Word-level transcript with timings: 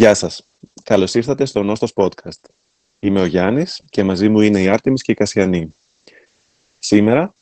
Γεια 0.00 0.14
σας. 0.14 0.46
Καλώς 0.82 1.14
ήρθατε 1.14 1.44
στο 1.44 1.62
Νόστος 1.62 1.92
Podcast. 1.94 2.40
Είμαι 2.98 3.20
ο 3.20 3.24
Γιάννης 3.24 3.82
και 3.90 4.04
μαζί 4.04 4.28
μου 4.28 4.40
είναι 4.40 4.60
η 4.60 4.68
Άρτεμις 4.68 5.02
και 5.02 5.12
η 5.12 5.14
Κασιανή. 5.14 5.74
Σήμερα 6.78 7.34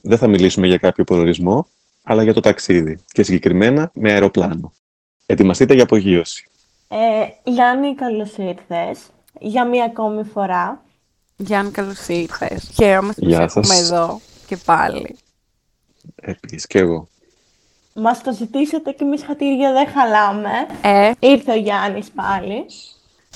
δεν 0.00 0.18
θα 0.18 0.26
μιλήσουμε 0.26 0.66
για 0.66 0.78
κάποιο 0.78 1.04
προορισμό, 1.04 1.68
αλλά 2.02 2.22
για 2.22 2.34
το 2.34 2.40
ταξίδι 2.40 2.98
και 3.12 3.22
συγκεκριμένα 3.22 3.90
με 3.94 4.12
αεροπλάνο. 4.12 4.72
Ετοιμαστείτε 5.26 5.74
για 5.74 5.82
απογείωση. 5.82 6.48
Ε, 6.88 7.50
Γιάννη, 7.50 7.94
καλώς 7.94 8.36
ήρθες. 8.36 8.98
Για 9.40 9.66
μία 9.66 9.84
ακόμη 9.84 10.24
φορά. 10.24 10.84
Γιάννη, 11.36 11.70
καλώς 11.70 12.08
ήρθες. 12.08 12.70
Χαίρομαι 12.74 13.12
που 13.12 13.26
Γεια 13.26 13.42
έχουμε 13.42 13.64
σας. 13.64 13.80
εδώ 13.80 14.20
και 14.46 14.56
πάλι. 14.56 15.16
Επίσης 16.14 16.66
και 16.66 16.78
εγώ. 16.78 17.08
Μας 17.96 18.22
το 18.22 18.32
ζητήσατε 18.32 18.92
και 18.92 19.04
εμείς 19.04 19.24
χατήρια 19.24 19.72
δεν 19.72 19.88
χαλάμε. 19.88 20.50
Ε, 20.82 21.12
Ήρθε 21.18 21.52
ο 21.52 21.56
Γιάννης 21.56 22.10
πάλι. 22.10 22.66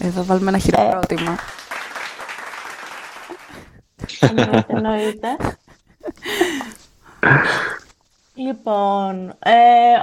εδώ 0.03 0.25
βάλουμε 0.25 0.49
ένα 0.49 0.59
χειροκρότημα. 0.59 1.37
Εννοείται, 4.21 4.65
εννοείται. 4.69 5.29
Λοιπόν, 8.35 9.29
ε, 9.39 9.53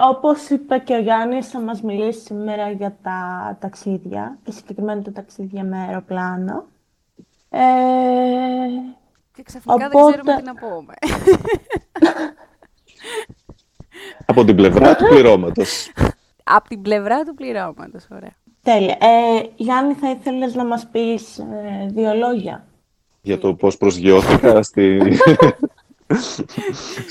όπως 0.10 0.50
είπε 0.50 0.78
και 0.78 0.94
ο 0.94 1.00
Γιάννης, 1.00 1.48
θα 1.50 1.60
μας 1.60 1.82
μιλήσει 1.82 2.20
σήμερα 2.20 2.70
για 2.72 2.98
τα 3.04 3.20
ταξίδια 3.60 4.38
και 4.44 4.52
συγκεκριμένα 4.52 5.02
τα 5.02 5.12
ταξίδια 5.12 5.64
με 5.64 5.78
αεροπλάνο. 5.78 6.66
Ε, 7.50 7.62
Και 9.36 9.44
ξαφνικά 9.44 9.86
Οπότε- 9.86 10.14
δεν 10.14 10.24
ξέρουμε 10.24 10.36
τι 10.36 10.44
να 10.44 10.54
πούμε. 10.56 10.94
Από 14.26 14.46
την 14.46 14.56
πλευρά 14.56 14.96
του 14.96 15.06
πληρώματος. 15.10 15.92
Από 16.44 16.70
την 16.70 16.82
πλευρά 16.82 17.24
του 17.24 17.34
πληρώματος, 17.34 18.04
ωραία. 18.12 18.34
τέλεια. 18.64 18.98
Ε, 19.00 19.50
Γιάννη, 19.56 19.94
θα 19.94 20.10
ήθελες 20.10 20.56
να 20.56 20.66
μας 20.66 20.88
πεις 20.92 21.38
ε, 21.38 21.86
δύο 21.88 22.14
λόγια; 22.14 22.66
για 23.22 23.38
το 23.38 23.54
πώς 23.54 23.78
προσγειώθηκα 23.78 24.64
στη... 24.64 25.00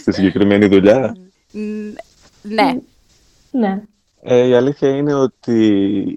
στη 0.01 0.13
συγκεκριμένη 0.13 0.67
δουλειά. 0.67 1.17
Μ, 1.53 1.61
Ναι, 2.43 2.73
Ναι. 3.51 3.83
Ε, 4.27 4.47
η 4.47 4.55
αλήθεια 4.55 4.89
είναι 4.89 5.15
ότι 5.15 5.67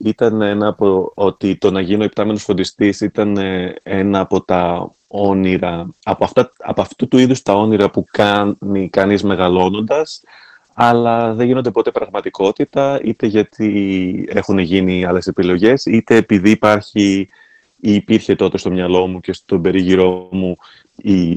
ήταν 0.03 0.41
ένα 0.41 0.67
από, 0.67 1.11
ότι 1.15 1.57
το 1.57 1.71
να 1.71 1.81
γίνω 1.81 2.03
υπτάμενος 2.03 2.43
φροντιστής 2.43 3.01
ήταν 3.01 3.37
ε, 3.37 3.75
ένα 3.83 4.19
από 4.19 4.41
τα 4.41 4.91
όνειρα, 5.07 5.89
από, 6.03 6.23
αυτά, 6.23 6.51
από 6.57 6.81
αυτού 6.81 7.07
του 7.07 7.17
είδους 7.17 7.41
τα 7.41 7.53
όνειρα 7.53 7.89
που 7.89 8.05
κάνει 8.11 8.89
κανείς 8.89 9.23
μεγαλώνοντας, 9.23 10.23
αλλά 10.79 11.33
δεν 11.33 11.47
γίνονται 11.47 11.71
ποτέ 11.71 11.91
πραγματικότητα, 11.91 12.99
είτε 13.03 13.27
γιατί 13.27 14.25
έχουν 14.29 14.57
γίνει 14.57 15.05
άλλες 15.05 15.27
επιλογές, 15.27 15.85
είτε 15.85 16.15
επειδή 16.15 16.49
υπάρχει 16.49 17.29
ή 17.79 17.93
υπήρχε 17.93 18.35
τότε 18.35 18.57
στο 18.57 18.71
μυαλό 18.71 19.07
μου 19.07 19.19
και 19.19 19.33
στον 19.33 19.61
περίγυρό 19.61 20.27
μου 20.31 20.57
η 20.95 21.35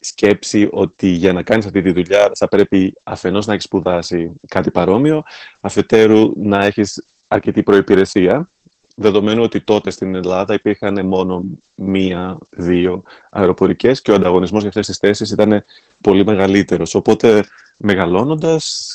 σκέψη 0.00 0.68
ότι 0.72 1.08
για 1.08 1.32
να 1.32 1.42
κάνεις 1.42 1.66
αυτή 1.66 1.82
τη 1.82 1.92
δουλειά 1.92 2.30
θα 2.34 2.48
πρέπει 2.48 2.94
αφενός 3.02 3.46
να 3.46 3.52
έχεις 3.52 3.64
σπουδάσει 3.64 4.32
κάτι 4.48 4.70
παρόμοιο, 4.70 5.22
αφετέρου 5.60 6.32
να 6.36 6.64
έχεις 6.64 7.04
αρκετή 7.28 7.62
προϋπηρεσία, 7.62 8.48
δεδομένου 8.94 9.42
ότι 9.42 9.60
τότε 9.60 9.90
στην 9.90 10.14
Ελλάδα 10.14 10.54
υπήρχαν 10.54 11.06
μόνο 11.06 11.44
μία-δύο 11.74 13.02
αεροπορικές 13.30 14.02
και 14.02 14.10
ο 14.10 14.14
ανταγωνισμός 14.14 14.60
για 14.60 14.68
αυτές 14.68 14.86
τις 14.86 14.96
θέσεις 14.96 15.30
ήταν 15.30 15.64
πολύ 16.00 16.24
μεγαλύτερος. 16.24 16.94
Οπότε 16.94 17.44
μεγαλώνοντας 17.82 18.94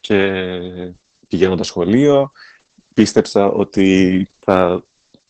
και 0.00 0.42
πηγαίνοντας 1.28 1.66
σχολείο, 1.66 2.32
πίστεψα 2.94 3.46
ότι 3.46 4.26
θα 4.40 4.84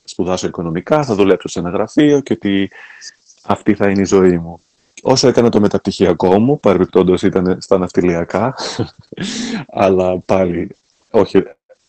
σπουδάσω 0.05 0.47
οικονομικά, 0.47 1.05
θα 1.05 1.15
δουλέψω 1.15 1.49
σε 1.49 1.59
ένα 1.59 1.71
γραφείο 1.71 2.21
και 2.21 2.33
ότι 2.33 2.71
αυτή 3.43 3.75
θα 3.75 3.91
είναι 3.91 4.01
η 4.01 4.05
ζωή 4.05 4.39
μου. 4.39 4.61
Όσο 5.03 5.29
έκανα 5.29 5.49
το 5.49 5.61
μεταπτυχιακό 5.61 6.39
μου, 6.39 6.61
παρεμπιπτόντως 6.61 7.23
ήταν 7.23 7.61
στα 7.61 7.79
ναυτιλιακά, 7.79 8.55
αλλά 9.85 10.19
πάλι 10.19 10.77
όχι 11.11 11.43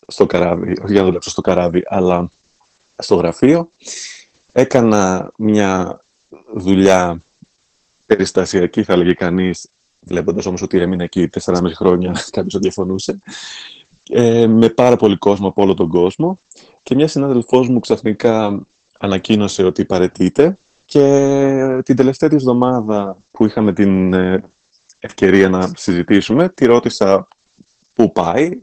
στο 0.07 0.25
καράβι, 0.25 0.72
όχι 0.72 0.91
για 0.91 1.00
να 1.00 1.06
δουλέψω 1.06 1.29
στο 1.29 1.41
καράβι, 1.41 1.84
αλλά 1.88 2.29
στο 2.97 3.16
γραφείο. 3.16 3.69
Έκανα 4.52 5.31
μια 5.38 6.02
δουλειά 6.56 7.22
περιστασιακή, 8.06 8.84
θα 8.84 8.96
λέγει 8.96 9.13
κανείς, 9.13 9.69
βλέποντας 10.03 10.46
όμως 10.46 10.62
ότι 10.62 10.80
έμεινα 10.80 11.03
εκεί 11.03 11.30
4,5 11.41 11.72
χρόνια, 11.75 12.12
κάποιος 12.31 12.53
θα 12.53 12.59
διαφωνούσε, 12.59 13.19
ε, 14.09 14.47
με 14.47 14.69
πάρα 14.69 14.96
πολύ 14.96 15.18
κόσμο 15.18 15.47
από 15.47 15.62
όλο 15.62 15.74
τον 15.74 15.90
κόσμο 15.90 16.40
και 16.84 16.96
μια 16.96 17.08
συνάδελφός 17.08 17.69
μου 17.69 17.80
ξαφνικά 17.80 18.66
ανακοίνωσε 19.00 19.64
ότι 19.64 19.86
παρετείται 19.86 20.58
και 20.86 21.81
την 21.86 21.96
τελευταία 21.96 22.30
της 22.30 22.38
εβδομάδα 22.38 23.18
που 23.31 23.46
είχαμε 23.46 23.74
την 23.74 24.14
ε, 24.14 24.44
ευκαιρία 25.00 25.50
να 25.50 25.72
συζητήσουμε, 25.75 26.50
τη 26.50 26.66
ρώτησα 26.66 27.28
πού 27.94 28.12
πάει 28.12 28.59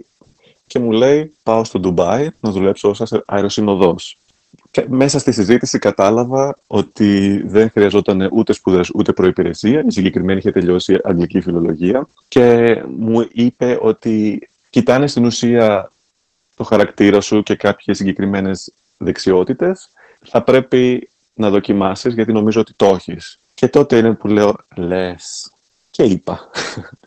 και 0.67 0.79
μου 0.79 0.91
λέει 0.91 1.35
πάω 1.43 1.65
στο 1.65 1.79
Ντουμπάι 1.79 2.29
να 2.41 2.51
δουλέψω 2.51 2.89
ως 2.89 3.03
αεροσυνοδός. 3.27 4.20
Και 4.71 4.87
μέσα 4.89 5.19
στη 5.19 5.33
συζήτηση 5.33 5.79
κατάλαβα 5.79 6.59
ότι 6.67 7.43
δεν 7.47 7.71
χρειαζόταν 7.71 8.29
ούτε 8.33 8.53
σπουδές 8.53 8.91
ούτε 8.95 9.13
προϋπηρεσία. 9.13 9.85
Η 9.87 9.91
συγκεκριμένη 9.91 10.39
είχε 10.39 10.51
τελειώσει 10.51 10.99
αγγλική 11.05 11.41
φιλολογία 11.41 12.09
και 12.29 12.75
μου 12.99 13.29
είπε 13.33 13.79
ότι 13.81 14.49
κοιτάνε 14.71 15.07
στην 15.07 15.25
ουσία 15.25 15.93
το 16.55 16.65
χαρακτήρα 16.65 17.21
σου 17.21 17.43
και 17.43 17.55
κάποιες 17.55 17.97
συγκεκριμένες 17.97 18.73
δεξιότητες. 18.97 19.91
Θα 20.21 20.43
πρέπει 20.43 21.11
να 21.35 21.51
δοκιμάσεις 21.51 22.15
γιατί 22.15 22.33
νομίζω 22.33 22.61
ότι 22.61 22.73
το 22.77 22.87
έχεις. 22.87 23.39
Και 23.55 23.69
τότε 23.69 23.97
είναι 23.97 24.15
που 24.15 24.29
λέω 24.29 24.57
λες 24.77 25.53
και 25.91 26.03
είπα. 26.03 26.51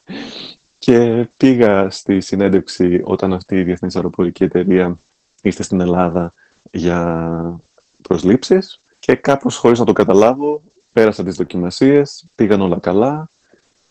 και 0.84 1.28
πήγα 1.38 1.90
στη 1.90 2.22
συνέντευξη 2.22 3.02
όταν 3.04 3.34
αυτή 3.34 3.56
η 3.56 3.64
Διεθνής 3.64 3.96
Αεροπορική 3.96 4.44
Εταιρεία 4.44 5.00
ήρθε 5.42 5.64
στην 5.64 5.82
Ελλάδα 5.82 6.34
για 6.72 7.60
προσλήψεις 8.02 8.80
και 9.00 9.16
κάπως 9.16 9.56
χωρίς 9.56 9.80
να 9.80 9.86
το 9.86 9.94
καταλάβω 9.94 10.62
πέρασα 10.94 11.24
τις 11.24 11.36
δοκιμασίες, 11.36 12.26
πήγαν 12.36 12.62
όλα 12.62 12.80
καλά 12.80 13.30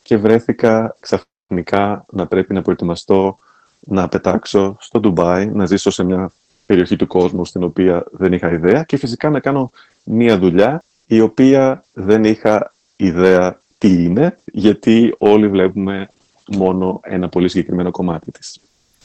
και 0.03 0.16
βρέθηκα 0.16 0.97
ξαφνικά 1.00 2.05
να 2.10 2.27
πρέπει 2.27 2.55
να 2.55 2.62
προετοιμαστώ 2.62 3.38
να 3.81 4.09
πετάξω 4.09 4.77
στο 4.81 5.00
Ντουμπάι, 5.00 5.47
να 5.47 5.66
ζήσω 5.66 5.91
σε 5.91 6.05
μια 6.05 6.33
περιοχή 6.66 6.97
του 6.97 7.06
κόσμου 7.06 7.44
στην 7.44 7.62
οποία 7.62 8.05
δεν 8.10 8.33
είχα 8.33 8.53
ιδέα 8.53 8.83
και 8.83 8.97
φυσικά 8.97 9.31
να 9.31 9.41
κάνω 9.41 9.71
μία 10.04 10.39
δουλειά 10.39 10.83
η 11.06 11.21
οποία 11.21 11.84
δεν 11.93 12.25
είχα 12.25 12.72
ιδέα 12.97 13.60
τι 13.78 14.04
είναι, 14.04 14.39
γιατί 14.44 15.15
όλοι 15.19 15.49
βλέπουμε 15.49 16.09
μόνο 16.56 17.00
ένα 17.03 17.28
πολύ 17.28 17.49
συγκεκριμένο 17.49 17.91
κομμάτι 17.91 18.31
της. 18.31 18.60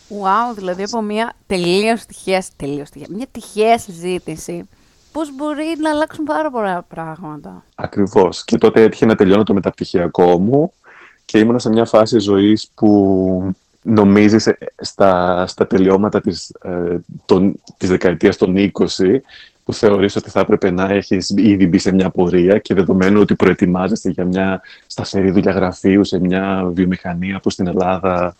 Wow, 0.10 0.56
δηλαδή 0.56 0.84
από 0.84 1.02
μια 1.02 1.34
τελείως 1.48 2.06
τυχαίας, 2.06 2.50
τελείως 2.56 2.90
τυχαίας, 2.90 3.10
μια 3.10 3.26
τυχαίας 3.32 3.82
συζήτηση, 3.82 4.68
πώς 5.12 5.36
μπορεί 5.36 5.76
να 5.82 5.90
αλλάξουν 5.90 6.26
πάρα 6.26 6.52
πολλά 6.52 6.86
πράγματα. 6.88 7.64
Ακριβώς. 7.76 8.44
Και 8.44 8.58
τότε 8.58 8.82
έτυχε 8.82 9.06
να 9.06 9.16
τελειώνω 9.16 9.44
το 9.44 9.54
μεταπτυχιακό 9.54 10.40
μου 10.40 10.74
και 11.26 11.40
ήμουνα 11.40 11.60
σε 11.60 11.70
μια 11.70 11.86
φάση 11.86 12.20
ζωής 12.20 12.70
που 12.76 13.56
νομίζεις 13.82 14.48
ε, 14.48 14.58
στα, 14.82 15.44
στα 15.48 15.68
τελειώματα 15.68 16.22
της, 16.22 16.50
ε, 16.62 17.00
των, 17.26 17.62
της 17.78 17.90
δεκαετίας 17.90 18.38
των 18.38 18.56
20 18.58 19.20
που 19.64 19.74
θεωρείς 19.74 20.16
ότι 20.16 20.30
θα 20.30 20.40
έπρεπε 20.40 20.72
να 20.72 20.90
έχεις 20.90 21.34
ήδη 21.36 21.68
μπει 21.68 21.78
σε 21.78 21.92
μια 21.92 22.10
πορεία 22.10 22.58
και 22.58 22.74
δεδομένου 22.74 23.20
ότι 23.20 23.36
προετοιμάζεσαι 23.36 24.10
για 24.10 24.26
μια 24.26 24.62
σταθερή 24.88 25.32
δουλειά 25.32 25.52
γραφείου 25.52 26.04
σε 26.04 26.20
μια 26.20 26.70
βιομηχανία 26.74 27.40
που 27.40 27.50
στην 27.50 27.68
Ελλάδα 27.68 28.36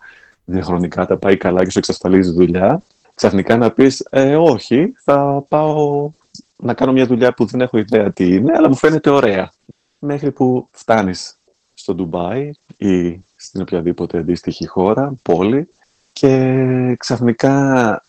διαχρονικά 0.48 1.06
τα 1.06 1.16
πάει 1.16 1.36
καλά 1.36 1.64
και 1.64 1.70
σου 1.70 1.78
εξασφαλίζει 1.78 2.30
δουλειά, 2.30 2.82
ξαφνικά 3.14 3.56
να 3.56 3.70
πεις 3.70 4.06
ε, 4.10 4.36
όχι, 4.36 4.92
θα 5.04 5.44
πάω 5.48 6.10
να 6.56 6.74
κάνω 6.74 6.92
μια 6.92 7.06
δουλειά 7.06 7.34
που 7.34 7.44
δεν 7.44 7.60
έχω 7.60 7.78
ιδέα 7.78 8.12
τι 8.12 8.34
είναι, 8.34 8.52
αλλά 8.56 8.68
μου 8.68 8.76
φαίνεται 8.76 9.10
ωραία. 9.10 9.52
Μέχρι 9.98 10.30
που 10.30 10.68
φτάνεις 10.70 11.38
στο 11.74 11.94
Ντουμπάι 11.94 12.50
ή 12.76 13.20
στην 13.36 13.60
οποιαδήποτε 13.60 14.18
αντίστοιχη 14.18 14.66
χώρα, 14.66 15.14
πόλη 15.22 15.68
και 16.12 16.94
ξαφνικά 16.98 18.02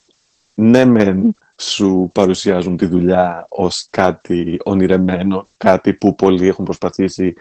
ναι 0.53 0.85
μεν 0.85 1.35
σου 1.55 2.09
παρουσιάζουν 2.13 2.77
τη 2.77 2.85
δουλειά 2.85 3.45
ως 3.49 3.87
κάτι 3.89 4.59
ονειρεμένο, 4.63 5.47
κάτι 5.57 5.93
που 5.93 6.15
πολλοί 6.15 6.47
έχουν 6.47 6.65
προσπαθήσει 6.65 7.33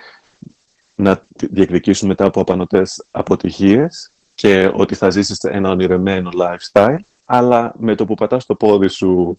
να 0.95 1.23
διεκδικήσουν 1.29 2.09
μετά 2.09 2.25
από 2.25 2.41
απανοτές 2.41 3.05
αποτυχίες 3.11 4.13
και 4.39 4.71
ότι 4.75 4.95
θα 4.95 5.11
ζήσεις 5.11 5.39
ένα 5.39 5.71
ονειρεμένο 5.71 6.31
lifestyle, 6.41 6.99
αλλά 7.25 7.75
με 7.79 7.95
το 7.95 8.05
που 8.05 8.15
πατάς 8.15 8.47
το 8.47 8.55
πόδι 8.55 8.89
σου 8.89 9.39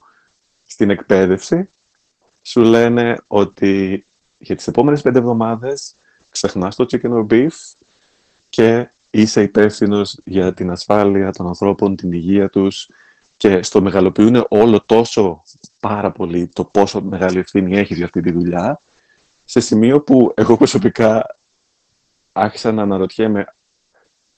στην 0.67 0.89
εκπαίδευση, 0.89 1.69
σου 2.41 2.61
λένε 2.61 3.17
ότι 3.27 4.05
για 4.37 4.55
τις 4.55 4.67
επόμενες 4.67 5.01
πέντε 5.01 5.19
εβδομάδες 5.19 5.93
ξεχνάς 6.29 6.75
το 6.75 6.85
chicken 6.91 7.11
or 7.11 7.25
beef 7.29 7.49
και 8.49 8.89
είσαι 9.09 9.41
υπεύθυνος 9.41 10.19
για 10.23 10.53
την 10.53 10.71
ασφάλεια 10.71 11.31
των 11.31 11.47
ανθρώπων, 11.47 11.95
την 11.95 12.11
υγεία 12.11 12.49
τους 12.49 12.89
και 13.37 13.63
στο 13.63 13.81
μεγαλοποιούν 13.81 14.45
όλο 14.49 14.81
τόσο 14.85 15.43
πάρα 15.79 16.11
πολύ 16.11 16.47
το 16.47 16.63
πόσο 16.63 17.01
μεγάλη 17.01 17.39
ευθύνη 17.39 17.77
έχει 17.77 17.93
για 17.93 18.05
αυτή 18.05 18.21
τη 18.21 18.31
δουλειά, 18.31 18.79
σε 19.45 19.59
σημείο 19.59 20.01
που 20.01 20.33
εγώ 20.35 20.57
προσωπικά 20.57 21.37
άρχισα 22.31 22.71
να 22.71 22.81
αναρωτιέμαι 22.81 23.53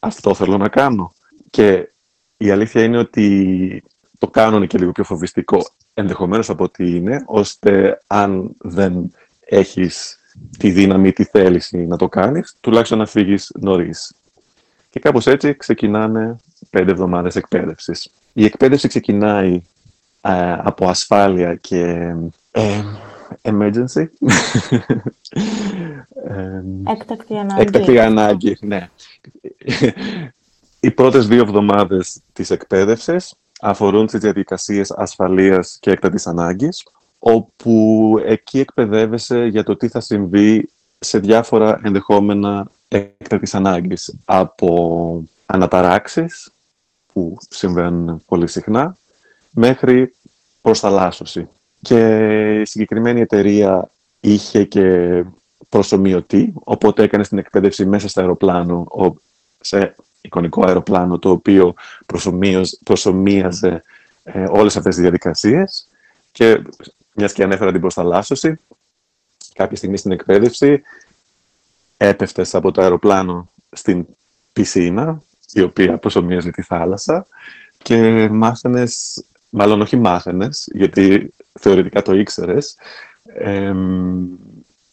αυτό 0.03 0.33
θέλω 0.33 0.57
να 0.57 0.69
κάνω. 0.69 1.13
Και 1.49 1.89
η 2.37 2.49
αλήθεια 2.49 2.83
είναι 2.83 2.97
ότι 2.97 3.83
το 4.17 4.27
κάνουν 4.27 4.67
και 4.67 4.77
λίγο 4.77 4.91
πιο 4.91 5.03
φοβιστικό 5.03 5.59
ενδεχομένως 5.93 6.49
από 6.49 6.63
ό,τι 6.63 6.95
είναι, 6.95 7.23
ώστε 7.25 8.01
αν 8.07 8.55
δεν 8.57 9.13
έχεις 9.39 10.19
τη 10.57 10.71
δύναμη, 10.71 11.11
τη 11.11 11.23
θέληση 11.23 11.77
να 11.77 11.97
το 11.97 12.09
κάνεις, 12.09 12.55
τουλάχιστον 12.61 12.97
να 12.97 13.05
φύγεις 13.05 13.51
νωρίς. 13.59 14.13
Και 14.89 14.99
κάπως 14.99 15.27
έτσι 15.27 15.55
ξεκινάνε 15.55 16.35
πέντε 16.69 16.91
εβδομάδες 16.91 17.35
εκπαίδευσης. 17.35 18.11
Η 18.33 18.45
εκπαίδευση 18.45 18.87
ξεκινάει 18.87 19.61
από 20.63 20.87
ασφάλεια 20.87 21.55
και 21.55 22.15
ε, 22.51 22.83
emergency. 23.41 24.05
Έκτακτη 26.87 27.37
ανάγκη. 27.37 27.61
Έκτακτη 27.61 27.99
ανάγκη, 27.99 28.57
ναι. 28.61 28.89
Οι 30.79 30.91
πρώτες 30.91 31.27
δύο 31.27 31.41
εβδομάδες 31.41 32.19
της 32.33 32.49
εκπαίδευσης 32.49 33.33
αφορούν 33.61 34.07
τις 34.07 34.19
διαδικασίες 34.19 34.91
ασφαλείας 34.91 35.77
και 35.79 35.91
έκτακτης 35.91 36.27
ανάγκης, 36.27 36.87
όπου 37.19 38.15
εκεί 38.25 38.59
εκπαιδεύεσαι 38.59 39.45
για 39.45 39.63
το 39.63 39.75
τι 39.75 39.87
θα 39.87 39.99
συμβεί 39.99 40.69
σε 40.99 41.19
διάφορα 41.19 41.79
ενδεχόμενα 41.83 42.67
έκτακτης 42.87 43.55
ανάγκης, 43.55 44.15
από 44.25 45.23
αναταράξεις, 45.45 46.51
που 47.13 47.37
συμβαίνουν 47.49 48.21
πολύ 48.25 48.47
συχνά, 48.47 48.97
μέχρι 49.49 50.15
προσταλάσσωση. 50.61 51.47
Και 51.81 52.59
η 52.61 52.65
συγκεκριμένη 52.65 53.21
εταιρεία 53.21 53.91
είχε 54.19 54.63
και 54.63 55.23
προσωμιωτή, 55.69 56.53
οπότε 56.53 57.03
έκανε 57.03 57.23
την 57.23 57.37
εκπαίδευση 57.37 57.85
μέσα 57.85 58.07
στο 58.07 58.19
αεροπλάνο, 58.21 58.87
σε 59.59 59.95
εικονικό 60.21 60.65
αεροπλάνο, 60.65 61.19
το 61.19 61.29
οποίο 61.29 61.73
προσωμίαζε 62.83 63.83
ε, 64.23 64.45
όλες 64.49 64.77
αυτές 64.77 64.93
τις 64.93 65.03
διαδικασίες. 65.03 65.87
Και 66.31 66.61
μιας 67.13 67.33
και 67.33 67.43
ανέφερα 67.43 67.71
την 67.71 67.81
προσταλάσσωση, 67.81 68.59
κάποια 69.53 69.77
στιγμή 69.77 69.97
στην 69.97 70.11
εκπαίδευση 70.11 70.81
έπεφτες 71.97 72.55
από 72.55 72.71
το 72.71 72.81
αεροπλάνο 72.81 73.51
στην 73.71 74.05
πισίνα, 74.53 75.21
η 75.53 75.61
οποία 75.61 75.97
προσωμίαζε 75.97 76.51
τη 76.51 76.61
θάλασσα 76.61 77.27
και 77.83 78.29
μάθαινες, 78.31 79.23
μάλλον 79.51 79.81
όχι 79.81 79.97
μάθαινες, 79.97 80.67
γιατί 80.73 81.33
θεωρητικά 81.59 82.01
το 82.01 82.13
ήξερες, 82.13 82.75
ε, 83.23 83.73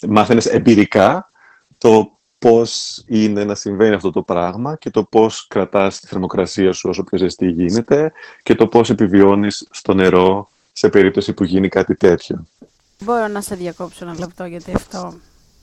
μάθαινες 0.08 0.46
εμπειρικά 0.46 1.30
το 1.78 2.18
πώς 2.38 3.02
είναι 3.06 3.44
να 3.44 3.54
συμβαίνει 3.54 3.94
αυτό 3.94 4.10
το 4.10 4.22
πράγμα 4.22 4.76
και 4.76 4.90
το 4.90 5.02
πώς 5.02 5.46
κρατάς 5.46 6.00
τη 6.00 6.06
θερμοκρασία 6.06 6.72
σου 6.72 6.88
όσο 6.88 7.04
πιο 7.04 7.18
ζεστή 7.18 7.50
γίνεται 7.50 8.12
και 8.42 8.54
το 8.54 8.66
πώς 8.66 8.90
επιβιώνεις 8.90 9.66
στο 9.70 9.94
νερό 9.94 10.48
σε 10.72 10.88
περίπτωση 10.88 11.32
που 11.32 11.44
γίνει 11.44 11.68
κάτι 11.68 11.94
τέτοιο. 11.94 12.46
Μπορώ 13.04 13.28
να 13.28 13.40
σε 13.40 13.54
διακόψω 13.54 14.04
ένα 14.04 14.18
λεπτό 14.18 14.44
γιατί 14.44 14.72
αυτό 14.74 15.14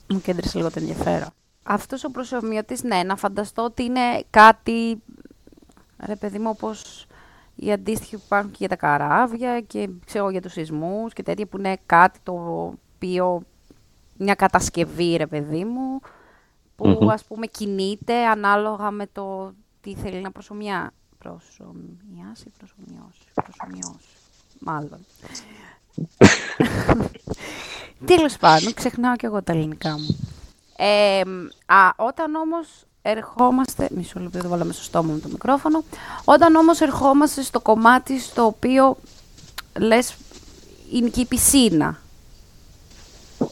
μου 0.08 0.22
κέντρισε 0.22 0.58
λίγο 0.58 0.72
το 0.72 0.80
ενδιαφέρον. 0.80 1.30
Αυτός 1.64 2.04
ο 2.04 2.12
προσωμιωτής, 2.12 2.84
ναι, 2.84 3.04
να 3.04 3.16
φανταστώ 3.16 3.64
ότι 3.64 3.84
είναι 3.84 4.24
κάτι, 4.30 5.02
ρε 6.06 6.16
παιδί 6.16 6.40
μου, 6.40 6.50
όπως 6.50 7.06
οι 7.56 7.72
αντίστοιχοι 7.72 8.16
που 8.16 8.22
υπάρχουν 8.26 8.52
και 8.52 8.58
για 8.60 8.70
τα 8.70 8.76
καράβια 8.76 9.62
και 9.62 9.90
ξέρω 10.06 10.30
για 10.30 10.42
τους 10.42 10.52
σεισμούς 10.52 11.14
και 11.14 11.24
τέτοια 11.24 11.46
που 11.46 11.58
είναι 11.58 11.78
κάτι 11.86 12.20
το 12.24 12.66
οποίο, 12.66 13.42
μια 14.18 14.36
κατασκευή, 14.36 15.16
ρε 15.16 15.28
παιδί 15.28 15.66
μου, 15.66 16.00
που 16.76 17.08
ας 17.12 17.24
πούμε 17.24 17.46
κινείται 17.46 18.26
ανάλογα 18.26 18.92
με 18.92 19.08
το 19.12 19.54
τι 19.82 19.96
θέλει 19.96 20.22
να 20.22 20.32
προσωμιά. 20.32 20.94
Προσωμιάσει, 21.18 22.52
προσωμιώσει, 22.58 23.22
προσωμιώσει. 23.34 24.08
Μάλλον. 24.60 25.06
Τέλος 28.06 28.38
πάντων, 28.38 28.74
ξεχνάω 28.74 29.16
και 29.16 29.26
εγώ 29.26 29.44
τα 29.44 29.52
ελληνικά 29.52 30.00
μου. 30.00 30.20
Ε, 30.78 31.22
α, 31.66 31.90
όταν 31.96 32.36
όμως 32.36 32.86
ερχόμαστε... 33.10 33.88
Μισό 33.96 34.20
λεπτό, 34.20 34.40
δεν 34.40 34.50
βάλαμε 34.50 34.74
στο 34.74 34.84
στόμα 34.84 35.14
μου 35.14 35.20
το 35.20 35.28
μικρόφωνο. 35.32 35.84
Όταν 36.24 36.56
όμως 36.56 36.82
ερχόμαστε 36.82 37.42
στο 37.42 37.60
κομμάτι 37.60 38.20
στο 38.20 38.46
οποίο 38.46 38.98
λες 39.80 40.16
είναι 40.92 41.10
και 41.10 41.22
η 41.22 41.26
πισίνα. 41.26 42.00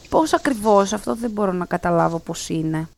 Πώς 0.08 0.32
ακριβώς, 0.32 0.92
αυτό 0.92 1.14
δεν 1.14 1.30
μπορώ 1.30 1.52
να 1.52 1.64
καταλάβω 1.64 2.18
πώς 2.18 2.48
είναι. 2.48 2.88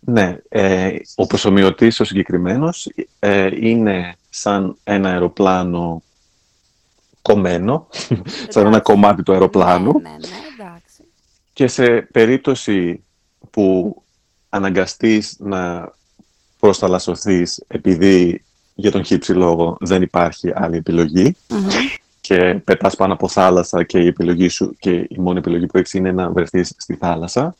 Ναι, 0.00 0.38
ε, 0.48 0.96
ο 1.14 1.26
προσωμιωτής 1.26 2.00
ο 2.00 2.04
συγκεκριμένος 2.04 2.90
ε, 3.18 3.48
είναι 3.66 4.16
σαν 4.30 4.76
ένα 4.84 5.10
αεροπλάνο 5.10 6.02
κομμένο, 7.22 7.86
σαν 8.48 8.66
ένα 8.66 8.80
κομμάτι 8.80 9.22
του 9.22 9.32
αεροπλάνου. 9.32 9.92
Ναι, 9.92 10.08
ναι, 10.08 10.16
ναι, 10.16 10.64
εντάξει. 10.64 11.02
Και 11.52 11.66
σε 11.66 12.00
περίπτωση 12.00 13.04
που 13.50 13.96
αναγκαστείς 14.48 15.36
να 15.38 15.92
προσταλασσωθείς 16.58 17.64
επειδή 17.66 18.42
για 18.74 18.90
τον 18.90 19.04
χύψη 19.04 19.32
λόγο 19.32 19.76
δεν 19.80 20.02
υπάρχει 20.02 20.52
άλλη 20.54 20.82
και 22.20 22.60
πετάς 22.64 22.96
πάνω 22.96 23.12
από 23.12 23.28
θάλασσα 23.28 23.84
και 23.84 23.98
η 23.98 24.06
επιλογή 24.06 24.48
σου 24.48 24.76
και 24.78 24.90
η 24.90 25.16
μόνη 25.18 25.38
επιλογή 25.38 25.66
που 25.66 25.78
έχεις 25.78 25.94
είναι 25.94 26.12
να 26.12 26.30
βρεθείς 26.30 26.74
στη 26.76 26.94
θάλασσα 26.94 27.56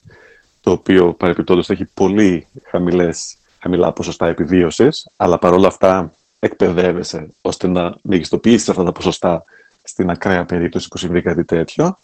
το 0.61 0.71
οποίο 0.71 1.13
παρεπιπτόντως 1.13 1.71
έχει 1.71 1.85
πολύ 1.85 2.47
χαμηλές, 2.65 3.37
χαμηλά 3.59 3.93
ποσοστά 3.93 4.27
επιβίωσης, 4.27 5.09
αλλά 5.17 5.39
παρόλα 5.39 5.67
αυτά 5.67 6.13
εκπαιδεύεσαι 6.39 7.29
ώστε 7.41 7.67
να 7.67 7.95
μεγιστοποιήσεις 8.03 8.69
αυτά 8.69 8.85
τα 8.85 8.93
ποσοστά 8.93 9.45
στην 9.83 10.11
ακραία 10.11 10.45
περίπτωση 10.45 10.89
που 10.89 10.99
συμβεί 10.99 11.23
κάτι 11.23 11.45
τέτοιο. 11.45 11.99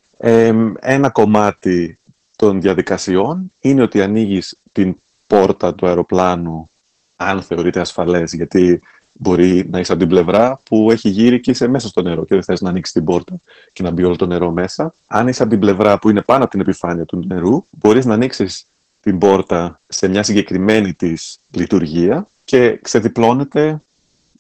ένα 0.81 1.11
κομμάτι 1.13 1.99
των 2.47 2.61
διαδικασιών 2.61 3.53
είναι 3.61 3.83
ότι 3.83 4.03
ανοίγεις 4.03 4.57
την 4.73 4.97
πόρτα 5.27 5.75
του 5.75 5.87
αεροπλάνου 5.87 6.71
αν 7.17 7.43
θεωρείται 7.43 7.81
ασφαλές, 7.81 8.33
γιατί 8.33 8.81
Μπορεί 9.17 9.69
να 9.71 9.79
είσαι 9.79 9.93
από 9.93 10.01
την 10.01 10.11
πλευρά 10.11 10.61
που 10.65 10.91
έχει 10.91 11.09
γύρει 11.09 11.41
και 11.41 11.51
είσαι 11.51 11.67
μέσα 11.67 11.89
στο 11.89 12.03
νερό 12.03 12.25
και 12.25 12.35
δεν 12.35 12.43
θες 12.43 12.61
να 12.61 12.69
ανοίξεις 12.69 12.95
την 12.95 13.05
πόρτα 13.05 13.41
και 13.73 13.83
να 13.83 13.91
μπει 13.91 14.05
όλο 14.05 14.17
το 14.17 14.27
νερό 14.27 14.51
μέσα. 14.51 14.95
Αν 15.07 15.29
είσαι 15.29 15.43
από 15.43 15.51
την 15.51 15.61
πλευρά 15.61 15.99
που 15.99 16.11
είναι 16.11 16.23
πάνω 16.23 16.43
από 16.43 16.51
την 16.51 16.61
επιφάνεια 16.61 17.05
του 17.05 17.23
νερού, 17.27 17.65
μπορείς 17.71 18.05
να 18.05 18.15
ανοίξεις 18.15 18.67
την 19.01 19.19
πόρτα 19.19 19.81
σε 19.89 20.09
μια 20.09 20.23
συγκεκριμένη 20.23 20.95
της 20.95 21.39
λειτουργία 21.51 22.27
και 22.45 22.79
ξεδιπλώνεται 22.83 23.83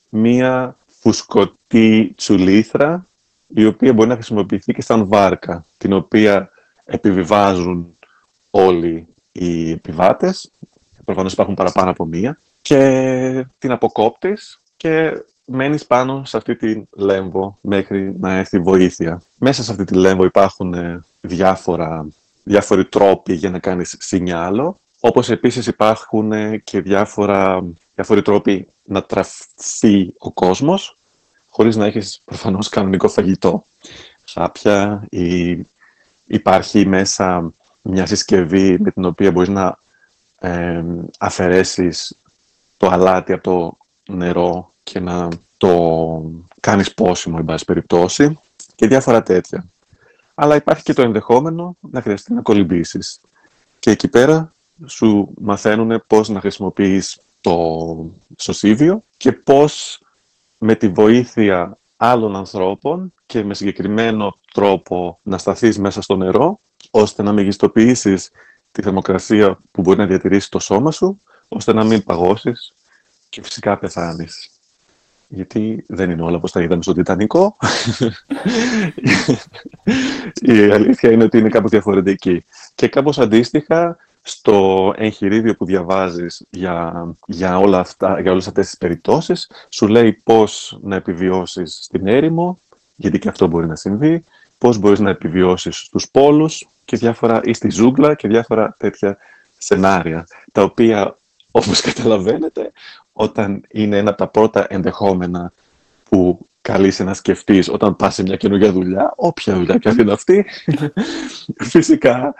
μία 0.09 0.77
φουσκωτή 1.01 2.13
τσουλήθρα 2.17 3.07
η 3.47 3.67
οποία 3.67 3.93
μπορεί 3.93 4.09
να 4.09 4.15
χρησιμοποιηθεί 4.15 4.73
και 4.73 4.83
σαν 4.83 5.07
βάρκα, 5.07 5.65
την 5.79 5.93
οποία 5.93 6.51
επιβιβάζουν 6.85 7.94
όλοι 8.57 9.07
οι 9.33 9.71
επιβάτες. 9.71 10.51
Προφανώς 11.05 11.33
υπάρχουν 11.33 11.55
παραπάνω 11.55 11.91
από 11.91 12.05
μία. 12.05 12.39
Και 12.63 13.47
την 13.59 13.71
αποκόπτεις 13.71 14.61
και 14.77 15.25
μένεις 15.45 15.87
πάνω 15.87 16.25
σε 16.25 16.37
αυτή 16.37 16.57
τη 16.57 16.83
λέμβο 16.91 17.59
μέχρι 17.61 18.17
να 18.19 18.33
έρθει 18.33 18.59
βοήθεια. 18.59 19.23
Μέσα 19.39 19.63
σε 19.63 19.71
αυτή 19.71 19.85
τη 19.85 19.95
λέμβο 19.95 20.25
υπάρχουν 20.25 20.75
ε, 20.75 21.05
διάφορα, 21.21 22.07
διάφοροι 22.43 22.85
τρόποι 22.85 23.35
για 23.35 23.51
να 23.51 23.59
κάνεις 23.59 23.97
σινιάλο, 23.99 24.79
όπως 25.01 25.31
επίσης 25.31 25.67
υπάρχουν 25.67 26.33
ε, 26.33 26.57
και 26.65 26.81
διάφορα, 26.81 27.65
διάφοροι 27.95 28.23
τρόποι 28.23 28.67
να 28.85 29.03
τραφεί 29.03 30.15
ο 30.19 30.31
κόσμος, 30.31 30.99
χωρίς 31.49 31.77
να 31.77 31.87
έχεις 31.87 32.21
προφανώς 32.25 32.69
κανονικό 32.69 33.09
φαγητό. 33.09 33.65
Σάπια 34.25 35.07
ή 35.11 35.61
υπάρχει 36.27 36.87
μέσα 36.87 37.53
μια 37.87 38.07
συσκευή 38.07 38.79
με 38.81 38.91
την 38.91 39.05
οποία 39.05 39.33
μπορείς 39.33 39.49
να 39.49 39.79
ε, 40.39 40.85
αφαιρέσεις 41.19 42.17
το 42.77 42.89
αλάτι 42.89 43.33
από 43.33 43.43
το 43.43 43.77
νερό 44.13 44.73
και 44.83 45.01
να 45.01 45.29
το 45.57 46.23
κάνεις 46.61 46.95
πόσιμο, 46.95 47.37
εν 47.39 47.45
πάση 47.45 47.65
περιπτώσει, 47.65 48.39
και 48.75 48.87
διάφορα 48.87 49.23
τέτοια. 49.23 49.67
Αλλά 50.35 50.57
υπάρχει 50.57 50.83
και 50.83 50.93
το 50.93 51.03
ενδεχόμενο 51.03 51.77
να 51.81 52.03
χρειαστεί 52.03 52.33
να 52.33 52.43
κολυμπήσεις. 52.43 53.21
Και 53.79 53.91
εκεί 53.91 54.09
πέρα 54.09 54.53
σου 54.87 55.35
μαθαίνουν 55.41 56.05
πώς 56.07 56.29
να 56.29 56.41
χρησιμοποιείς 56.41 57.21
το 57.41 57.97
σωσίβιο 58.37 59.03
και 59.17 59.33
πώς 59.33 60.01
με 60.59 60.75
τη 60.75 60.89
βοήθεια 60.89 61.79
άλλων 61.97 62.37
ανθρώπων 62.37 63.13
και 63.27 63.45
με 63.45 63.55
συγκεκριμένο 63.55 64.39
τρόπο 64.53 65.19
να 65.23 65.39
σταθείς 65.39 65.79
μέσα 65.79 66.03
στο 66.03 66.17
νερό, 66.17 66.61
ώστε 66.97 67.23
να 67.23 67.33
μεγιστοποιήσεις 67.33 68.31
τη 68.73 68.83
θερμοκρασία 68.83 69.59
που 69.71 69.81
μπορεί 69.81 69.99
να 69.99 70.07
διατηρήσει 70.07 70.51
το 70.51 70.59
σώμα 70.59 70.91
σου, 70.91 71.21
ώστε 71.49 71.73
να 71.73 71.85
μην 71.85 72.05
παγώσεις 72.05 72.75
και 73.29 73.43
φυσικά 73.43 73.79
πεθάνεις. 73.79 74.51
γιατί 75.29 75.85
δεν 75.89 76.11
είναι 76.11 76.23
όλα 76.23 76.37
όπως 76.37 76.53
τα 76.53 76.63
είδαμε 76.63 76.83
στο 76.83 76.93
Τιτανικό. 76.93 77.57
Η 80.55 80.71
αλήθεια 80.71 81.11
είναι 81.11 81.25
ότι 81.25 81.39
είναι 81.39 81.49
κάπως 81.49 81.71
διαφορετική. 81.71 82.45
Και 82.75 82.89
κάπως 82.89 83.19
αντίστοιχα, 83.19 83.97
στο 84.23 84.93
εγχειρίδιο 84.97 85.57
που 85.57 85.65
διαβάζεις 85.65 86.47
για, 86.51 87.07
για, 87.27 87.59
όλα 87.59 87.79
αυτά, 87.79 88.21
για 88.21 88.31
όλες 88.31 88.47
αυτές 88.47 88.67
τις 88.67 88.79
περιπτώσεις, 88.79 89.51
σου 89.69 89.87
λέει 89.87 90.13
πώς 90.13 90.79
να 90.83 90.97
επιβιώσεις 90.97 91.79
στην 91.83 92.07
έρημο, 92.07 92.59
γιατί 92.97 93.19
και 93.19 93.29
αυτό 93.29 93.47
μπορεί 93.47 93.67
να 93.67 93.77
συμβεί, 93.77 94.25
πώς 94.65 94.79
μπορείς 94.79 95.01
να 95.01 95.11
επιβιώσεις 95.11 95.77
στους 95.77 96.11
πόλους 96.11 96.69
και 96.85 96.97
διάφορα, 96.97 97.41
ή 97.45 97.53
στη 97.53 97.71
ζούγκλα 97.71 98.15
και 98.15 98.29
διάφορα 98.29 98.75
τέτοια 98.79 99.19
σενάρια, 99.59 100.27
τα 100.53 100.63
οποία, 100.63 101.17
όπως 101.51 101.81
καταλαβαίνετε, 101.89 102.73
όταν 103.13 103.63
είναι 103.69 103.97
ένα 103.97 104.11
από 104.11 104.19
τα 104.19 104.29
πρώτα 104.29 104.67
ενδεχόμενα 104.69 105.53
που 106.09 106.47
καλείσαι 106.61 107.05
να 107.05 107.15
σκεφτείς 107.15 107.69
όταν 107.69 107.97
πας 107.97 108.15
σε 108.15 108.23
μια 108.23 108.37
καινούργια 108.37 108.73
δουλειά, 108.73 109.13
όποια 109.17 109.55
δουλειά 109.55 109.79
και 109.79 109.89
αυτή 109.89 110.03
είναι 110.03 110.13
αυτή, 110.13 110.47
φυσικά 111.73 112.35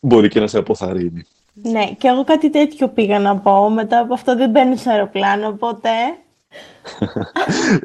μπορεί 0.00 0.28
και 0.28 0.40
να 0.40 0.46
σε 0.46 0.58
αποθαρρύνει. 0.58 1.26
Ναι, 1.52 1.92
και 1.98 2.08
εγώ 2.08 2.24
κάτι 2.24 2.50
τέτοιο 2.50 2.88
πήγα 2.88 3.18
να 3.18 3.36
πω. 3.36 3.70
Μετά 3.70 3.98
από 3.98 4.14
αυτό 4.14 4.36
δεν 4.36 4.50
μπαίνει 4.50 4.76
σε 4.76 4.90
αεροπλάνο, 4.90 5.48
οπότε... 5.48 5.90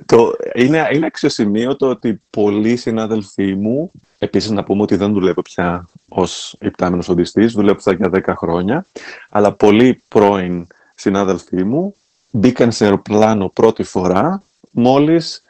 το, 0.06 0.32
είναι, 0.54 0.88
είναι 0.94 1.06
αξιοσημείωτο 1.06 1.90
ότι 1.90 2.22
πολλοί 2.30 2.76
συνάδελφοί 2.76 3.56
μου, 3.56 3.92
επίσης 4.18 4.50
να 4.50 4.64
πούμε 4.64 4.82
ότι 4.82 4.96
δεν 4.96 5.14
δουλεύω 5.14 5.42
πια 5.42 5.88
ως 6.10 6.56
υπτάμενος 6.62 7.10
οδηστής, 7.10 7.54
δουλεύω 7.54 7.78
αυτά 7.78 7.94
για 7.94 8.10
10 8.14 8.34
χρόνια, 8.38 8.86
αλλά 9.30 9.52
πολλοί 9.52 10.04
πρώην 10.08 10.68
συνάδελφοί 10.96 11.64
μου 11.64 11.96
μπήκαν 12.32 12.72
σε 12.72 12.84
αεροπλάνο 12.84 13.50
πρώτη 13.50 13.84
φορά 13.84 14.44
μόλις 14.72 15.44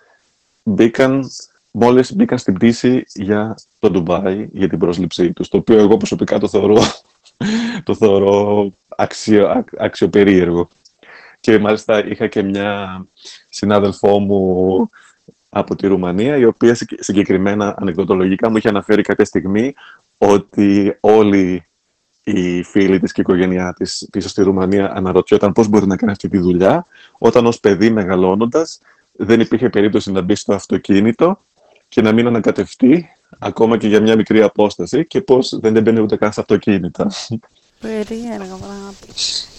μπήκαν, 0.64 1.30
μόλις 1.72 2.16
μπήκαν 2.16 2.38
στην 2.38 2.54
πτήση 2.54 3.06
για 3.14 3.56
το 3.80 3.90
Ντουμπάι, 3.92 4.48
για 4.52 4.70
την 4.70 4.80
πρόσληψή 4.80 5.34
τους, 5.34 5.48
το 5.48 5.58
οποίο 5.58 5.78
εγώ 5.78 5.98
προσωπικά 5.98 6.40
το 6.40 6.48
θεωρώ, 6.48 6.82
το 7.84 7.96
θεωρώ 7.96 8.68
αξιο, 8.88 9.64
αξιοπερίεργο. 9.78 10.68
Και 11.46 11.60
μάλιστα 11.60 12.06
είχα 12.06 12.28
και 12.28 12.42
μια 12.42 13.06
συνάδελφό 13.50 14.20
μου 14.20 14.90
από 15.50 15.76
τη 15.76 15.88
Ρουμανία, 15.88 16.38
η 16.38 16.46
οποία 16.46 16.78
συγκεκριμένα 17.00 17.76
ανεκδοτολογικά 17.78 18.50
μου 18.50 18.58
είχε 18.58 18.70
αναφέρει 18.70 19.02
κάποια 19.02 19.26
στιγμή 19.26 19.74
ότι 20.18 20.98
όλοι 21.00 21.66
οι 22.24 22.64
φίλοι 22.64 23.00
της 23.00 23.12
και 23.12 23.22
η 23.22 23.24
οικογένειά 23.28 23.74
της 23.74 24.08
πίσω 24.12 24.30
στη 24.30 24.44
Ρουμανία 24.44 24.92
αναρωτιόταν 24.96 25.52
πώς 25.52 25.68
μπορεί 25.68 25.88
να 25.88 25.96
κάνει 25.96 26.12
αυτή 26.12 26.30
τη 26.30 26.38
δουλειά, 26.38 26.86
όταν 27.18 27.46
ως 27.46 27.60
παιδί 27.60 27.90
μεγαλώνοντας 27.90 28.80
δεν 29.12 29.40
υπήρχε 29.40 29.70
περίπτωση 29.70 30.12
να 30.12 30.22
μπει 30.22 30.36
στο 30.36 30.54
αυτοκίνητο 30.54 31.40
και 31.88 32.02
να 32.02 32.12
μην 32.12 32.28
ανακατευτεί 32.28 33.10
ακόμα 33.40 33.78
και 33.78 33.88
για 33.88 34.02
μια 34.02 34.16
μικρή 34.16 34.42
απόσταση 34.42 35.06
και 35.08 35.22
πώς 35.22 35.60
δεν 35.60 35.76
έμπαινε 35.76 36.00
ούτε 36.00 36.16
καν 36.16 36.34
σε 36.34 36.40
αυτοκίνητα. 36.40 37.12
Περίεργα 37.80 38.56
πράγματα. 38.56 39.06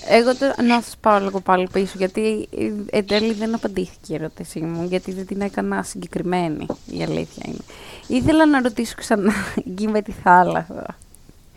Εγώ 0.08 0.37
τώρα 0.37 0.62
να 0.62 0.80
σας 0.80 0.96
πάω 1.00 1.20
λίγο 1.20 1.40
πάλι 1.40 1.68
πίσω, 1.73 1.94
γιατί 1.96 2.49
εν 2.90 3.06
τέλει 3.06 3.32
δεν 3.32 3.54
απαντήθηκε 3.54 4.12
η 4.12 4.14
ερώτησή 4.14 4.61
μου, 4.61 4.85
γιατί 4.85 5.12
δεν 5.12 5.26
την 5.26 5.40
έκανα 5.40 5.82
συγκεκριμένη, 5.82 6.66
η 6.87 7.02
αλήθεια 7.02 7.42
είναι. 7.46 7.64
Ήθελα 8.06 8.46
να 8.46 8.61
ρωτήσω 8.61 8.94
ξανά 8.96 9.32
εκεί 9.66 9.88
με 9.88 10.02
τη 10.02 10.12
θάλασσα, 10.12 10.96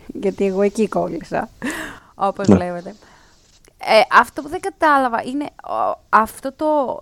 γιατί 0.06 0.44
εγώ 0.44 0.62
εκεί 0.62 0.88
κόλλησα, 0.88 1.48
όπως 2.14 2.48
ναι. 2.48 2.56
λέτε. 2.56 2.94
Ε, 3.78 4.00
αυτό 4.12 4.42
που 4.42 4.48
δεν 4.48 4.60
κατάλαβα 4.60 5.22
είναι 5.22 5.46
αυτό 6.08 6.52
το, 6.52 7.00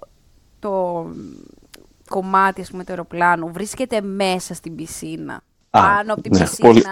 το 0.59 1.07
κομμάτι, 2.09 2.61
ας 2.61 2.71
πούμε, 2.71 2.85
του 2.85 2.91
αεροπλάνου 2.91 3.53
βρίσκεται 3.53 4.01
μέσα 4.01 4.55
στην 4.55 4.75
πισίνα. 4.75 5.41
Α, 5.79 5.83
πάνω 5.83 6.13
από 6.13 6.23
την 6.23 6.33
ναι, 6.33 6.41
πισίνα, 6.41 6.69
πολύ... 6.69 6.83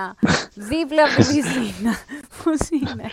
δίπλα 0.55 1.02
από 1.05 1.14
την 1.14 1.26
πισίνα. 1.26 1.97
Πώς 2.45 2.69
είναι; 2.71 3.11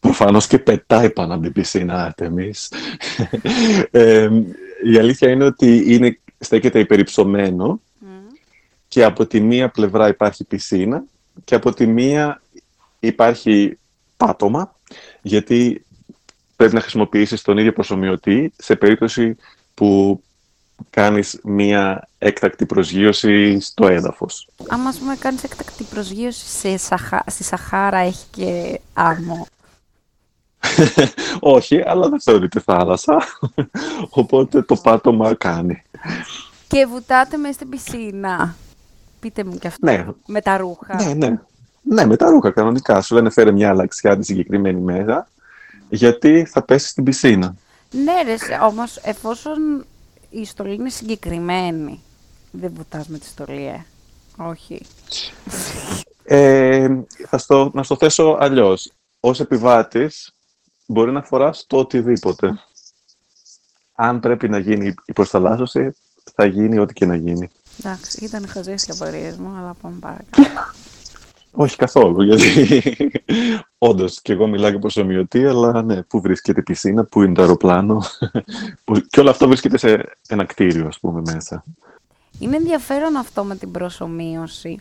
Προφανώς 0.00 0.46
και 0.46 0.58
πετάει 0.58 1.10
πάνω 1.10 1.34
από 1.34 1.42
την 1.42 1.52
πισίνα, 1.52 2.14
εμείς. 2.18 2.72
ε, 3.90 4.30
η 4.92 4.98
αλήθεια 4.98 5.30
είναι 5.30 5.44
ότι 5.44 5.94
είναι, 5.94 6.18
στέκεται 6.38 6.78
υπερυψωμένο 6.78 7.80
και 8.88 9.04
από 9.04 9.26
τη 9.26 9.40
μία 9.40 9.68
πλευρά 9.68 10.08
υπάρχει 10.08 10.44
πισίνα 10.44 11.04
και 11.44 11.54
από 11.54 11.72
τη 11.72 11.86
μία 11.86 12.42
υπάρχει 12.98 13.78
πάτωμα, 14.16 14.76
γιατί 15.22 15.84
πρέπει 16.56 16.74
να 16.74 16.80
χρησιμοποιήσεις 16.80 17.42
τον 17.42 17.58
ίδιο 17.58 17.72
προσωμιωτή 17.72 18.52
σε 18.56 18.76
περίπτωση 18.76 19.36
που 19.74 20.22
κάνεις 20.90 21.40
μία 21.42 22.08
έκτακτη 22.22 22.66
προσγείωση 22.66 23.60
στο 23.60 23.86
έδαφος. 23.86 24.48
Άμα 24.68 24.94
πούμε 24.98 25.16
κάνεις 25.16 25.44
έκτακτη 25.44 25.84
προσγείωση 25.84 26.46
σε 26.46 26.76
Σαχα... 26.76 27.24
στη 27.26 27.44
Σαχάρα 27.44 27.98
έχει 27.98 28.24
και 28.30 28.80
άμμο. 28.92 29.46
Όχι, 31.56 31.82
αλλά 31.86 32.08
δεν 32.08 32.20
θεωρείται 32.20 32.60
θάλασσα, 32.60 33.22
οπότε 34.20 34.62
το 34.62 34.76
πάτωμα 34.76 35.34
κάνει. 35.34 35.82
Και 36.68 36.86
βουτάτε 36.86 37.36
μέσα 37.36 37.52
στην 37.52 37.68
πισίνα. 37.68 38.56
Πείτε 39.20 39.44
μου 39.44 39.58
και 39.58 39.66
αυτό. 39.66 39.86
Ναι. 39.86 40.06
Με 40.26 40.40
τα 40.40 40.56
ρούχα. 40.56 41.02
Ναι, 41.02 41.14
ναι. 41.14 41.40
Ναι, 41.82 42.06
με 42.06 42.16
τα 42.16 42.30
ρούχα 42.30 42.50
κανονικά. 42.50 43.00
Σου 43.00 43.14
λένε 43.14 43.30
φέρε 43.30 43.52
μια 43.52 43.68
αλλαξιά 43.68 44.18
τη 44.18 44.24
συγκεκριμένη 44.24 44.80
μέρα, 44.80 45.28
γιατί 45.88 46.44
θα 46.44 46.62
πέσεις 46.62 46.90
στην 46.90 47.04
πισίνα. 47.04 47.54
Ναι, 47.90 48.22
ρε, 48.24 48.36
όμως 48.62 48.96
εφόσον 48.96 49.84
η 50.30 50.44
στολή 50.44 50.74
είναι 50.74 50.88
συγκεκριμένη, 50.88 52.00
δεν 52.50 52.72
βουτάς 52.74 53.08
με 53.08 53.18
τη 53.18 53.26
στολή, 53.26 53.66
ε. 53.66 53.84
Όχι. 54.36 54.82
Ε, 56.22 56.88
θα 57.26 57.38
στο, 57.38 57.70
να 57.74 57.82
στο 57.82 57.96
θέσω 57.96 58.36
αλλιώς. 58.40 58.92
Ως 59.20 59.40
επιβάτης, 59.40 60.32
μπορεί 60.86 61.12
να 61.12 61.22
φοράς 61.22 61.64
το 61.66 61.76
οτιδήποτε. 61.76 62.60
Αν 63.94 64.20
πρέπει 64.20 64.48
να 64.48 64.58
γίνει 64.58 64.94
η 65.04 65.12
προσταλάσσωση, 65.12 65.94
θα 66.34 66.44
γίνει 66.44 66.78
ό,τι 66.78 66.92
και 66.92 67.06
να 67.06 67.14
γίνει. 67.14 67.50
Εντάξει, 67.78 68.24
ήταν 68.24 68.48
χαζές 68.48 68.86
οι 68.86 68.90
απορίες 68.92 69.36
μου, 69.36 69.56
αλλά 69.58 69.74
πάμε 69.82 69.96
παρακάτω. 70.00 70.42
Όχι 71.52 71.76
καθόλου, 71.76 72.22
γιατί 72.22 72.82
όντως 73.78 74.20
και 74.22 74.32
εγώ 74.32 74.46
μιλάω 74.46 74.70
για 74.70 74.78
προσωμιωτή, 74.78 75.46
αλλά 75.46 75.82
ναι, 75.82 76.02
πού 76.02 76.20
βρίσκεται 76.20 76.60
η 76.60 76.62
πισίνα, 76.62 77.04
πού 77.04 77.22
είναι 77.22 77.34
το 77.34 77.42
αεροπλάνο. 77.42 78.02
και 79.10 79.20
όλο 79.20 79.30
αυτό 79.30 79.46
βρίσκεται 79.46 79.78
σε 79.78 80.16
ένα 80.28 80.44
κτίριο, 80.44 80.86
ας 80.86 80.98
πούμε, 81.00 81.22
μέσα. 81.34 81.64
Είναι 82.40 82.56
ενδιαφέρον 82.56 83.16
αυτό 83.16 83.44
με 83.44 83.56
την 83.56 83.70
προσωμείωση. 83.70 84.78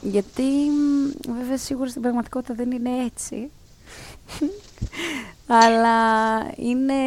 Γιατί 0.00 0.42
βέβαια 1.38 1.56
σίγουρα 1.56 1.88
στην 1.88 2.02
πραγματικότητα 2.02 2.54
δεν 2.54 2.70
είναι 2.70 2.90
έτσι. 3.04 3.50
Αλλά 5.62 6.38
είναι, 6.56 7.02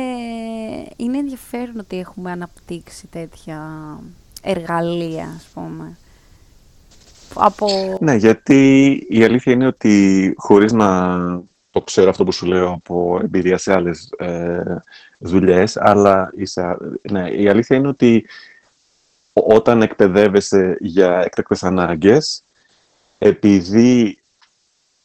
είναι 0.95 1.17
ενδιαφέρον 1.17 1.79
ότι 1.79 1.99
έχουμε 1.99 2.31
αναπτύξει 2.31 3.07
τέτοια 3.07 3.59
εργαλεία, 4.41 5.33
ας 5.35 5.47
πούμε. 5.53 5.97
Ναι, 7.99 8.15
γιατί 8.15 8.91
η 9.09 9.23
αλήθεια 9.23 9.53
είναι 9.53 9.67
ότι 9.67 10.33
χωρίς 10.37 10.71
να 10.71 11.17
το 11.71 11.81
ξέρω 11.81 12.09
αυτό 12.09 12.23
που 12.23 12.31
σου 12.31 12.45
λέω 12.45 12.71
από 12.71 13.19
εμπειρία 13.23 13.57
σε 13.57 13.73
άλλες 13.73 14.09
ε, 14.17 14.81
δουλειές, 15.17 15.77
αλλά 15.77 16.31
ναι, 17.11 17.29
η 17.29 17.47
αλήθεια 17.47 17.77
είναι 17.77 17.87
ότι 17.87 18.25
όταν 19.43 19.81
εκπαιδεύεσαι 19.81 20.77
για 20.79 21.19
έκτακτες 21.19 21.63
ανάγκες, 21.63 22.43
επειδή 23.17 24.21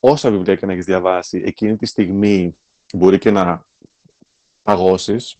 όσα 0.01 0.31
βιβλία 0.31 0.55
και 0.55 0.67
να 0.67 0.73
έχεις 0.73 0.85
διαβάσει, 0.85 1.43
εκείνη 1.45 1.77
τη 1.77 1.87
στιγμή 1.87 2.57
μπορεί 2.93 3.19
και 3.19 3.31
να 3.31 3.67
παγώσεις 4.63 5.37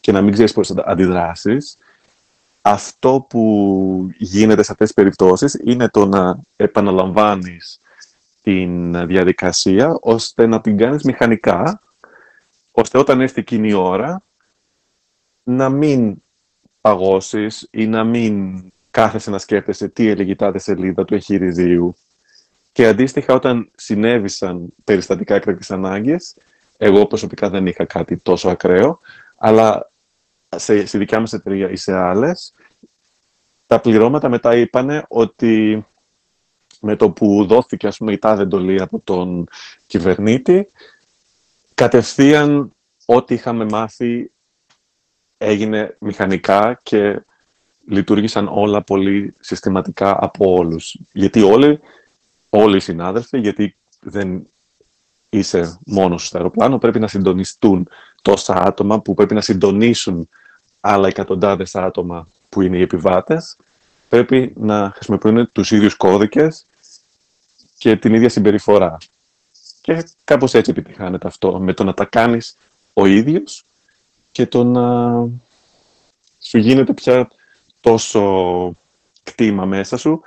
και 0.00 0.12
να 0.12 0.22
μην 0.22 0.32
ξέρεις 0.32 0.52
πώς 0.52 0.68
θα 0.68 0.84
αντιδράσεις, 0.86 1.78
αυτό 2.62 3.26
που 3.28 4.10
γίνεται 4.18 4.62
σε 4.62 4.72
αυτές 4.72 4.86
τις 4.86 4.96
περιπτώσεις 4.96 5.60
είναι 5.64 5.88
το 5.88 6.06
να 6.06 6.38
επαναλαμβάνεις 6.56 7.80
την 8.42 9.06
διαδικασία 9.06 9.98
ώστε 10.00 10.46
να 10.46 10.60
την 10.60 10.76
κάνεις 10.76 11.02
μηχανικά, 11.02 11.80
ώστε 12.70 12.98
όταν 12.98 13.20
έρθει 13.20 13.40
εκείνη 13.40 13.68
η 13.68 13.72
ώρα 13.72 14.22
να 15.42 15.68
μην 15.68 16.21
παγώσεις 16.82 17.68
ή 17.70 17.86
να 17.86 18.04
μην 18.04 18.64
κάθεσαι 18.90 19.30
να 19.30 19.38
σκέφτεσαι 19.38 19.88
τι 19.88 20.08
έλεγε 20.08 20.30
η 20.30 20.36
τάδε 20.36 20.58
σελίδα 20.58 21.04
του 21.04 21.14
εγχειριδίου. 21.14 21.96
Και 22.72 22.86
αντίστοιχα 22.86 23.34
όταν 23.34 23.70
συνέβησαν 23.76 24.74
περιστατικά 24.84 25.34
έκτακτης 25.34 25.70
ανάγκες, 25.70 26.36
εγώ 26.76 27.06
προσωπικά 27.06 27.50
δεν 27.50 27.66
είχα 27.66 27.84
κάτι 27.84 28.16
τόσο 28.16 28.48
ακραίο, 28.48 29.00
αλλά 29.36 29.90
σε, 30.56 30.86
στη 30.86 30.98
δικιά 30.98 31.20
μας 31.20 31.32
εταιρεία 31.32 31.70
ή 31.70 31.76
σε 31.76 31.92
άλλες, 31.92 32.52
τα 33.66 33.80
πληρώματα 33.80 34.28
μετά 34.28 34.56
είπαν 34.56 35.04
ότι 35.08 35.86
με 36.80 36.96
το 36.96 37.10
που 37.10 37.44
δόθηκε 37.46 37.86
ας 37.86 37.96
πούμε, 37.96 38.12
η 38.12 38.18
τάδε 38.18 38.42
εντολή 38.42 38.80
από 38.82 39.00
τον 39.04 39.48
κυβερνήτη, 39.86 40.68
κατευθείαν 41.74 42.72
ό,τι 43.04 43.34
είχαμε 43.34 43.64
μάθει 43.64 44.31
έγινε 45.42 45.96
μηχανικά 46.00 46.80
και 46.82 47.22
λειτουργήσαν 47.88 48.48
όλα 48.50 48.82
πολύ 48.82 49.34
συστηματικά 49.40 50.16
από 50.20 50.52
όλους. 50.54 50.96
Γιατί 51.12 51.42
όλοι, 51.42 51.80
όλοι 52.48 52.76
οι 52.76 52.80
συνάδελφοι, 52.80 53.38
γιατί 53.38 53.76
δεν 54.00 54.46
είσαι 55.28 55.78
μόνος 55.84 56.26
στο 56.26 56.36
αεροπλάνο, 56.36 56.78
πρέπει 56.78 56.98
να 56.98 57.08
συντονιστούν 57.08 57.88
τόσα 58.22 58.54
άτομα 58.54 59.00
που 59.00 59.14
πρέπει 59.14 59.34
να 59.34 59.40
συντονίσουν 59.40 60.28
άλλα 60.80 61.08
εκατοντάδες 61.08 61.74
άτομα 61.74 62.28
που 62.48 62.60
είναι 62.60 62.76
οι 62.76 62.82
επιβάτες, 62.82 63.56
πρέπει 64.08 64.52
να 64.56 64.92
χρησιμοποιούν 64.94 65.52
τους 65.52 65.70
ίδιους 65.70 65.94
κώδικες 65.96 66.66
και 67.78 67.96
την 67.96 68.14
ίδια 68.14 68.28
συμπεριφορά. 68.28 68.96
Και 69.80 70.08
κάπως 70.24 70.54
έτσι 70.54 70.70
επιτυχάνεται 70.70 71.26
αυτό, 71.26 71.60
με 71.60 71.72
το 71.72 71.84
να 71.84 71.94
τα 71.94 72.04
κάνεις 72.04 72.56
ο 72.92 73.06
ίδιος 73.06 73.64
και 74.32 74.46
το 74.46 74.64
να 74.64 75.10
σου 76.38 76.58
γίνεται 76.58 76.92
πια 76.92 77.28
τόσο 77.80 78.74
κτήμα 79.22 79.64
μέσα 79.64 79.96
σου 79.96 80.20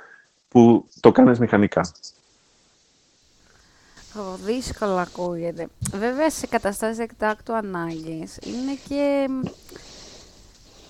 που 0.48 0.88
το 1.00 1.12
κάνεις 1.12 1.38
μηχανικά. 1.38 1.92
Oh, 4.18 4.38
δύσκολο 4.44 4.96
ακούγεται. 4.96 5.68
Βέβαια, 5.92 6.30
σε 6.30 6.46
καταστάσεις 6.46 6.98
εκτάκτου 6.98 7.54
ανάγκης 7.54 8.38
είναι 8.42 8.78
και... 8.88 9.28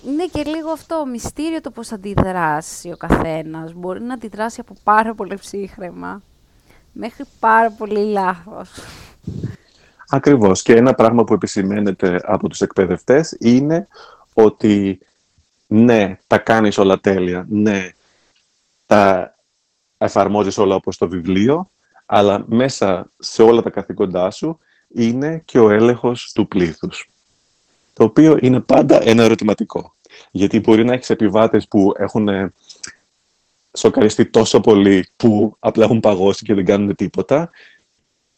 Είναι 0.05 0.25
και 0.31 0.43
λίγο 0.43 0.69
αυτό, 0.69 1.05
μυστήριο 1.05 1.61
το 1.61 1.71
πώς 1.71 1.91
αντιδράσει 1.91 2.91
ο 2.91 2.97
καθένας. 2.97 3.73
Μπορεί 3.73 4.01
να 4.01 4.13
αντιδράσει 4.13 4.59
από 4.59 4.75
πάρα 4.83 5.13
πολύ 5.15 5.35
ψύχρεμα 5.35 6.21
μέχρι 6.91 7.23
πάρα 7.39 7.71
πολύ 7.71 8.05
λάθος. 8.05 8.69
Ακριβώς. 10.09 10.61
Και 10.61 10.75
ένα 10.75 10.93
πράγμα 10.93 11.23
που 11.23 11.33
επισημαίνεται 11.33 12.19
από 12.23 12.49
τους 12.49 12.61
εκπαιδευτές 12.61 13.35
είναι 13.39 13.87
ότι 14.33 14.99
ναι, 15.67 16.17
τα 16.27 16.37
κάνεις 16.37 16.77
όλα 16.77 16.99
τέλεια, 16.99 17.45
ναι, 17.49 17.91
τα 18.85 19.35
εφαρμόζεις 19.97 20.57
όλα 20.57 20.75
όπως 20.75 20.97
το 20.97 21.07
βιβλίο, 21.07 21.71
αλλά 22.05 22.45
μέσα 22.47 23.11
σε 23.17 23.43
όλα 23.43 23.61
τα 23.61 23.69
καθήκοντά 23.69 24.31
σου 24.31 24.59
είναι 24.87 25.41
και 25.45 25.59
ο 25.59 25.69
έλεγχος 25.69 26.31
του 26.31 26.47
πλήθους. 26.47 27.09
Το 27.93 28.03
οποίο 28.03 28.37
είναι 28.41 28.59
πάντα 28.59 29.03
ένα 29.03 29.23
ερωτηματικό. 29.23 29.95
Γιατί 30.31 30.59
μπορεί 30.59 30.85
να 30.85 30.93
έχεις 30.93 31.09
επιβάτες 31.09 31.67
που 31.67 31.93
έχουν 31.97 32.53
σοκαριστεί 33.77 34.25
τόσο 34.25 34.59
πολύ 34.59 35.07
που 35.15 35.55
απλά 35.59 35.83
έχουν 35.83 35.99
παγώσει 35.99 36.45
και 36.45 36.53
δεν 36.53 36.65
κάνουν 36.65 36.95
τίποτα 36.95 37.49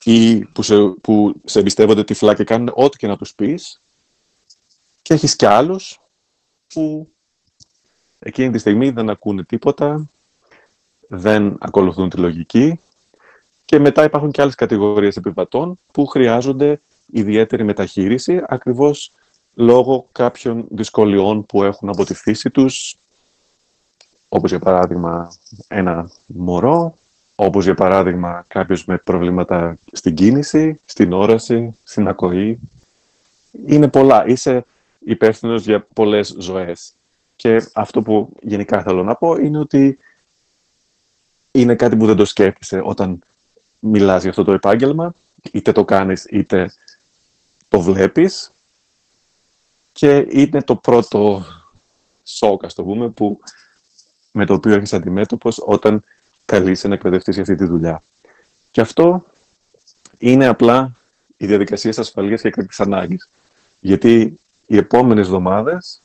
ή 0.03 0.45
που 0.45 0.61
σε, 0.61 0.75
που 0.87 1.41
σε 1.45 1.59
εμπιστεύονται 1.59 2.03
τυφλά 2.03 2.35
και 2.35 2.43
κάνουν 2.43 2.71
ό,τι 2.73 2.97
και 2.97 3.07
να 3.07 3.17
τους 3.17 3.35
πεις 3.35 3.81
και 5.01 5.13
έχεις 5.13 5.35
και 5.35 5.47
άλλους 5.47 5.99
που 6.73 7.11
εκείνη 8.19 8.51
τη 8.51 8.57
στιγμή 8.57 8.89
δεν 8.89 9.09
ακούνε 9.09 9.43
τίποτα, 9.43 10.09
δεν 11.07 11.57
ακολουθούν 11.59 12.09
τη 12.09 12.17
λογική 12.17 12.79
και 13.65 13.79
μετά 13.79 14.03
υπάρχουν 14.03 14.31
και 14.31 14.41
άλλες 14.41 14.55
κατηγορίες 14.55 15.15
επιβατών 15.15 15.79
που 15.91 16.05
χρειάζονται 16.05 16.81
ιδιαίτερη 17.11 17.63
μεταχείριση 17.63 18.43
ακριβώς 18.47 19.11
λόγω 19.53 20.07
κάποιων 20.11 20.67
δυσκολιών 20.71 21.45
που 21.45 21.63
έχουν 21.63 21.89
από 21.89 22.05
τη 22.05 22.13
φύση 22.13 22.49
τους 22.49 22.97
όπως 24.29 24.49
για 24.49 24.59
παράδειγμα 24.59 25.33
ένα 25.67 26.11
μωρό, 26.25 26.95
όπως 27.41 27.65
για 27.65 27.73
παράδειγμα 27.73 28.45
κάποιος 28.47 28.85
με 28.85 28.97
προβλήματα 28.97 29.77
στην 29.91 30.15
κίνηση, 30.15 30.79
στην 30.85 31.13
όραση, 31.13 31.77
στην 31.83 32.07
ακοή. 32.07 32.59
Είναι 33.65 33.87
πολλά. 33.87 34.27
Είσαι 34.27 34.65
υπεύθυνος 34.99 35.63
για 35.65 35.87
πολλές 35.93 36.35
ζωές. 36.39 36.93
Και 37.35 37.65
αυτό 37.73 38.01
που 38.01 38.29
γενικά 38.41 38.83
θέλω 38.83 39.03
να 39.03 39.15
πω 39.15 39.35
είναι 39.35 39.59
ότι 39.59 39.97
είναι 41.51 41.75
κάτι 41.75 41.97
που 41.97 42.05
δεν 42.05 42.15
το 42.15 42.25
σκέφτεσαι 42.25 42.81
όταν 42.83 43.19
μιλάς 43.79 44.21
για 44.21 44.29
αυτό 44.29 44.43
το 44.43 44.51
επάγγελμα, 44.51 45.13
είτε 45.51 45.71
το 45.71 45.85
κάνεις 45.85 46.25
είτε 46.25 46.73
το 47.69 47.81
βλέπεις 47.81 48.51
και 49.91 50.27
είναι 50.29 50.61
το 50.61 50.75
πρώτο 50.75 51.45
σοκ, 52.23 52.65
ας 52.65 52.73
το 52.73 52.83
πούμε, 52.83 53.09
που 53.09 53.39
με 54.31 54.45
το 54.45 54.53
οποίο 54.53 54.73
έχεις 54.73 54.93
αντιμέτωπος 54.93 55.61
όταν 55.65 56.03
καλείσαι 56.49 56.87
να 56.87 56.93
εκπαιδευτείς 56.93 57.33
για 57.33 57.43
αυτή 57.43 57.55
τη 57.55 57.65
δουλειά. 57.65 58.03
Και 58.71 58.81
αυτό 58.81 59.25
είναι 60.17 60.47
απλά 60.47 60.95
οι 61.37 61.45
διαδικασίες 61.45 61.99
ασφαλείας 61.99 62.41
και 62.41 62.47
έκτακτης 62.47 62.79
ανάγκης. 62.79 63.29
Γιατί 63.79 64.39
οι 64.65 64.77
επόμενες 64.77 65.25
εβδομάδες 65.25 66.01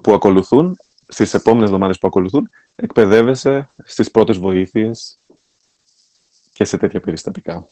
που 0.00 0.12
ακολουθούν, 0.12 0.78
στις 1.08 1.34
επόμενες 1.34 1.66
εβδομάδες 1.66 1.98
που 1.98 2.06
ακολουθούν, 2.06 2.50
εκπαιδεύεσαι 2.76 3.68
στις 3.84 4.10
πρώτες 4.10 4.38
βοήθειες 4.38 5.18
και 6.52 6.64
σε 6.64 6.76
τέτοια 6.76 7.00
περιστατικά. 7.00 7.66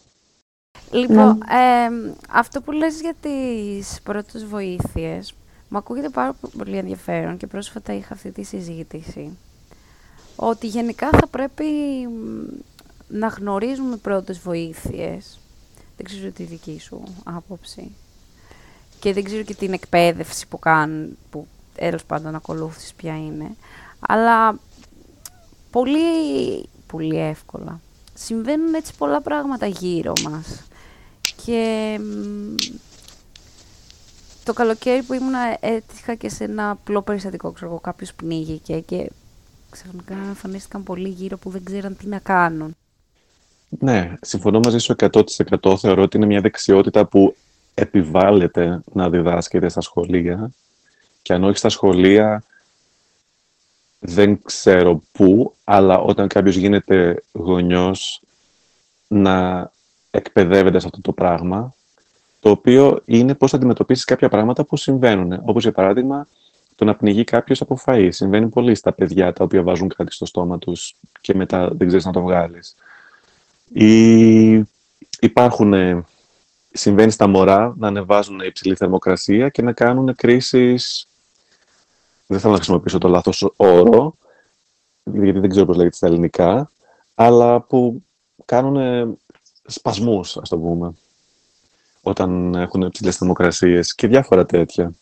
Λοιπόν, 0.90 1.42
ε, 1.49 2.14
αυτό 2.31 2.61
που 2.61 2.73
λες 2.73 3.01
για 3.01 3.14
τις 3.21 4.01
πρώτες 4.03 4.44
βοήθειες, 4.44 5.35
μου 5.68 5.79
ακούγεται 5.79 6.09
πάρα 6.09 6.37
πολύ 6.59 6.77
ενδιαφέρον 6.77 7.37
και 7.37 7.47
πρόσφατα 7.47 7.92
είχα 7.92 8.14
αυτή 8.14 8.31
τη 8.31 8.42
συζήτηση. 8.42 9.38
Ότι 10.40 10.66
γενικά 10.66 11.11
θα 11.11 11.27
πρέπει 11.27 11.64
να 13.09 13.27
γνωρίζουμε 13.27 13.96
πρώτες 13.96 14.38
βοήθειες. 14.38 15.38
Δεν 15.96 16.07
ξέρω 16.07 16.31
τη 16.31 16.42
δική 16.42 16.81
σου 16.81 17.03
άποψη. 17.24 17.90
Και 19.01 19.12
δεν 19.12 19.24
ξέρω 19.24 19.42
και 19.42 19.55
την 19.55 19.72
εκπαίδευση 19.72 20.46
που 20.46 20.59
κάνουν, 20.59 21.16
που 21.31 21.46
έλος 21.74 22.05
πάντων 22.05 22.35
ακολούθησης 22.35 22.94
ποια 22.94 23.16
είναι. 23.16 23.57
Αλλά 24.01 24.59
πολύ, 25.70 26.68
πολύ 26.87 27.18
εύκολα. 27.18 27.81
Συμβαίνουν 28.14 28.74
έτσι 28.74 28.94
πολλά 28.98 29.20
πράγματα 29.20 29.66
γύρω 29.66 30.12
μας. 30.22 30.62
Και 31.44 32.01
το 34.44 34.53
καλοκαίρι 34.53 35.03
που 35.03 35.12
ήμουν 35.12 35.35
έτυχα 35.61 36.14
και 36.14 36.29
σε 36.29 36.44
ένα 36.44 36.70
απλό 36.70 37.03
περιστατικό, 37.03 37.53
ξέρω 37.53 37.70
εγώ, 37.70 37.81
κάποιος 37.81 38.14
πνίγηκε 38.14 38.79
και 38.79 39.11
ξαφνικά 39.70 40.14
εμφανίστηκαν 40.14 40.83
πολλοί 40.83 41.09
γύρω 41.09 41.37
που 41.37 41.50
δεν 41.50 41.64
ξέραν 41.64 41.96
τι 41.96 42.07
να 42.07 42.18
κάνουν. 42.18 42.76
Ναι, 43.68 44.14
συμφωνώ 44.20 44.61
μαζί 44.61 44.78
σου 44.78 44.94
100%. 44.98 45.78
Θεωρώ 45.78 46.02
ότι 46.02 46.16
είναι 46.16 46.26
μια 46.26 46.40
δεξιότητα 46.40 47.07
που 47.07 47.37
επιβάλλεται 47.74 48.81
να 48.92 49.11
διδάσκεται 49.11 49.68
στα 49.68 49.81
σχολεία 49.81 50.50
και 51.22 51.33
αν 51.33 51.44
όχι 51.44 51.59
στα 51.59 51.68
σχολεία 51.68 52.42
δεν 53.98 54.42
ξέρω 54.42 55.02
πού, 55.12 55.54
αλλά 55.64 55.98
όταν 55.98 56.28
κάποιος 56.28 56.57
γίνεται 56.57 57.22
γονιός 57.33 58.22
να 59.09 59.70
εκπαιδεύεται 60.11 60.78
σε 60.78 60.87
αυτό 60.87 61.00
το 61.00 61.12
πράγμα 61.12 61.74
το 62.40 62.50
οποίο 62.50 63.02
είναι 63.04 63.35
πώς 63.35 63.50
θα 63.50 63.57
αντιμετωπίσεις 63.57 64.04
κάποια 64.04 64.28
πράγματα 64.28 64.64
που 64.64 64.76
συμβαίνουν. 64.76 65.40
Όπως 65.44 65.62
για 65.62 65.72
παράδειγμα, 65.72 66.26
το 66.78 66.84
να 66.84 66.96
πνιγεί 66.96 67.24
κάποιος 67.24 67.60
από 67.60 67.80
φαΐ. 67.86 68.08
Συμβαίνει 68.10 68.48
πολύ 68.48 68.74
στα 68.74 68.92
παιδιά 68.92 69.32
τα 69.32 69.44
οποία 69.44 69.62
βάζουν 69.62 69.88
κάτι 69.88 70.12
στο 70.12 70.26
στόμα 70.26 70.58
τους 70.58 70.94
και 71.20 71.34
μετά 71.34 71.68
δεν 71.72 71.86
ξέρεις 71.86 72.04
να 72.04 72.12
το 72.12 72.20
βγάλεις. 72.20 72.74
Ή 73.72 74.64
υπάρχουν, 75.20 75.74
συμβαίνει 76.72 77.10
στα 77.10 77.26
μωρά 77.26 77.74
να 77.78 77.86
ανεβάζουν 77.86 78.40
υψηλή 78.40 78.74
θερμοκρασία 78.74 79.48
και 79.48 79.62
να 79.62 79.72
κάνουν 79.72 80.14
κρίσεις, 80.14 81.08
δεν 82.26 82.40
θέλω 82.40 82.52
να 82.52 82.58
χρησιμοποιήσω 82.58 82.98
το 82.98 83.08
λάθος 83.08 83.52
όρο, 83.56 84.16
γιατί 85.02 85.38
δεν 85.38 85.50
ξέρω 85.50 85.66
πώς 85.66 85.76
λέγεται 85.76 85.96
στα 85.96 86.06
ελληνικά, 86.06 86.70
αλλά 87.14 87.60
που 87.60 88.02
κάνουν 88.44 89.18
σπασμούς, 89.64 90.36
ας 90.36 90.48
το 90.48 90.58
πούμε 90.58 90.94
όταν 92.02 92.54
έχουν 92.54 92.90
ψηλές 92.90 93.16
θερμοκρασίες 93.16 93.94
και 93.94 94.06
διάφορα 94.06 94.46
τέτοια. 94.46 94.92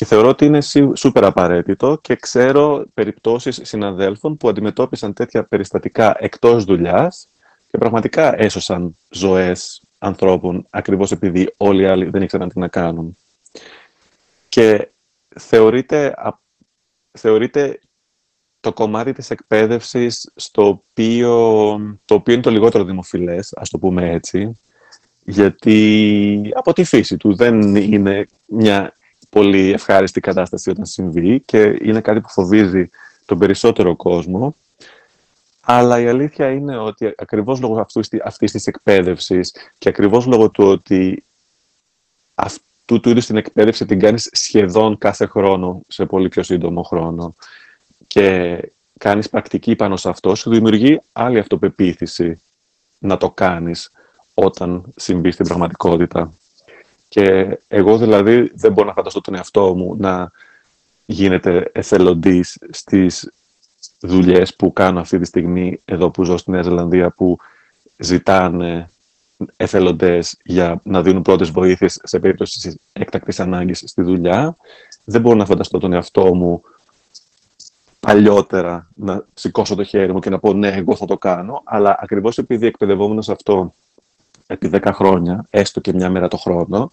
Και 0.00 0.06
θεωρώ 0.06 0.28
ότι 0.28 0.44
είναι 0.44 0.60
σούπερ 0.94 1.24
απαραίτητο 1.24 1.98
και 2.02 2.16
ξέρω 2.16 2.84
περιπτώσεις 2.94 3.60
συναδέλφων 3.62 4.36
που 4.36 4.48
αντιμετώπισαν 4.48 5.12
τέτοια 5.12 5.44
περιστατικά 5.44 6.16
εκτός 6.18 6.64
δουλειάς 6.64 7.28
και 7.70 7.78
πραγματικά 7.78 8.40
έσωσαν 8.40 8.96
ζωές 9.10 9.82
ανθρώπων 9.98 10.66
ακριβώς 10.70 11.12
επειδή 11.12 11.54
όλοι 11.56 11.82
οι 11.82 11.86
άλλοι 11.86 12.04
δεν 12.04 12.22
ήξεραν 12.22 12.48
τι 12.48 12.58
να 12.58 12.68
κάνουν. 12.68 13.16
Και 14.48 14.88
θεωρείται, 15.28 16.14
θεωρείται 17.10 17.80
το 18.60 18.72
κομμάτι 18.72 19.12
της 19.12 19.30
εκπαίδευσης 19.30 20.32
στο 20.36 20.66
οποίο, 20.66 21.30
το 22.04 22.14
οποίο 22.14 22.34
είναι 22.34 22.42
το 22.42 22.50
λιγότερο 22.50 22.84
δημοφιλές, 22.84 23.52
ας 23.56 23.70
το 23.70 23.78
πούμε 23.78 24.10
έτσι, 24.10 24.60
γιατί 25.24 26.52
από 26.54 26.72
τη 26.72 26.84
φύση 26.84 27.16
του 27.16 27.36
δεν 27.36 27.74
είναι 27.74 28.26
μια 28.46 28.94
πολύ 29.30 29.72
ευχάριστη 29.72 30.20
κατάσταση 30.20 30.70
όταν 30.70 30.86
συμβεί 30.86 31.40
και 31.40 31.78
είναι 31.82 32.00
κάτι 32.00 32.20
που 32.20 32.28
φοβίζει 32.28 32.88
τον 33.26 33.38
περισσότερο 33.38 33.96
κόσμο. 33.96 34.54
Αλλά 35.60 36.00
η 36.00 36.06
αλήθεια 36.06 36.50
είναι 36.50 36.78
ότι 36.78 37.14
ακριβώς 37.16 37.60
λόγω 37.60 37.80
αυτού, 37.80 38.00
αυτής 38.24 38.52
της 38.52 38.66
εκπαίδευσης 38.66 39.54
και 39.78 39.88
ακριβώς 39.88 40.26
λόγω 40.26 40.50
του 40.50 40.64
ότι 40.64 41.24
αυτού 42.34 43.00
του 43.00 43.10
είδους 43.10 43.26
την 43.26 43.36
εκπαίδευση 43.36 43.86
την 43.86 43.98
κάνεις 43.98 44.28
σχεδόν 44.32 44.98
κάθε 44.98 45.26
χρόνο, 45.26 45.82
σε 45.88 46.06
πολύ 46.06 46.28
πιο 46.28 46.42
σύντομο 46.42 46.82
χρόνο 46.82 47.34
και 48.06 48.58
κάνεις 48.98 49.28
πρακτική 49.28 49.76
πάνω 49.76 49.96
σε 49.96 50.08
αυτό, 50.08 50.34
σου 50.34 50.50
δημιουργεί 50.50 51.00
άλλη 51.12 51.38
αυτοπεποίθηση 51.38 52.40
να 52.98 53.16
το 53.16 53.30
κάνεις 53.30 53.90
όταν 54.34 54.92
συμβεί 54.96 55.30
στην 55.30 55.46
πραγματικότητα. 55.46 56.32
Και 57.10 57.58
εγώ 57.68 57.98
δηλαδή 57.98 58.50
δεν 58.54 58.72
μπορώ 58.72 58.88
να 58.88 58.94
φανταστώ 58.94 59.20
τον 59.20 59.34
εαυτό 59.34 59.74
μου 59.74 59.96
να 59.98 60.30
γίνεται 61.06 61.70
εθελοντής 61.74 62.58
στις 62.70 63.32
δουλειές 64.00 64.56
που 64.56 64.72
κάνω 64.72 65.00
αυτή 65.00 65.18
τη 65.18 65.24
στιγμή 65.24 65.80
εδώ 65.84 66.10
που 66.10 66.24
ζω 66.24 66.36
στη 66.36 66.50
Νέα 66.50 66.62
Ζηλανδία 66.62 67.10
που 67.10 67.38
ζητάνε 67.96 68.88
εθελοντές 69.56 70.36
για 70.44 70.80
να 70.84 71.02
δίνουν 71.02 71.22
πρώτες 71.22 71.50
βοήθειες 71.50 72.00
σε 72.02 72.18
περίπτωση 72.18 72.80
έκτακτης 72.92 73.40
ανάγκης 73.40 73.82
στη 73.86 74.02
δουλειά. 74.02 74.56
Δεν 75.04 75.20
μπορώ 75.20 75.36
να 75.36 75.46
φανταστώ 75.46 75.78
τον 75.78 75.92
εαυτό 75.92 76.34
μου 76.34 76.62
παλιότερα 78.00 78.88
να 78.94 79.24
σηκώσω 79.34 79.74
το 79.74 79.84
χέρι 79.84 80.12
μου 80.12 80.18
και 80.18 80.30
να 80.30 80.38
πω 80.38 80.52
ναι, 80.52 80.68
εγώ 80.68 80.96
θα 80.96 81.06
το 81.06 81.18
κάνω, 81.18 81.62
αλλά 81.64 81.98
ακριβώς 82.00 82.38
επειδή 82.38 82.66
εκπαιδευόμενος 82.66 83.28
αυτό 83.28 83.74
επί 84.50 84.70
10 84.72 84.90
χρόνια, 84.94 85.46
έστω 85.50 85.80
και 85.80 85.92
μια 85.92 86.10
μέρα 86.10 86.28
το 86.28 86.36
χρόνο, 86.36 86.92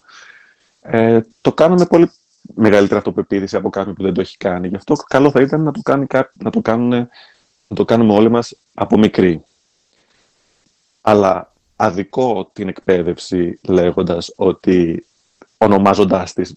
ε, 0.80 1.20
το 1.40 1.52
κάνω 1.52 1.74
με 1.74 1.86
πολύ 1.86 2.10
μεγαλύτερη 2.54 2.98
αυτοπεποίθηση 2.98 3.56
από 3.56 3.70
κάποιον 3.70 3.94
που 3.94 4.02
δεν 4.02 4.14
το 4.14 4.20
έχει 4.20 4.36
κάνει. 4.36 4.68
Γι' 4.68 4.76
αυτό 4.76 4.94
καλό 4.94 5.30
θα 5.30 5.40
ήταν 5.40 5.62
να 5.62 5.72
το, 5.72 5.80
κάνει, 5.82 6.06
να 6.34 6.50
το, 6.50 6.60
κάνουν, 6.60 6.88
να 7.68 7.76
το 7.76 7.84
κάνουμε 7.84 8.12
όλοι 8.12 8.30
μας 8.30 8.56
από 8.74 8.98
μικρή. 8.98 9.42
Αλλά 11.00 11.52
αδικό 11.76 12.50
την 12.52 12.68
εκπαίδευση 12.68 13.60
λέγοντας 13.62 14.32
ότι 14.36 15.06
ονομάζοντάς, 15.58 16.32
της, 16.32 16.54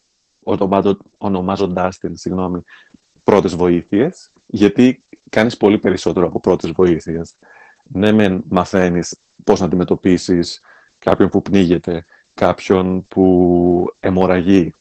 ονομάζοντάς 1.17 1.97
την 1.97 2.17
συγγνώμη, 2.17 2.61
πρώτες 3.23 3.55
βοήθειες, 3.55 4.31
γιατί 4.45 5.03
κάνεις 5.29 5.57
πολύ 5.57 5.77
περισσότερο 5.77 6.25
από 6.27 6.39
πρώτες 6.39 6.71
βοήθειες. 6.71 7.35
Ναι, 7.83 8.11
μεν 8.11 8.43
μαθαίνεις 8.49 9.17
πώς 9.43 9.59
να 9.59 9.65
αντιμετωπίσεις 9.65 10.61
κάποιον 11.05 11.29
που 11.29 11.41
πνίγεται, 11.41 12.05
κάποιον 12.33 13.05
που 13.07 13.93
αιμορραγεί, 13.99 14.73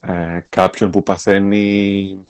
ε, 0.00 0.40
κάποιον 0.48 0.90
που 0.90 1.02
παθαίνει 1.02 2.24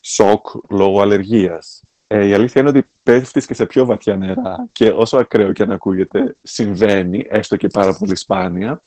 σοκ 0.00 0.46
λόγω 0.68 1.00
αλλεργίας. 1.00 1.82
Ε, 2.06 2.26
η 2.26 2.32
αλήθεια 2.32 2.60
είναι 2.60 2.70
ότι 2.70 2.86
πέφτεις 3.02 3.46
και 3.46 3.54
σε 3.54 3.66
πιο 3.66 3.84
βαθιά 3.84 4.16
νερά 4.16 4.68
και 4.72 4.88
όσο 4.88 5.16
ακραίο 5.16 5.52
και 5.52 5.62
αν 5.62 5.72
ακούγεται 5.72 6.36
συμβαίνει, 6.42 7.26
έστω 7.28 7.56
και 7.56 7.68
πάρα 7.68 7.94
πολύ 7.94 8.16
σπάνια, 8.16 8.82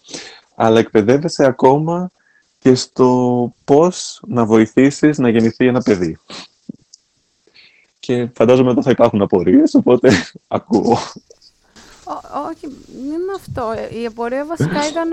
αλλά 0.55 0.79
εκπαιδεύεσαι 0.79 1.45
ακόμα 1.45 2.11
και 2.59 2.75
στο 2.75 3.53
πώς 3.63 4.21
να 4.27 4.45
βοηθήσεις 4.45 5.17
να 5.17 5.29
γεννηθεί 5.29 5.67
ένα 5.67 5.81
παιδί. 5.81 6.17
Και 7.99 8.29
φαντάζομαι 8.33 8.71
εδώ 8.71 8.81
θα 8.81 8.91
υπάρχουν 8.91 9.21
απορίες, 9.21 9.73
οπότε 9.73 10.11
ακούω. 10.47 10.97
Όχι, 12.49 12.67
δεν 12.87 13.03
είναι 13.03 13.33
αυτό. 13.35 13.73
Η 14.01 14.05
απορία 14.05 14.45
βασικά 14.45 14.87
ήταν 14.91 15.09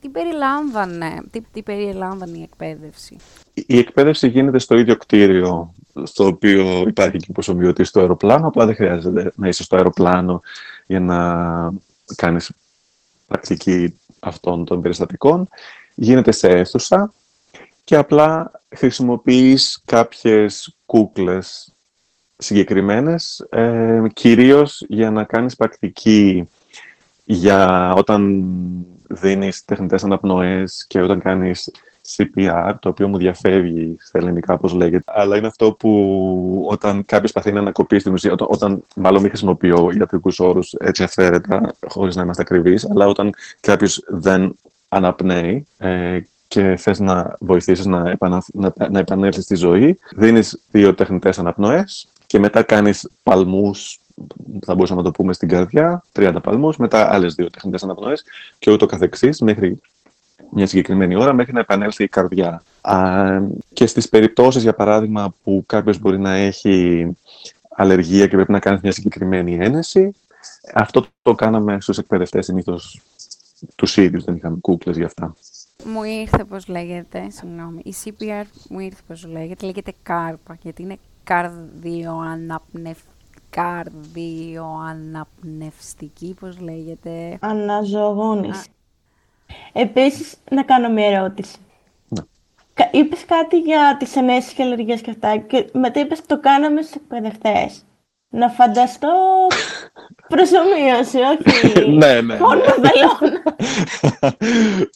τι 0.00 0.08
περιλάμβανε, 0.08 1.22
τι, 1.30 1.40
τι 1.52 1.62
περιλάμβανε 1.62 2.38
η 2.38 2.42
εκπαίδευση. 2.42 3.16
Η 3.54 3.78
εκπαίδευση 3.78 4.28
γίνεται 4.28 4.58
στο 4.58 4.78
ίδιο 4.78 4.96
κτίριο 4.96 5.74
στο 6.02 6.26
οποίο 6.26 6.84
υπάρχει 6.86 7.16
και 7.16 7.32
προσωμιωτή 7.32 7.84
στο 7.84 8.00
αεροπλάνο, 8.00 8.46
απλά 8.46 8.66
δεν 8.66 8.74
χρειάζεται 8.74 9.32
να 9.36 9.48
είσαι 9.48 9.62
στο 9.62 9.76
αεροπλάνο 9.76 10.42
για 10.86 11.00
να 11.00 11.72
κάνεις 12.16 12.52
πρακτική 13.26 13.98
αυτών 14.20 14.64
των 14.64 14.80
περιστατικών. 14.80 15.48
Γίνεται 15.94 16.32
σε 16.32 16.48
αίθουσα 16.48 17.12
και 17.84 17.96
απλά 17.96 18.50
χρησιμοποιείς 18.76 19.82
κάποιες 19.84 20.76
κούκλες 20.86 21.74
συγκεκριμένες, 22.40 23.46
ε, 23.50 24.02
κυρίως 24.12 24.84
για 24.88 25.10
να 25.10 25.24
κάνεις 25.24 25.56
πρακτική 25.56 26.48
για 27.24 27.92
όταν 27.96 28.44
δίνεις 29.08 29.64
τεχνητές 29.64 30.04
αναπνοές 30.04 30.84
και 30.88 31.00
όταν 31.00 31.20
κάνεις 31.20 31.70
CPR, 32.16 32.74
το 32.80 32.88
οποίο 32.88 33.08
μου 33.08 33.16
διαφεύγει 33.18 33.96
στα 33.98 34.18
ελληνικά 34.18 34.56
πώς 34.56 34.72
λέγεται, 34.72 35.12
αλλά 35.14 35.36
είναι 35.36 35.46
αυτό 35.46 35.72
που 35.72 36.66
όταν 36.68 37.04
κάποιος 37.04 37.32
παθαίνει 37.32 37.54
να 37.54 37.60
ανακοπεί 37.60 37.98
στην 37.98 38.12
ουσία, 38.12 38.32
όταν, 38.32 38.46
όταν 38.50 38.84
μάλλον 38.96 39.20
μην 39.20 39.30
χρησιμοποιώ 39.30 39.90
ιατρικούς 39.98 40.40
όρους 40.40 40.72
έτσι 40.72 41.02
αυθαίρετα, 41.02 41.74
χωρίς 41.88 42.16
να 42.16 42.22
είμαστε 42.22 42.42
ακριβείς, 42.42 42.90
αλλά 42.90 43.06
όταν 43.06 43.30
κάποιος 43.60 44.04
δεν 44.08 44.56
αναπνέει 44.88 45.66
ε, 45.78 46.18
και 46.48 46.76
θες 46.76 46.98
να 46.98 47.36
βοηθήσεις 47.40 47.86
να, 47.86 48.10
επανα, 48.10 48.42
να, 48.52 48.72
να 48.90 48.98
επανέλθεις 48.98 49.44
στη 49.44 49.54
ζωή, 49.54 49.98
δίνεις 50.16 50.62
δύο 50.70 50.94
τεχνητές 50.94 51.38
αναπνοές 51.38 52.09
και 52.30 52.38
μετά 52.38 52.62
κάνεις 52.62 53.08
παλμούς 53.22 54.00
θα 54.64 54.74
μπορούσαμε 54.74 55.00
να 55.00 55.06
το 55.06 55.10
πούμε 55.10 55.32
στην 55.32 55.48
καρδιά, 55.48 56.04
30 56.12 56.36
παλμούς, 56.42 56.76
μετά 56.76 57.12
άλλες 57.12 57.34
δύο 57.34 57.50
τεχνητές 57.50 57.82
αναπνοές 57.82 58.24
και 58.58 58.70
ούτω 58.70 58.86
καθεξής 58.86 59.40
μέχρι 59.40 59.80
μια 60.50 60.66
συγκεκριμένη 60.66 61.16
ώρα 61.16 61.32
μέχρι 61.32 61.52
να 61.52 61.60
επανέλθει 61.60 62.04
η 62.04 62.08
καρδιά. 62.08 62.62
Α, 62.80 63.40
και 63.72 63.86
στις 63.86 64.08
περιπτώσεις, 64.08 64.62
για 64.62 64.74
παράδειγμα, 64.74 65.34
που 65.44 65.64
κάποιος 65.66 65.98
μπορεί 65.98 66.18
να 66.18 66.32
έχει 66.32 67.06
αλλεργία 67.68 68.26
και 68.26 68.36
πρέπει 68.36 68.52
να 68.52 68.58
κάνει 68.58 68.78
μια 68.82 68.92
συγκεκριμένη 68.92 69.54
ένεση, 69.60 70.14
αυτό 70.74 71.06
το 71.22 71.34
κάναμε 71.34 71.80
στους 71.80 71.98
εκπαιδευτές 71.98 72.44
συνήθως 72.44 73.00
τους 73.74 73.96
ίδιους, 73.96 74.24
δεν 74.24 74.36
είχαμε 74.36 74.56
κούκλες 74.60 74.96
για 74.96 75.06
αυτά. 75.06 75.34
Μου 75.84 76.02
ήρθε 76.02 76.44
πώς 76.44 76.66
λέγεται, 76.68 77.26
συγγνώμη, 77.30 77.82
η 77.84 77.94
CPR 78.04 78.44
μου 78.68 78.80
ήρθε 78.80 79.00
πώς 79.06 79.26
λέγεται, 79.26 79.66
λέγεται 79.66 79.92
κάρπα, 80.02 80.58
γιατί 80.62 80.82
είναι 80.82 80.98
καρδιοαναπνευ... 81.24 82.98
καρδιοαναπνευστική, 83.50 86.34
πώς 86.40 86.60
λέγεται; 86.60 87.38
Αναζωογόνηση. 87.40 88.68
Επίσης, 89.72 90.36
να 90.50 90.62
κάνω 90.62 90.88
μια 90.88 91.06
ερώτηση. 91.06 91.58
Ναι. 92.08 92.20
Είπες 92.90 93.24
κάτι 93.24 93.58
για 93.58 93.96
τις 93.98 94.16
ενέσεις 94.16 94.52
και 94.52 94.62
αλλεργίες 94.62 95.00
και 95.00 95.10
αυτά 95.10 95.36
και 95.36 95.70
μετά 95.72 96.00
είπες 96.00 96.26
το 96.26 96.40
κάναμε 96.40 96.82
στους 96.82 96.94
εκπαιδευτές. 96.94 97.84
Να 98.32 98.48
φανταστώ 98.48 99.08
προσωμείωση, 100.28 101.18
όχι 101.18 101.90
ναι, 101.98 102.20
ναι. 102.20 102.38
μόνο 102.38 102.60
βελόνα. 102.60 103.42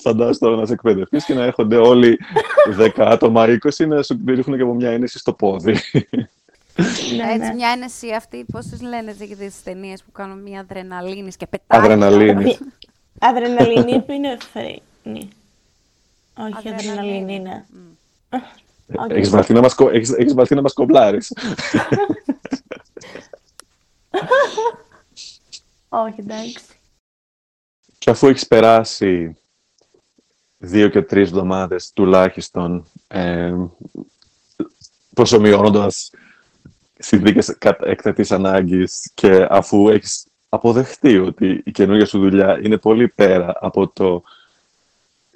Φανταστώ 0.03 0.53
ένας 0.53 0.71
εκπαιδευτής 0.71 1.25
και 1.25 1.35
να 1.35 1.43
έρχονται 1.43 1.77
όλοι 1.77 2.19
10 2.79 2.89
άτομα, 2.97 3.47
20 3.47 3.87
να 3.87 4.03
σου 4.03 4.21
ρίχνουν 4.27 4.57
και 4.57 4.63
από 4.63 4.75
μια 4.75 4.91
ένεση 4.91 5.19
στο 5.19 5.33
πόδι. 5.33 5.73
Ναι, 7.17 7.33
Έτσι, 7.33 7.39
ναι. 7.39 7.55
μια 7.55 7.69
ένεση 7.77 8.11
αυτή, 8.11 8.45
πώς 8.53 8.67
τους 8.67 8.81
λένε 8.81 9.13
τις 9.13 9.63
ταινίες 9.63 10.03
που 10.03 10.13
κάνουν 10.13 10.39
μια 10.43 10.61
αδρεναλίνης 10.61 11.37
και 11.37 11.47
πετάνε. 11.47 11.83
Αδρεναλίνης. 11.83 12.59
Αδρεναλίνη 13.19 14.01
που 14.01 14.13
είναι 14.13 14.37
φρένη. 14.53 15.29
Όχι, 16.39 16.69
αδρεναλίνη 16.69 17.35
είναι. 17.35 17.65
Έχεις 19.09 19.31
μάθει 19.31 19.53
να 19.53 19.61
μας, 19.61 19.75
έχεις, 19.93 20.35
μάθει 20.35 20.55
να 20.55 20.63
μας 20.63 20.73
κομπλάρεις. 20.73 21.33
Όχι, 25.89 26.21
εντάξει. 26.21 26.65
Και 27.99 28.11
αφού 28.11 28.29
έχεις 28.29 28.47
περάσει 28.47 29.37
δύο 30.59 30.89
και 30.89 31.03
τρεις 31.03 31.29
εβδομάδες 31.29 31.93
τουλάχιστον 31.93 32.87
ε, 33.09 33.55
προσωμιώνοντας 35.15 36.11
συνθήκες 36.99 37.57
έκτακτης 37.81 38.33
ανάγκης 38.33 39.11
και 39.15 39.47
αφού 39.51 39.89
έχεις 39.89 40.27
αποδεχτεί 40.49 41.19
ότι 41.19 41.63
η 41.65 41.71
καινούργια 41.71 42.07
σου 42.07 42.19
δουλειά 42.19 42.61
είναι 42.63 42.77
πολύ 42.77 43.09
πέρα 43.09 43.53
από 43.61 43.89
το 43.89 44.23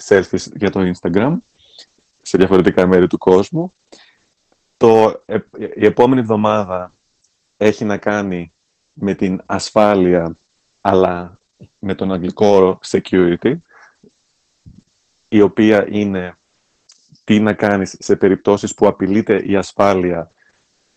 selfies 0.03 0.53
για 0.55 0.71
το 0.71 0.93
Instagram 0.93 1.37
σε 2.23 2.39
διαφορετικά 2.39 2.87
μέρη 2.87 3.07
του 3.07 3.19
κόσμου. 3.19 3.73
Το, 4.77 5.23
η 5.77 5.87
επόμενη 5.87 6.21
εβδομάδα 6.21 6.93
έχει 7.59 7.85
να 7.85 7.97
κάνει 7.97 8.53
με 8.93 9.15
την 9.15 9.43
ασφάλεια, 9.47 10.37
αλλά 10.81 11.39
με 11.79 11.95
τον 11.95 12.13
αγγλικό 12.13 12.47
όρο 12.47 12.79
security, 12.87 13.55
η 15.29 15.41
οποία 15.41 15.87
είναι 15.89 16.37
τι 17.25 17.41
να 17.41 17.53
κάνεις 17.53 17.97
σε 17.99 18.17
περιπτώσεις 18.17 18.75
που 18.75 18.87
απειλείται 18.87 19.43
η 19.47 19.57
ασφάλεια 19.57 20.31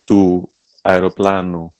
του 0.04 0.50
αεροπλάνου 0.82 1.74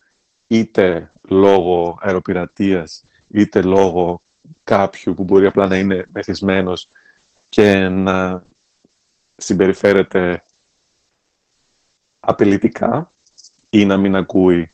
είτε 0.46 1.10
λόγω 1.22 1.98
αεροπειρατείας, 2.00 3.04
είτε 3.28 3.62
λόγω 3.62 4.22
κάποιου 4.64 5.14
που 5.14 5.24
μπορεί 5.24 5.46
απλά 5.46 5.66
να 5.66 5.78
είναι 5.78 6.06
μεθυσμένος 6.12 6.88
και 7.48 7.88
να 7.88 8.44
συμπεριφέρεται 9.36 10.42
απειλητικά 12.20 13.12
ή 13.70 13.84
να 13.84 13.96
μην 13.96 14.16
ακούει 14.16 14.71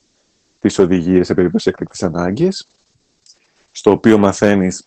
τις 0.58 0.78
οδηγίες 0.78 1.26
σε 1.26 1.34
περίπτωση 1.34 1.68
έκτακτης 1.68 2.02
ανάγκης, 2.02 2.66
στο 3.72 3.90
οποίο 3.90 4.18
μαθαίνεις 4.18 4.86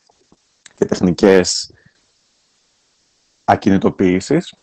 και 0.75 0.86
τεχνικές 0.86 1.73
ακινητοποίησης 3.43 4.53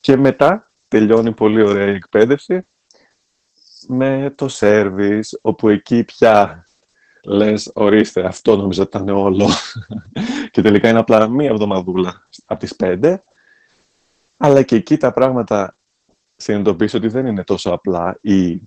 και 0.00 0.16
μετά 0.16 0.70
τελειώνει 0.88 1.32
πολύ 1.32 1.62
ωραία 1.62 1.86
η 1.86 1.94
εκπαίδευση 1.94 2.66
με 3.86 4.32
το 4.36 4.48
σέρβις, 4.48 5.38
όπου 5.42 5.68
εκεί 5.68 6.04
πια 6.04 6.64
λες, 7.24 7.70
ορίστε, 7.74 8.26
αυτό 8.26 8.56
νομίζω 8.56 8.82
ότι 8.82 8.96
ήταν 8.96 9.16
όλο. 9.16 9.48
και 10.50 10.62
τελικά 10.62 10.88
είναι 10.88 10.98
απλά 10.98 11.28
μία 11.28 11.50
εβδομαδούλα 11.50 12.28
από 12.44 12.60
τις 12.60 12.76
πέντε. 12.76 13.22
Αλλά 14.36 14.62
και 14.62 14.76
εκεί 14.76 14.96
τα 14.96 15.12
πράγματα 15.12 15.76
συνειδητοποιήσω 16.40 16.98
ότι 16.98 17.08
δεν 17.08 17.26
είναι 17.26 17.44
τόσο 17.44 17.70
απλά 17.70 18.18
ή 18.20 18.60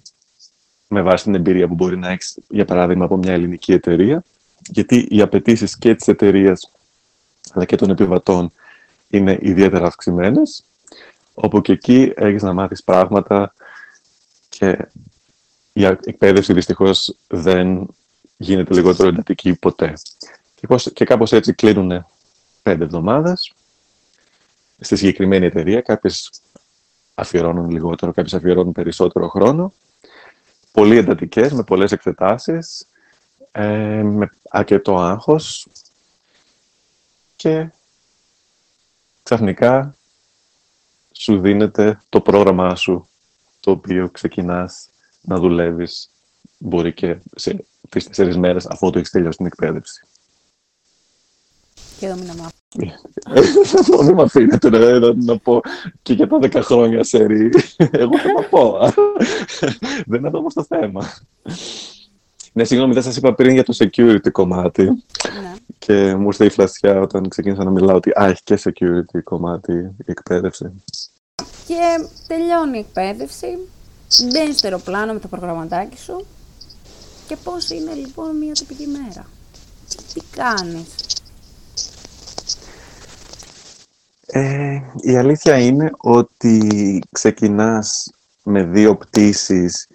με 0.88 1.02
βάση 1.02 1.24
την 1.24 1.36
εμπειρία 1.36 1.68
που 1.68 1.74
μπορεί 1.74 1.98
να 1.98 2.10
έχεις, 2.10 2.38
για 2.50 2.66
παράδειγμα, 2.66 3.06
από 3.06 3.18
μια 3.18 3.34
ελληνική 3.34 3.72
εταιρεία. 3.72 4.24
Γιατί 4.60 5.08
οι 5.10 5.22
απαιτήσεις 5.22 5.78
και 5.78 5.96
της 5.96 6.08
εταιρείας 6.08 6.72
αλλά 7.52 7.66
και 7.66 7.76
των 7.76 7.90
επιβατών 7.90 8.52
είναι 9.10 9.38
ιδιαίτερα 9.42 9.88
αυξημένες. 9.88 10.64
Όπου 11.34 11.62
και 11.62 11.72
εκεί 11.72 12.14
έχεις 12.16 12.42
να 12.42 12.54
μάθεις 12.54 12.84
πράγματα 12.84 13.54
και 14.50 14.88
η 15.74 15.86
εκπαίδευση 15.86 16.54
δυστυχώς 16.54 17.18
δεν 17.28 17.88
γίνεται 18.38 18.74
λιγότερο 18.74 19.10
εντατική 19.10 19.56
ποτέ. 19.56 19.94
Και, 20.56 20.68
πώς, 20.68 20.92
και 20.94 21.06
κάπως 21.06 21.32
έτσι 21.32 21.54
κλείνουν 21.54 22.06
πέντε 22.62 22.84
εβδομάδες 22.84 23.54
στη 24.80 24.96
συγκεκριμένη 24.96 25.46
εταιρεία. 25.46 25.82
Κάποιες 25.82 26.30
αφιερώνουν 27.14 27.70
λιγότερο, 27.70 28.12
κάποιες 28.12 28.34
αφιερώνουν 28.34 28.72
περισσότερο 28.72 29.28
χρόνο. 29.28 29.74
Πολύ 30.72 30.98
εντατικές, 30.98 31.54
με 31.54 31.64
πολλές 31.64 31.92
εξετάσεις, 31.92 32.88
ε, 33.52 34.02
με 34.04 34.30
αρκετό 34.50 34.98
άγχος 34.98 35.68
και 37.36 37.70
ξαφνικά 39.24 39.96
σου 41.12 41.40
δίνεται 41.40 42.02
το 42.10 42.22
πρόγραμμά 42.22 42.76
σου 42.76 43.08
το 43.60 43.72
οποίο 43.72 44.10
ξεκινάς 44.10 44.90
να 45.22 45.38
δουλεύεις 45.40 46.10
μπορεί 46.58 46.94
και 46.94 47.18
σε 47.36 47.66
τρει 47.90 48.04
τέσσερις 48.04 48.38
μέρες 48.38 48.66
αφού 48.66 48.90
το 48.90 48.98
έχεις 48.98 49.10
τελειώσει 49.10 49.38
την 49.38 49.46
εκπαίδευση. 49.46 50.06
Και 52.04 52.10
εδώ 52.10 52.18
μην 52.18 52.28
μάθω. 52.28 54.04
Δεν 54.04 54.16
με 54.16 54.22
αφήνετε 54.22 54.70
να, 54.70 55.14
να 55.14 55.38
πω 55.38 55.62
και 56.02 56.14
για 56.14 56.28
τα 56.28 56.38
δέκα 56.38 56.62
χρόνια 56.62 57.04
σερή. 57.04 57.50
Εγώ 57.78 58.18
θα 58.18 58.34
τα 58.34 58.48
πω. 58.50 58.78
Δεν 60.06 60.20
είναι 60.20 60.28
αυτό 60.28 60.48
το 60.54 60.64
θέμα. 60.64 61.14
Ναι, 62.54 62.64
συγγνώμη, 62.64 62.94
δεν 62.94 63.04
σα 63.04 63.10
είπα 63.10 63.34
πριν 63.34 63.54
για 63.54 63.64
το 63.64 63.76
security 63.78 64.32
κομμάτι. 64.32 64.84
Ναι. 64.84 65.54
Και 65.80 66.16
μου 66.16 66.26
ήρθε 66.26 66.46
η 66.46 66.50
φλασιά 66.50 67.02
όταν 67.02 67.28
ξεκίνησα 67.28 67.64
να 67.64 67.70
μιλάω 67.70 67.96
ότι 67.96 68.10
α, 68.10 68.26
έχει 68.26 68.44
και 68.44 68.60
security 68.64 69.24
κομμάτι 69.24 69.74
η 69.74 70.06
εκπαίδευση. 70.06 70.84
Και 71.68 72.08
τελειώνει 72.28 72.78
η 72.78 72.80
εκπαίδευση. 72.80 73.58
Μπαίνει 74.32 74.54
στο 74.54 74.68
αεροπλάνο 74.68 75.14
με 75.14 75.20
το 75.20 75.28
προγραμματάκι 75.28 75.98
σου 75.98 76.26
και 77.28 77.36
πώς 77.44 77.70
είναι 77.70 77.94
λοιπόν 77.94 78.38
μια 78.38 78.54
τυπική 78.54 78.88
μέρα. 78.88 79.26
Τι 80.14 80.22
κάνεις. 80.36 80.86
Ε, 84.26 84.82
η 85.02 85.16
αλήθεια 85.16 85.58
είναι 85.58 85.92
ότι 85.98 87.02
ξεκινάς 87.12 88.12
με 88.44 88.64
δύο 88.64 88.96
πτήσεις 88.96 89.88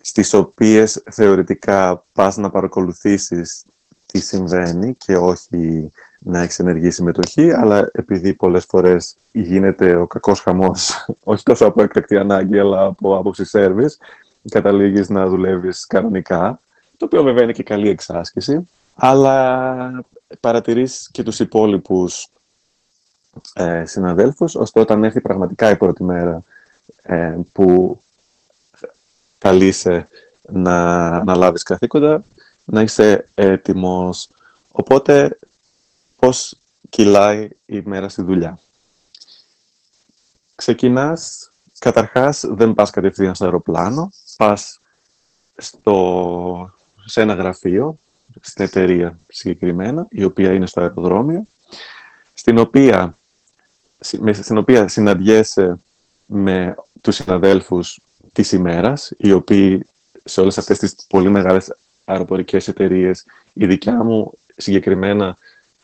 στις 0.00 0.34
οποίες 0.34 1.02
θεωρητικά 1.10 2.04
πας 2.12 2.36
να 2.36 2.50
παρακολουθήσεις 2.50 3.64
τι 4.06 4.20
συμβαίνει 4.20 4.94
και 4.94 5.16
όχι 5.16 5.90
να 6.18 6.40
έχεις 6.40 6.58
ενεργή 6.58 6.90
συμμετοχή, 6.90 7.52
αλλά 7.52 7.90
επειδή 7.92 8.34
πολλές 8.34 8.64
φορές 8.64 9.16
γίνεται 9.32 9.94
ο 9.96 10.06
κακός 10.06 10.40
χαμός, 10.40 11.06
όχι 11.32 11.42
τόσο 11.42 11.66
από 11.66 11.82
έκτακτη 11.82 12.16
ανάγκη, 12.16 12.58
αλλά 12.58 12.84
από 12.84 13.16
άποψη 13.16 13.44
σέρβις, 13.44 13.98
καταλήγεις 14.50 15.08
να 15.08 15.26
δουλεύεις 15.26 15.86
κανονικά 15.86 16.60
το 16.96 17.04
οποίο 17.04 17.22
βέβαια 17.22 17.42
είναι 17.42 17.52
και 17.52 17.62
καλή 17.62 17.88
εξάσκηση, 17.88 18.68
αλλά 18.94 20.04
παρατηρείς 20.40 21.08
και 21.12 21.22
τους 21.22 21.40
υπόλοιπους 21.40 22.28
ε, 23.52 23.84
συναδέλφους, 23.86 24.54
ώστε 24.54 24.80
όταν 24.80 25.04
έρθει 25.04 25.20
πραγματικά 25.20 25.70
η 25.70 25.76
πρώτη 25.76 26.04
μέρα 26.04 26.42
ε, 27.02 27.38
που 27.52 28.00
καλείσαι 29.38 30.08
να, 30.42 31.08
να 31.24 31.34
λάβεις 31.34 31.62
καθήκοντα, 31.62 32.24
να 32.64 32.82
είσαι 32.82 33.28
έτοιμος. 33.34 34.28
Οπότε, 34.68 35.38
πώς 36.16 36.58
κυλάει 36.88 37.48
η 37.66 37.82
μέρα 37.84 38.08
στη 38.08 38.22
δουλειά; 38.22 38.58
Ξεκινάς, 40.54 41.50
καταρχάς 41.78 42.44
δεν 42.48 42.74
πας 42.74 42.90
κατευθείαν 42.90 43.34
στο 43.34 43.44
αεροπλάνο, 43.44 44.10
πας 44.36 44.80
στο 45.56 46.74
σε 47.04 47.20
ένα 47.20 47.34
γραφείο, 47.34 47.98
στην 48.40 48.64
εταιρεία 48.64 49.18
συγκεκριμένα, 49.28 50.06
η 50.10 50.24
οποία 50.24 50.52
είναι 50.52 50.66
στο 50.66 50.80
αεροδρόμιο, 50.80 51.46
στην 52.34 52.58
οποία, 52.58 53.18
στην 54.32 54.56
οποία 54.56 54.88
συναντιέσαι 54.88 55.78
με 56.26 56.74
τους 57.00 57.14
συναδέλφους 57.14 58.00
της 58.32 58.52
ημέρας, 58.52 59.12
οι 59.16 59.32
οποίοι 59.32 59.86
σε 60.24 60.40
όλες 60.40 60.58
αυτές 60.58 60.78
τις 60.78 60.96
πολύ 61.08 61.28
μεγάλες 61.28 61.76
αεροπορικές 62.04 62.68
εταιρείες, 62.68 63.24
η 63.52 63.66
δικιά 63.66 64.04
μου 64.04 64.32
συγκεκριμένα 64.56 65.36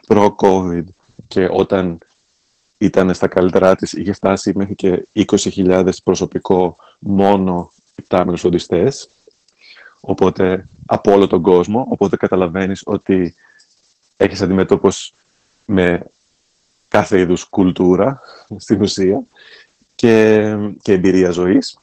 προ-COVID 0.07 0.85
και 1.29 1.49
όταν 1.51 1.99
ήταν 2.79 3.15
στα 3.15 3.29
καλύτερά 3.29 3.77
της, 3.77 3.93
είχε 3.93 4.13
φτάσει 4.13 4.53
μέχρι 4.55 4.75
και 4.75 5.07
20.000 5.13 5.91
προσωπικό 6.05 6.77
μόνο 6.99 7.73
υπτάμενους 7.97 8.45
οντιστές. 8.45 9.09
Οπότε 10.01 10.69
από 10.87 11.13
όλο 11.13 11.27
τον 11.27 11.43
κόσμο, 11.43 11.87
οπότε 11.89 12.17
καταλαβαίνεις 12.17 12.83
ότι 12.85 13.35
έχεις 14.17 14.43
αντιμετώπως 14.43 15.13
με 15.65 16.03
κάθε 16.89 17.19
είδους 17.19 17.45
κουλτούρα 17.45 18.21
στην 18.57 18.81
ουσία 18.81 19.23
και, 19.95 20.55
και 20.83 20.93
εμπειρία 20.93 21.31
ζωής 21.31 21.79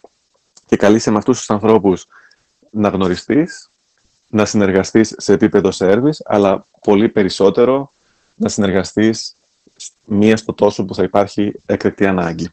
και 0.66 0.76
καλείσαι 0.76 1.12
με 1.12 1.18
αυτούς 1.18 1.38
τους 1.38 1.50
ανθρώπους 1.50 2.08
να 2.70 2.90
γνωριστείς, 2.90 3.70
να 4.28 4.46
συνεργαστείς 4.46 5.14
σε 5.18 5.34
επίπεδο 5.34 5.72
σέρβις, 5.72 6.22
αλλά 6.26 6.66
πολύ 6.82 7.10
περισσότερο 7.10 7.92
να 8.36 8.50
συνεργαστείς 8.50 9.36
μία 10.06 10.38
στο 10.38 10.54
τόσο 10.54 10.86
που 10.86 10.96
θα 10.96 11.04
υπάρχει 11.04 11.54
έκτακτη 11.66 12.06
ανάγκη. 12.06 12.52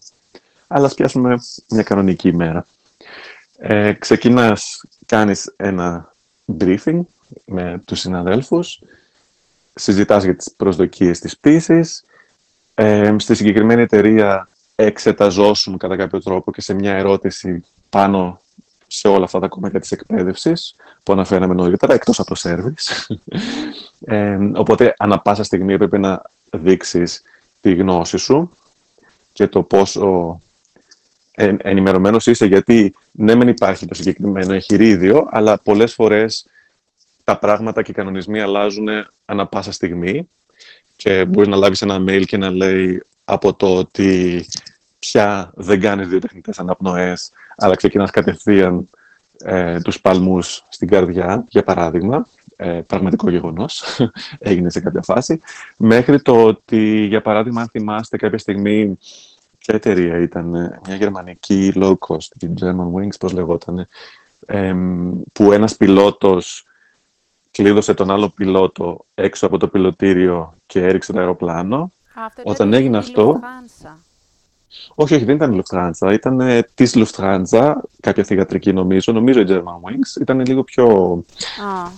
Αλλά 0.66 0.86
ας 0.86 0.94
πιάσουμε 0.94 1.36
μια 1.68 1.82
κανονική 1.82 2.28
ημέρα. 2.28 2.66
Ε, 3.58 3.92
ξεκινάς, 3.92 4.84
κάνεις 5.06 5.54
ένα 5.56 6.12
briefing 6.58 7.00
με 7.44 7.82
τους 7.84 8.00
συναδέλφους, 8.00 8.82
συζητάς 9.74 10.24
για 10.24 10.36
τις 10.36 10.54
προσδοκίες 10.56 11.18
της 11.18 11.38
πτήσης, 11.38 12.04
ε, 12.84 13.14
στη 13.18 13.34
συγκεκριμένη 13.34 13.82
εταιρεία 13.82 14.48
εξεταζόσουν 14.74 15.78
κατά 15.78 15.96
κάποιο 15.96 16.22
τρόπο 16.22 16.52
και 16.52 16.60
σε 16.60 16.74
μια 16.74 16.94
ερώτηση 16.94 17.64
πάνω 17.90 18.40
σε 18.86 19.08
όλα 19.08 19.24
αυτά 19.24 19.38
τα 19.38 19.48
κομμάτια 19.48 19.80
της 19.80 19.92
εκπαίδευσης 19.92 20.74
που 21.02 21.12
αναφέραμε 21.12 21.54
νωρίτερα, 21.54 21.94
εκτός 21.94 22.18
από 22.18 22.28
το 22.28 22.34
σέρβις. 22.34 22.90
Ε, 24.04 24.38
οπότε, 24.54 24.94
ανα 24.98 25.18
πάσα 25.18 25.42
στιγμή 25.42 25.72
έπρεπε 25.72 25.98
να 25.98 26.22
δείξεις 26.50 27.22
τη 27.60 27.74
γνώση 27.74 28.16
σου 28.16 28.50
και 29.32 29.46
το 29.46 29.62
πόσο 29.62 30.40
εν, 31.32 31.58
ενημερωμένος 31.62 32.26
είσαι, 32.26 32.46
γιατί 32.46 32.94
ναι 33.10 33.34
μεν 33.34 33.48
υπάρχει 33.48 33.86
το 33.86 33.94
συγκεκριμένο 33.94 34.52
εγχειρίδιο, 34.52 35.26
αλλά 35.30 35.58
πολλές 35.58 35.94
φορές 35.94 36.46
τα 37.24 37.38
πράγματα 37.38 37.82
και 37.82 37.90
οι 37.90 37.94
κανονισμοί 37.94 38.40
αλλάζουν 38.40 38.88
ανα 39.24 39.46
πάσα 39.46 39.72
στιγμή 39.72 40.28
και 40.96 41.24
μπορεί 41.24 41.48
να 41.48 41.56
λάβεις 41.56 41.82
ένα 41.82 41.96
mail 42.08 42.24
και 42.26 42.36
να 42.36 42.50
λέει 42.50 43.02
από 43.24 43.54
το 43.54 43.76
ότι 43.76 44.44
πια 44.98 45.50
δεν 45.54 45.80
κάνεις 45.80 46.08
δύο 46.08 46.18
τεχνητές 46.18 46.58
αναπνοές, 46.58 47.30
αλλά 47.56 47.74
ξεκινάς 47.74 48.10
κατευθείαν 48.10 48.88
ε, 49.44 49.80
τους 49.80 50.00
παλμούς 50.00 50.64
στην 50.68 50.88
καρδιά, 50.88 51.44
για 51.48 51.62
παράδειγμα, 51.62 52.26
ε, 52.56 52.80
πραγματικό 52.86 53.30
γεγονός, 53.30 54.00
έγινε 54.38 54.70
σε 54.70 54.80
κάποια 54.80 55.02
φάση, 55.02 55.40
μέχρι 55.76 56.22
το 56.22 56.44
ότι, 56.44 57.04
για 57.04 57.22
παράδειγμα, 57.22 57.60
αν 57.60 57.68
θυμάστε 57.68 58.16
κάποια 58.16 58.38
στιγμή 58.38 58.98
ποια 59.58 59.74
εταιρεία 59.74 60.18
ήταν, 60.18 60.48
μια 60.86 60.96
γερμανική 60.96 61.72
low 61.74 61.94
cost, 61.98 62.28
την 62.38 62.54
German 62.60 63.00
Wings, 63.00 63.18
πώς 63.18 63.32
λεγόταν, 63.32 63.86
που 65.32 65.52
ένας 65.52 65.76
πιλότος 65.76 66.66
κλείδωσε 67.52 67.94
τον 67.94 68.10
άλλο 68.10 68.28
πιλότο 68.28 69.04
έξω 69.14 69.46
από 69.46 69.58
το 69.58 69.68
πιλωτήριο 69.68 70.54
και 70.66 70.84
έριξε 70.84 71.12
το 71.12 71.18
αεροπλάνο. 71.18 71.92
Όταν 72.44 72.72
έγινε 72.72 72.98
αυτό... 72.98 73.40
Όχι, 74.94 75.14
όχι, 75.14 75.24
δεν 75.24 75.34
ήταν 75.34 75.52
η 75.52 75.62
Lufthansa. 75.62 76.12
Ήταν 76.12 76.40
ε, 76.40 76.62
της 76.74 76.94
Lufthansa, 76.96 77.72
κάποια 78.00 78.24
θηγατρική 78.24 78.72
νομίζω. 78.72 79.12
Νομίζω 79.12 79.40
η 79.40 79.44
German 79.48 79.88
Wings. 79.88 80.20
Ήταν 80.20 80.40
λίγο 80.40 80.64
πιο. 80.64 80.86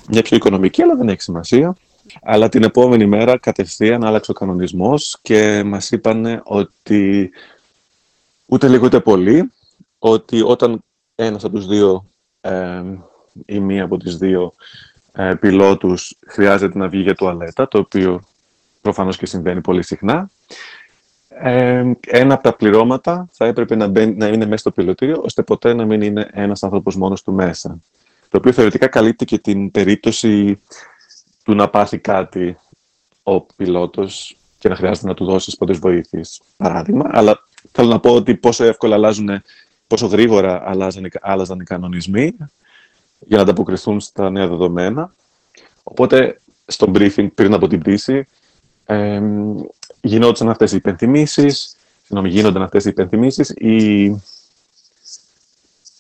μια 0.09 0.23
πιο 0.23 0.37
οικονομική, 0.37 0.83
αλλά 0.83 0.97
δεν 0.97 1.09
έχει 1.09 1.23
σημασία. 1.23 1.77
Αλλά 2.23 2.49
την 2.49 2.63
επόμενη 2.63 3.07
μέρα 3.07 3.39
κατευθείαν 3.39 4.05
άλλαξε 4.05 4.31
ο 4.31 4.35
κανονισμός 4.35 5.19
και 5.23 5.63
μας 5.65 5.91
είπαν 5.91 6.43
ότι 6.45 7.31
ούτε 8.47 8.69
λίγο 8.69 8.87
ούτε 8.87 9.01
πολύ, 9.01 9.53
ότι 9.99 10.43
όταν 10.43 10.85
ένας 11.15 11.45
από 11.45 11.55
τους 11.55 11.67
δύο 11.67 12.05
ε, 12.41 12.83
ή 13.47 13.61
μία 13.61 13.85
από 13.85 13.97
τις 13.97 14.17
δύο 14.17 14.53
ε, 15.17 15.35
πιλότους 15.41 16.17
χρειάζεται 16.27 16.79
να 16.79 16.89
βγει 16.89 17.03
για 17.03 17.15
τουαλέτα, 17.15 17.69
το 17.69 17.79
οποίο 17.79 18.21
προφανώς 18.81 19.17
και 19.17 19.27
συμβαίνει 19.27 19.61
πολύ 19.61 19.83
συχνά, 19.83 20.31
ε, 21.29 21.85
ένα 22.07 22.35
από 22.35 22.43
τα 22.43 22.55
πληρώματα 22.55 23.29
θα 23.33 23.47
έπρεπε 23.47 23.75
να, 23.75 23.87
να 23.89 24.27
είναι 24.27 24.45
μέσα 24.45 24.57
στο 24.57 24.71
πιλωτήριο, 24.71 25.21
ώστε 25.25 25.43
ποτέ 25.43 25.75
να 25.75 25.85
μην 25.85 26.03
είναι 26.03 26.29
ένας 26.33 26.63
άνθρωπος 26.63 26.97
μόνος 26.97 27.23
του 27.23 27.33
μέσα. 27.33 27.81
Το 28.29 28.39
οποίο 28.39 28.53
θεωρητικά 28.53 28.87
καλύπτει 28.87 29.25
και 29.25 29.39
την 29.39 29.71
περίπτωση 29.71 30.61
του 31.45 31.55
να 31.55 31.69
πάθει 31.69 31.99
κάτι 31.99 32.57
ο 33.23 33.41
πιλότος 33.41 34.37
και 34.59 34.69
να 34.69 34.77
χρειάζεται 34.77 35.07
να 35.07 35.15
του 35.15 35.25
δώσεις 35.25 35.57
πρώτες 35.57 35.79
βοήθειες, 35.79 36.41
παράδειγμα. 36.57 37.11
Αλλά 37.13 37.45
θέλω 37.73 37.89
να 37.89 38.01
πω 38.01 38.15
ότι 38.15 38.35
πόσο 38.35 38.65
εύκολα 38.65 38.95
αλλάζουν, 38.95 39.43
πόσο 39.87 40.07
γρήγορα 40.07 40.63
αλλάζαν, 40.65 41.11
άλλαζαν 41.21 41.61
οι 41.61 41.65
κανονισμοί 41.65 42.37
για 43.25 43.37
να 43.37 43.43
ανταποκριθούν 43.43 44.01
στα 44.01 44.31
νέα 44.31 44.49
δεδομένα. 44.49 45.15
Οπότε, 45.83 46.41
στο 46.67 46.93
briefing 46.95 47.29
πριν 47.35 47.55
από 47.55 47.69
την 47.69 47.81
πτήση, 47.81 48.27
ε, 48.85 49.23
γινόντουσαν 50.01 50.49
αυτές 50.49 50.73
οι 50.73 50.77
υπενθυμίσεις, 50.77 51.77
συγγνώμη, 52.03 52.29
γίνονταν 52.29 52.63
αυτές 52.63 52.85
οι 52.85 52.89
υπενθυμίσεις 52.89 53.49
ή 53.49 54.17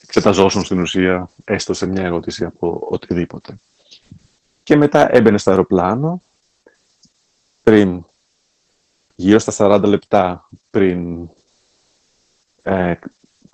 εξεταζόσουν 0.02 0.64
στην 0.64 0.80
ουσία 0.80 1.30
έστω 1.44 1.74
σε 1.74 1.86
μια 1.86 2.02
ερώτηση 2.02 2.44
από 2.44 2.86
οτιδήποτε. 2.90 3.58
Και 4.62 4.76
μετά 4.76 5.14
έμπαινε 5.14 5.38
στο 5.38 5.50
αεροπλάνο 5.50 6.22
πριν 7.62 8.04
γύρω 9.14 9.38
στα 9.38 9.52
40 9.56 9.82
λεπτά 9.84 10.48
πριν 10.70 11.28
ε, 12.62 12.94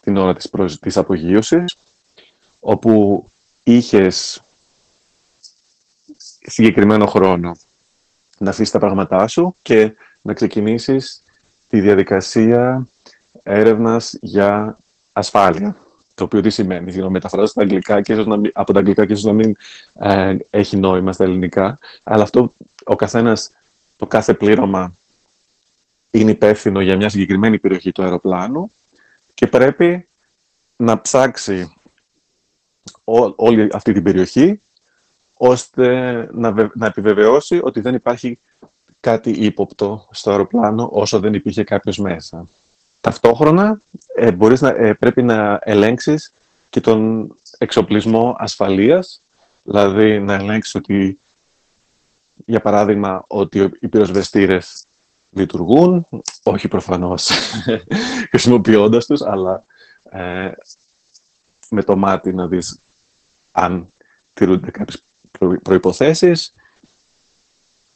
την 0.00 0.16
ώρα 0.16 0.34
της, 0.34 0.50
προς, 0.50 0.78
της 0.78 0.96
απογείωσης, 0.96 1.76
όπου 2.60 3.24
είχες 3.76 4.42
συγκεκριμένο 6.40 7.06
χρόνο 7.06 7.56
να 8.38 8.50
αφήσεις 8.50 8.70
τα 8.70 8.78
πράγματά 8.78 9.26
σου 9.26 9.56
και 9.62 9.94
να 10.22 10.32
ξεκινήσεις 10.32 11.22
τη 11.68 11.80
διαδικασία 11.80 12.86
έρευνας 13.42 14.16
για 14.20 14.78
ασφάλεια. 15.12 15.76
Το 16.14 16.24
οποίο 16.24 16.40
τι 16.40 16.50
σημαίνει, 16.50 16.96
να 16.96 17.10
μεταφράζω 17.10 17.46
στα 17.46 17.62
αγγλικά 17.62 18.00
και 18.00 18.12
ίσως 18.12 18.26
να 18.26 18.40
από 18.52 18.72
τα 18.72 18.78
αγγλικά 18.78 19.06
και 19.06 19.12
ίσως 19.12 19.24
να 19.24 19.32
μην 19.32 19.56
ε, 19.92 20.36
έχει 20.50 20.76
νόημα 20.76 21.12
στα 21.12 21.24
ελληνικά, 21.24 21.78
αλλά 22.02 22.22
αυτό 22.22 22.54
ο 22.84 22.96
καθένας, 22.96 23.50
το 23.96 24.06
κάθε 24.06 24.34
πλήρωμα 24.34 24.94
είναι 26.10 26.30
υπεύθυνο 26.30 26.80
για 26.80 26.96
μια 26.96 27.08
συγκεκριμένη 27.08 27.58
περιοχή 27.58 27.92
του 27.92 28.02
αεροπλάνου 28.02 28.70
και 29.34 29.46
πρέπει 29.46 30.08
να 30.76 31.00
ψάξει 31.00 31.74
όλη 33.36 33.68
αυτή 33.72 33.92
την 33.92 34.02
περιοχή 34.02 34.60
ώστε 35.34 35.88
να, 36.32 36.70
να 36.74 36.86
επιβεβαιώσει 36.86 37.60
ότι 37.62 37.80
δεν 37.80 37.94
υπάρχει 37.94 38.38
κάτι 39.00 39.30
ύποπτο 39.30 40.08
στο 40.10 40.30
αεροπλάνο 40.30 40.88
όσο 40.92 41.20
δεν 41.20 41.34
υπήρχε 41.34 41.64
κάποιος 41.64 41.98
μέσα. 41.98 42.48
Ταυτόχρονα 43.00 43.80
ε, 44.14 44.32
μπορείς 44.32 44.60
να, 44.60 44.68
ε, 44.68 44.92
πρέπει 44.94 45.22
να 45.22 45.58
ελέγξεις 45.62 46.32
και 46.70 46.80
τον 46.80 47.28
εξοπλισμό 47.58 48.36
ασφαλείας, 48.38 49.22
δηλαδή 49.62 50.18
να 50.18 50.34
ελέγξεις 50.34 50.74
ότι, 50.74 51.18
για 52.46 52.60
παράδειγμα, 52.60 53.24
ότι 53.26 53.70
οι 53.80 53.88
πυροσβεστήρες 53.88 54.84
λειτουργούν, 55.30 56.06
όχι 56.42 56.68
προφανώς 56.68 57.30
χρησιμοποιώντας 58.30 59.06
τους, 59.06 59.22
αλλά 59.22 59.64
ε, 60.10 60.50
με 61.70 61.82
το 61.82 61.96
μάτι 61.96 62.32
να 62.32 62.46
δεις 62.46 62.78
αν 63.52 63.92
τηρούνται 64.34 64.70
κάποιες 64.70 65.04
προϋποθέσεις, 65.62 66.54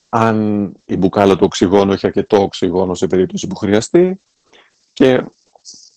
αν 0.08 0.72
η 0.84 0.96
μπουκάλα 0.96 1.37
του 1.37 1.44
οξυγόνου 1.44 1.92
έχει 1.92 2.06
αρκετό 2.06 2.42
οξυγόνο 2.42 2.94
σε 2.94 3.06
περίπτωση 3.06 3.46
που 3.46 3.56
χρειαστεί 3.56 4.20
και 4.92 5.24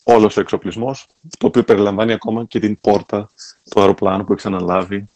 όλος 0.03 0.37
ο 0.37 0.39
εξοπλισμός, 0.39 1.07
το 1.37 1.47
οποίο 1.47 1.63
περιλαμβάνει 1.63 2.13
ακόμα 2.13 2.45
και 2.45 2.59
την 2.59 2.79
πόρτα 2.81 3.29
του 3.69 3.79
αεροπλάνου 3.79 4.23
που 4.23 4.31
έχεις 4.31 4.45
αναλάβει 4.45 5.09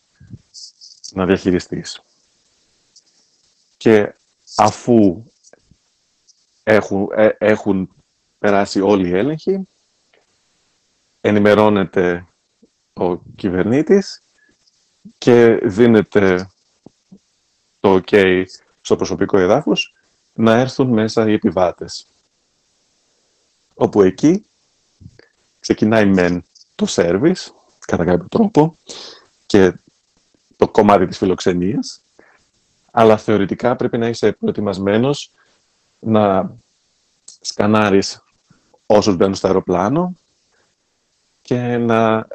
να 1.13 1.25
διαχειριστείς. 1.25 2.01
Και 3.77 4.13
αφού 4.55 5.23
έχουν, 6.63 7.07
ε, 7.15 7.29
έχουν 7.37 7.89
περάσει 8.39 8.81
όλοι 8.81 9.07
οι 9.07 9.17
έλεγχοι, 9.17 9.67
ενημερώνεται 11.21 12.25
ο 12.93 13.17
κυβερνήτης 13.17 14.21
και 15.17 15.59
δίνεται 15.63 16.49
το 17.79 18.01
OK 18.03 18.43
στο 18.81 18.95
προσωπικό 18.95 19.37
εδάφος 19.37 19.95
να 20.33 20.53
έρθουν 20.57 20.89
μέσα 20.89 21.29
οι 21.29 21.33
επιβάτες. 21.33 22.05
Όπου 23.73 24.01
εκεί 24.01 24.45
ξεκινάει 25.59 26.05
μεν 26.05 26.43
το 26.75 26.85
σέρβις, 26.85 27.53
κατά 27.79 28.05
κάποιο 28.05 28.27
τρόπο, 28.29 28.77
και 29.45 29.73
το 30.57 30.67
κομμάτι 30.67 31.05
της 31.05 31.17
φιλοξενίας, 31.17 32.01
αλλά 32.91 33.17
θεωρητικά 33.17 33.75
πρέπει 33.75 33.97
να 33.97 34.07
είσαι 34.07 34.31
προετοιμασμένος 34.31 35.31
να 35.99 36.53
σκανάρεις 37.41 38.23
όσους 38.85 39.15
μπαίνουν 39.15 39.35
στο 39.35 39.47
αεροπλάνο 39.47 40.15
και 41.41 41.77
να 41.77 42.27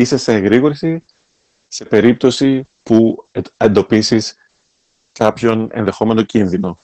είσαι 0.00 0.16
σε 0.16 0.32
εγρήγορση 0.32 1.04
σε 1.68 1.84
περίπτωση 1.84 2.66
που 2.82 3.26
εντοπίσεις 3.56 4.36
κάποιον 5.12 5.68
ενδεχόμενο 5.72 6.22
κίνδυνο. 6.22 6.78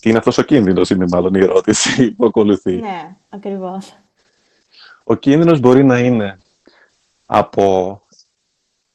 Τι 0.00 0.08
είναι 0.08 0.18
αυτός 0.18 0.38
ο 0.38 0.42
κίνδυνος, 0.42 0.90
είναι 0.90 1.06
μάλλον 1.08 1.34
η 1.34 1.40
ερώτηση 1.40 2.10
που 2.16 2.26
ακολουθεί. 2.26 2.76
Ναι, 2.76 3.16
ακριβώς. 3.28 3.96
Ο 5.04 5.14
κίνδυνος 5.14 5.60
μπορεί 5.60 5.84
να 5.84 5.98
είναι 5.98 6.38
από 7.26 8.02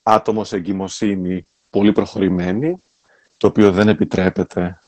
άτομο 0.03 0.43
σε 0.43 0.55
εγκυμοσύνη 0.55 1.47
πολύ 1.69 1.91
προχωρημένη, 1.91 2.81
το 3.37 3.47
οποίο 3.47 3.71
δεν 3.71 3.87
επιτρέπεται 3.87 4.79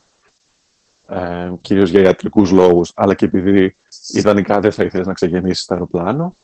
ε, 1.07 1.51
κυρίως 1.61 1.89
για 1.89 2.01
ιατρικούς 2.01 2.51
λόγους, 2.51 2.91
αλλά 2.95 3.13
και 3.13 3.25
επειδή 3.25 3.75
ιδανικά 4.07 4.59
δεν 4.59 4.71
θα 4.71 4.83
ήθελες 4.83 5.07
να 5.07 5.13
ξεκινήσεις 5.13 5.63
στο 5.63 5.73
αεροπλάνο. 5.73 6.35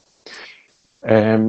Ε, 1.00 1.40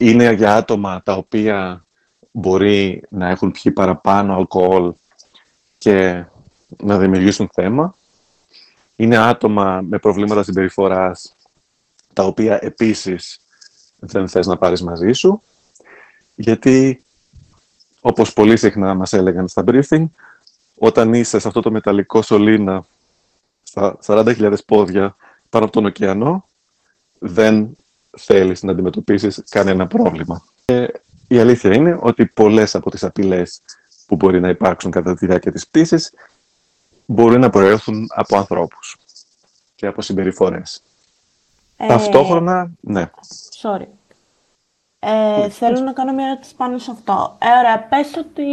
είναι 0.00 0.32
για 0.32 0.56
άτομα 0.56 1.02
τα 1.02 1.14
οποία 1.14 1.86
μπορεί 2.30 3.02
να 3.08 3.28
έχουν 3.28 3.50
πιει 3.50 3.72
παραπάνω 3.72 4.34
αλκοόλ 4.34 4.92
και 5.78 6.24
να 6.76 6.98
δημιουργήσουν 6.98 7.50
θέμα. 7.52 7.94
Είναι 8.96 9.16
άτομα 9.16 9.80
με 9.80 9.98
προβλήματα 9.98 10.42
συμπεριφοράς, 10.42 11.36
τα 12.12 12.24
οποία 12.24 12.58
επίσης 12.62 13.40
δεν 13.98 14.28
θες 14.28 14.46
να 14.46 14.56
πάρεις 14.56 14.82
μαζί 14.82 15.12
σου, 15.12 15.42
γιατί, 16.34 17.04
όπως 18.00 18.32
πολύ 18.32 18.56
συχνά 18.56 18.94
μας 18.94 19.12
έλεγαν 19.12 19.48
στα 19.48 19.64
briefing, 19.66 20.04
όταν 20.74 21.14
είσαι 21.14 21.38
σε 21.38 21.48
αυτό 21.48 21.60
το 21.60 21.70
μεταλλικό 21.70 22.22
σωλήνα 22.22 22.86
στα 23.62 23.98
40.000 24.06 24.54
πόδια 24.66 25.16
πάνω 25.48 25.64
από 25.64 25.72
τον 25.74 25.84
ωκεανό, 25.84 26.44
δεν 27.18 27.76
θέλεις 28.18 28.62
να 28.62 28.72
αντιμετωπίσεις 28.72 29.42
κανένα 29.48 29.86
πρόβλημα. 29.86 30.44
Και 30.64 31.00
η 31.28 31.38
αλήθεια 31.38 31.74
είναι 31.74 31.98
ότι 32.00 32.26
πολλές 32.26 32.74
από 32.74 32.90
τις 32.90 33.04
απειλές 33.04 33.60
που 34.06 34.16
μπορεί 34.16 34.40
να 34.40 34.48
υπάρξουν 34.48 34.90
κατά 34.90 35.14
τη 35.14 35.26
διάρκεια 35.26 35.52
της 35.52 35.68
πτήσης 35.68 36.12
μπορεί 37.06 37.38
να 37.38 37.50
προέρχουν 37.50 38.06
από 38.14 38.36
ανθρώπους 38.36 38.96
και 39.74 39.86
από 39.86 40.02
συμπεριφορές. 40.02 40.82
Ε... 41.76 41.86
Ταυτόχρονα, 41.86 42.70
ναι. 42.80 43.10
Sorry. 43.62 43.86
Ε, 44.98 45.48
θέλω 45.48 45.80
να 45.80 45.92
κάνω 45.92 46.12
μια 46.12 46.26
ερώτηση 46.26 46.54
πάνω 46.54 46.78
σε 46.78 46.90
αυτό. 46.90 47.36
Ε, 47.38 47.58
ωραία, 47.58 47.82
πες 47.82 48.16
ότι 48.16 48.44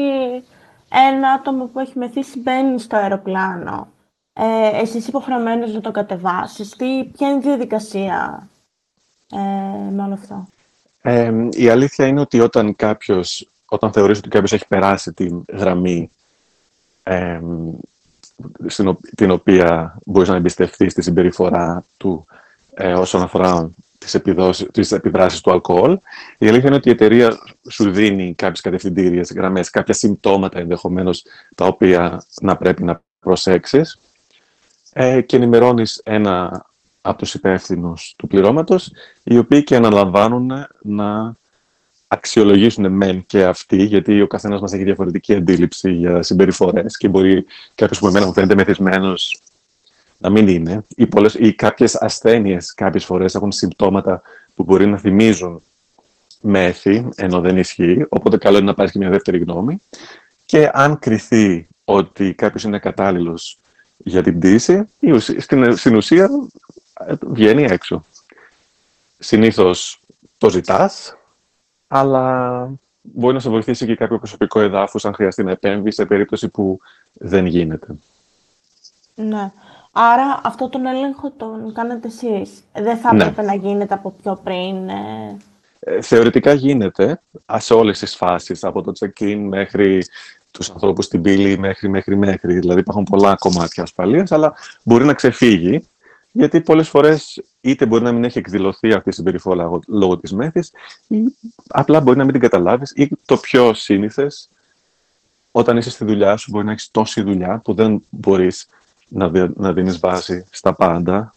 ένα 1.12 1.30
άτομο 1.32 1.66
που 1.66 1.80
έχει 1.80 1.98
μεθύσει 1.98 2.40
μπαίνει 2.40 2.80
στο 2.80 2.96
αεροπλάνο. 2.96 3.88
Ε, 4.34 4.82
εσύ 4.82 4.98
είσαι 4.98 5.10
υποχρεωμένος 5.10 5.74
να 5.74 5.82
το 5.82 5.92
κατεβάσεις; 5.92 6.76
Τι, 6.76 7.04
ποια 7.04 7.30
είναι 7.30 7.38
η 7.38 7.42
διαδικασία; 7.42 8.48
Ε, 9.36 9.92
με 9.92 10.04
όλο 10.04 10.14
αυτό. 10.14 10.48
Ε, 11.02 11.34
η 11.52 11.70
αλήθεια 11.70 12.08
είναι 12.08 12.20
ότι 12.20 12.40
όταν 12.40 12.76
κάποιος, 12.76 13.48
όταν 13.66 13.92
θεωρείς 13.92 14.18
ότι 14.18 14.30
κάποιος 14.30 14.54
έχει 14.54 14.68
περάσει 14.68 15.14
την 15.14 15.44
γραμμή 15.48 16.10
ε, 17.04 17.40
στην, 18.66 18.98
την 19.16 19.32
οποία 19.32 19.98
μπορείς 20.06 20.30
να 20.30 20.36
εμπιστευτείς 20.36 20.94
τη 20.94 21.02
συμπεριφορά 21.02 21.86
του 21.98 22.26
ε, 22.74 22.94
όσον 22.94 23.22
αφορά 23.22 23.70
τις, 23.98 24.14
επιδόσεις, 24.14 24.68
τις 24.72 24.92
επιδράσεις 24.92 25.42
του 25.42 25.52
αλκοόλ. 25.52 25.98
Η 26.38 26.48
αλήθεια 26.48 26.68
είναι 26.68 26.76
ότι 26.76 26.90
η 26.90 26.92
εταιρεία 26.92 27.38
σου 27.70 27.92
δίνει 27.92 28.34
κάποιες 28.36 28.62
κατευθυντήριες 28.62 29.32
γραμμές, 29.32 29.70
κάποια 29.70 29.94
συμπτώματα 29.94 30.60
ενδεχομένως 30.60 31.26
τα 31.56 31.66
οποία 31.66 32.26
να 32.42 32.58
πρέπει 32.58 32.84
να 32.84 33.02
προσέξεις 33.20 34.00
ε, 34.94 35.22
και 35.22 35.36
ενημερώνεις 35.36 36.02
ένα 36.04 36.66
από 37.06 37.18
τους 37.18 37.34
υπεύθυνους 37.34 38.14
του 38.18 38.28
πληρώματος, 38.28 38.92
οι 39.24 39.38
οποίοι 39.38 39.64
και 39.64 39.76
αναλαμβάνουν 39.76 40.52
να 40.82 41.36
αξιολογήσουν 42.08 42.92
μεν 42.92 43.26
και 43.26 43.44
αυτοί, 43.44 43.84
γιατί 43.84 44.22
ο 44.22 44.28
καθένας 44.28 44.62
μας 44.62 44.74
έχει 44.74 44.84
διαφορετική 44.84 45.36
αντίληψη 45.36 45.92
για 45.92 46.22
συμπεριφορές 46.22 46.98
και 46.98 47.08
μπορεί 47.08 47.46
κάποιος 47.76 48.00
που 48.00 48.08
εμένα 48.08 48.26
μου 48.26 48.34
φαίνεται 48.34 48.56
μεθυσμένος 48.56 49.40
να 50.18 50.30
μην 50.30 50.48
είναι. 50.48 50.86
Ή, 50.96 51.08
πολλές, 51.08 51.34
ή 51.34 51.54
κάποιες 51.54 51.96
ασθένειες 51.96 52.74
κάποιες 52.74 53.06
φορές 53.06 53.36
έχουν 53.36 53.52
συμπτώματα 53.52 54.22
που 54.56 54.64
μπορεί 54.64 54.86
να 54.86 54.98
θυμίζουν 54.98 55.62
μέθη, 56.42 57.10
ενώ 57.16 57.40
δεν 57.40 57.58
ισχύει, 57.58 58.06
οπότε 58.10 58.38
καλό 58.38 58.58
είναι 58.58 58.66
να 58.66 58.74
πάρει 58.74 58.92
και 58.92 58.98
μια 58.98 59.10
δεύτερη 59.10 59.38
γνώμη. 59.38 59.82
Και 60.46 60.70
αν 60.74 61.00
κριθεί 61.00 61.68
ότι 61.86 62.34
κάποιος 62.34 62.64
είναι 62.64 62.80
κατάλληλος 62.80 63.58
για 63.98 64.24
την 64.24 64.40
πτήση, 64.40 64.90
στην, 65.38 65.78
στην 65.78 65.96
ουσία 65.96 66.24
ε, 66.24 66.30
βγαίνει 67.20 67.64
έξω. 67.64 68.04
Συνήθως 69.20 70.00
το 70.38 70.50
ζητάς, 70.50 71.18
αλλά 71.88 72.70
μπορεί 73.02 73.34
να 73.34 73.40
σε 73.40 73.50
βοηθήσει 73.50 73.86
και 73.86 73.96
κάποιο 73.96 74.18
προσωπικό 74.18 74.60
εδάφος 74.60 75.06
αν 75.06 75.14
χρειαστεί 75.14 75.44
να 75.44 75.52
επέμβει 75.52 75.92
σε 75.92 76.06
περίπτωση 76.06 76.48
που 76.48 76.80
δεν 77.14 77.46
γίνεται. 77.46 77.88
Ναι. 79.16 79.52
Άρα 79.92 80.42
αυτό 80.44 80.70
τον 80.70 80.86
έλεγχο 80.86 81.32
τον 81.32 81.74
κάνετε 81.74 82.08
εσείς. 82.08 82.64
Δεν 82.74 82.98
θα 82.98 83.14
ναι. 83.14 83.24
έπρεπε 83.24 83.42
να 83.42 83.54
γίνεται 83.54 83.94
από 83.94 84.16
πιο 84.22 84.40
πριν. 84.44 84.90
Ε... 84.90 85.38
ε 85.80 86.02
θεωρητικά 86.02 86.54
γίνεται 86.54 87.22
σε 87.58 87.74
όλες 87.74 88.00
τις 88.00 88.16
φάσεις, 88.16 88.64
από 88.64 88.82
το 88.82 88.92
check-in 89.00 89.38
μέχρι 89.38 90.06
τους 90.52 90.70
ανθρώπους 90.70 91.06
στην 91.06 91.22
πύλη, 91.22 91.58
μέχρι, 91.58 91.90
μέχρι, 91.90 92.16
μέχρι. 92.16 92.60
Δηλαδή 92.60 92.80
υπάρχουν 92.80 93.04
πολλά 93.04 93.36
κομμάτια 93.36 93.84
ασφαλείας, 93.84 94.32
αλλά 94.32 94.54
μπορεί 94.84 95.06
να 95.06 95.14
ξεφύγει, 95.14 95.88
γιατί 96.38 96.62
πολλές 96.62 96.90
φορές 96.90 97.44
είτε 97.62 97.86
μπορεί 97.86 98.04
να 98.04 98.12
μην 98.12 98.24
έχει 98.24 98.38
εκδηλωθεί 98.38 98.94
αυτή 98.94 99.10
η 99.10 99.12
συμπεριφορά 99.12 99.70
λόγω 99.88 100.18
της 100.18 100.34
μέθης, 100.34 100.72
ή 101.08 101.18
απλά 101.68 102.00
μπορεί 102.00 102.18
να 102.18 102.24
μην 102.24 102.32
την 102.32 102.42
καταλάβεις, 102.42 102.92
ή 102.96 103.10
το 103.26 103.38
πιο 103.38 103.74
σύνηθες, 103.74 104.50
όταν 105.52 105.78
είσαι 105.78 105.90
στη 105.90 106.06
δουλειά 106.06 106.38
σου 106.38 106.52
μπορεί 106.52 106.66
να 106.66 106.72
έχεις 106.72 106.92
τόση 106.92 107.22
δουλειά 107.22 107.62
που 107.64 107.74
δεν 107.74 108.06
μπορείς 108.10 108.68
να, 109.08 109.32
να 109.56 109.74
δίνεις 109.74 110.00
βάση 110.00 110.46
στα 110.50 110.74
πάντα. 110.74 111.34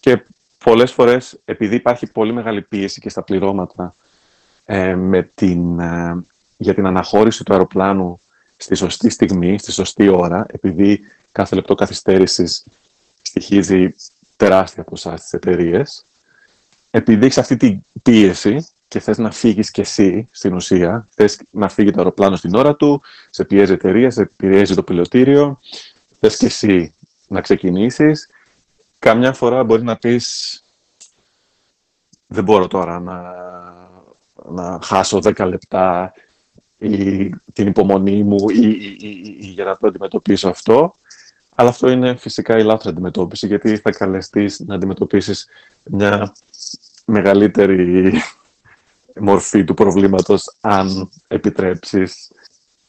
Και 0.00 0.24
πολλές 0.64 0.92
φορές, 0.92 1.38
επειδή 1.44 1.74
υπάρχει 1.74 2.12
πολύ 2.12 2.32
μεγάλη 2.32 2.62
πίεση 2.62 3.00
και 3.00 3.08
στα 3.08 3.22
πληρώματα 3.22 3.94
ε, 4.64 4.94
με 4.94 5.30
την, 5.34 5.78
ε, 5.78 6.24
για 6.56 6.74
την 6.74 6.86
αναχώρηση 6.86 7.44
του 7.44 7.52
αεροπλάνου 7.52 8.20
στη 8.56 8.74
σωστή 8.74 9.10
στιγμή, 9.10 9.58
στη 9.58 9.72
σωστή 9.72 10.08
ώρα, 10.08 10.46
επειδή 10.48 11.00
κάθε 11.32 11.54
λεπτό 11.54 11.74
καθυστέρησης 11.74 12.64
στοιχίζει 13.22 13.94
τεράστια 14.36 14.84
ποσά 14.84 15.16
στις 15.16 15.32
εταιρείες. 15.32 16.04
Επειδή 16.90 17.24
έχεις 17.24 17.38
αυτή 17.38 17.56
την 17.56 17.82
πίεση 18.02 18.66
και 18.88 19.00
θες 19.00 19.18
να 19.18 19.30
φύγεις 19.30 19.70
κι 19.70 19.80
εσύ 19.80 20.28
στην 20.30 20.54
ουσία, 20.54 21.08
θες 21.14 21.40
να 21.50 21.68
φύγει 21.68 21.90
το 21.90 21.98
αεροπλάνο 21.98 22.36
στην 22.36 22.54
ώρα 22.54 22.76
του, 22.76 23.02
σε 23.30 23.44
πιέζει 23.44 23.70
η 23.70 23.74
εταιρεία, 23.74 24.10
σε 24.10 24.30
πιέζει 24.36 24.74
το 24.74 24.82
πιλωτήριο, 24.82 25.60
θες 26.20 26.36
κι 26.36 26.44
εσύ 26.44 26.94
να 27.28 27.40
ξεκινήσεις. 27.40 28.28
Καμιά 28.98 29.32
φορά 29.32 29.64
μπορεί 29.64 29.82
να 29.82 29.96
πεις 29.96 30.56
δεν 32.32 32.44
μπορώ 32.44 32.66
τώρα 32.66 33.00
να, 33.00 33.34
να 34.48 34.78
χάσω 34.82 35.18
10 35.22 35.46
λεπτά 35.48 36.12
ή 36.78 37.28
την 37.52 37.66
υπομονή 37.66 38.22
μου 38.22 38.48
ή, 38.48 38.68
ή, 38.68 38.96
ή, 39.00 39.36
ή 39.40 39.46
για 39.46 39.64
να 39.64 39.76
το 39.76 39.86
αντιμετωπίσω 39.86 40.48
αυτό. 40.48 40.94
Αλλά 41.54 41.68
αυτό 41.68 41.90
είναι 41.90 42.16
φυσικά 42.16 42.58
η 42.58 42.62
λάθος 42.62 42.86
αντιμετώπιση, 42.86 43.46
γιατί 43.46 43.76
θα 43.76 43.90
καλεστείς 43.90 44.60
να 44.60 44.74
αντιμετωπίσεις 44.74 45.46
μια 45.84 46.34
μεγαλύτερη 47.04 48.12
μορφή 49.20 49.64
του 49.64 49.74
προβλήματος 49.74 50.56
αν 50.60 51.10
επιτρέψεις, 51.28 52.30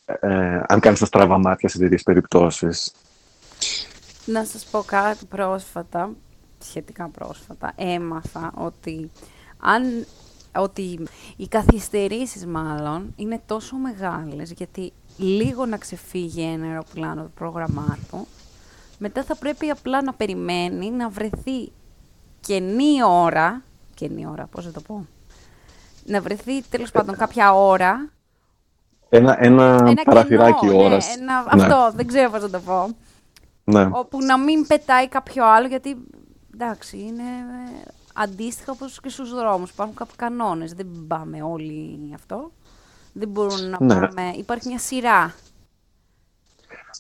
ε, 0.05 0.61
αν 0.67 0.79
κάνεις 0.79 0.99
τα 0.99 1.05
στραβά 1.05 1.37
μάτια 1.37 1.69
σε 1.69 1.77
τέτοιες 1.77 2.03
περιπτώσεις. 2.03 2.91
Να 4.25 4.45
σας 4.45 4.65
πω 4.65 4.83
κάτι 4.85 5.25
πρόσφατα, 5.25 6.11
σχετικά 6.59 7.09
πρόσφατα, 7.09 7.73
έμαθα 7.75 8.51
ότι 8.55 9.11
αν 9.59 10.05
ότι 10.55 10.99
οι 11.35 11.47
καθυστερήσεις 11.47 12.45
μάλλον 12.45 13.13
είναι 13.15 13.41
τόσο 13.45 13.75
μεγάλες, 13.75 14.51
γιατί 14.51 14.93
λίγο 15.17 15.65
να 15.65 15.77
ξεφύγει 15.77 16.41
ένα 16.41 16.65
αεροπλάνο 16.65 17.21
το 17.21 17.29
πρόγραμμά 17.35 17.97
του, 18.09 18.27
μετά 19.05 19.23
θα 19.23 19.35
πρέπει 19.35 19.69
απλά 19.69 20.03
να 20.03 20.13
περιμένει 20.13 20.91
να 20.91 21.09
βρεθεί 21.09 21.71
καινή 22.39 23.03
ώρα, 23.03 23.61
καινή 23.93 24.27
ώρα, 24.27 24.47
πώς 24.51 24.65
θα 24.65 24.71
το 24.71 24.81
πω, 24.81 25.07
να 26.05 26.21
βρεθεί 26.21 26.61
τέλος 26.61 26.91
πάντων 26.91 27.15
κάποια 27.15 27.53
ώρα. 27.53 28.09
Ένα, 29.09 29.43
ένα, 29.43 29.63
ένα 29.87 30.03
παραθυράκι 30.03 30.67
κενό, 30.67 30.83
ώρας. 30.83 31.07
Ναι, 31.07 31.23
ένα, 31.23 31.55
ναι. 31.55 31.63
Αυτό, 31.63 31.91
δεν 31.95 32.07
ξέρω 32.07 32.29
πώς 32.29 32.41
θα 32.41 32.49
το 32.49 32.59
πω. 32.59 32.95
Ναι. 33.63 33.89
Όπου 33.91 34.23
να 34.23 34.37
μην 34.37 34.67
πετάει 34.67 35.07
κάποιο 35.07 35.45
άλλο, 35.45 35.67
γιατί 35.67 35.97
εντάξει, 36.53 36.97
είναι 36.97 37.23
αντίστοιχα 38.13 38.71
όπως 38.71 38.99
και 38.99 39.09
στους 39.09 39.33
δρόμους. 39.33 39.69
Υπάρχουν 39.69 39.95
κάποιοι 39.95 40.15
κανόνες, 40.15 40.73
δεν 40.73 41.05
πάμε 41.07 41.41
όλοι 41.41 42.11
αυτό. 42.15 42.51
Δεν 43.13 43.27
μπορούν 43.27 43.69
να 43.69 43.77
ναι. 43.79 43.99
πάμε. 43.99 44.31
Υπάρχει 44.37 44.67
μια 44.67 44.79
σειρά 44.79 45.33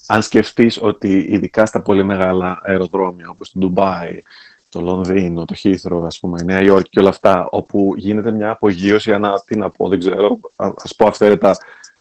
αν 0.07 0.21
σκεφτείς 0.21 0.81
ότι 0.81 1.27
ειδικά 1.29 1.65
στα 1.65 1.81
πολύ 1.81 2.03
μεγάλα 2.03 2.59
αεροδρόμια 2.63 3.29
όπως 3.29 3.51
το 3.51 3.59
Ντουμπάι, 3.59 4.21
το 4.69 4.81
Λονδίνο, 4.81 5.45
το 5.45 5.53
Χίθρο, 5.53 6.05
ας 6.05 6.19
πούμε, 6.19 6.39
η 6.41 6.45
Νέα 6.45 6.61
Υόρκη 6.61 6.89
και 6.89 6.99
όλα 6.99 7.09
αυτά, 7.09 7.47
όπου 7.51 7.93
γίνεται 7.97 8.31
μια 8.31 8.49
απογείωση, 8.49 9.11
ένα, 9.11 9.41
τι 9.45 9.55
να 9.55 9.69
πω, 9.69 9.87
δεν 9.87 9.99
ξέρω, 9.99 10.39
ας 10.55 10.95
πω 10.95 11.07
αυθαίρετα, 11.07 11.57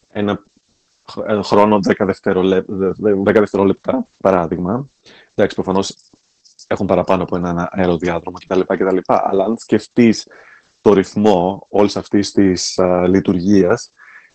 ένα 0.08 0.42
χρόνο 1.42 1.80
10 1.86 2.06
δευτερόλεπτα, 3.32 4.06
παράδειγμα. 4.20 4.88
Εντάξει, 5.34 5.54
προφανώς 5.54 5.96
έχουν 6.66 6.86
παραπάνω 6.86 7.22
από 7.22 7.36
ένα 7.36 7.68
αεροδιάδρομο 7.72 8.36
κτλ. 8.46 8.60
κτλ. 8.60 8.98
Αλλά 9.06 9.44
αν 9.44 9.56
σκεφτείς 9.58 10.28
το 10.80 10.92
ρυθμό 10.92 11.66
όλης 11.68 11.96
αυτής 11.96 12.32
της 12.32 12.78
α, 12.78 13.08
λειτουργίας, 13.08 13.90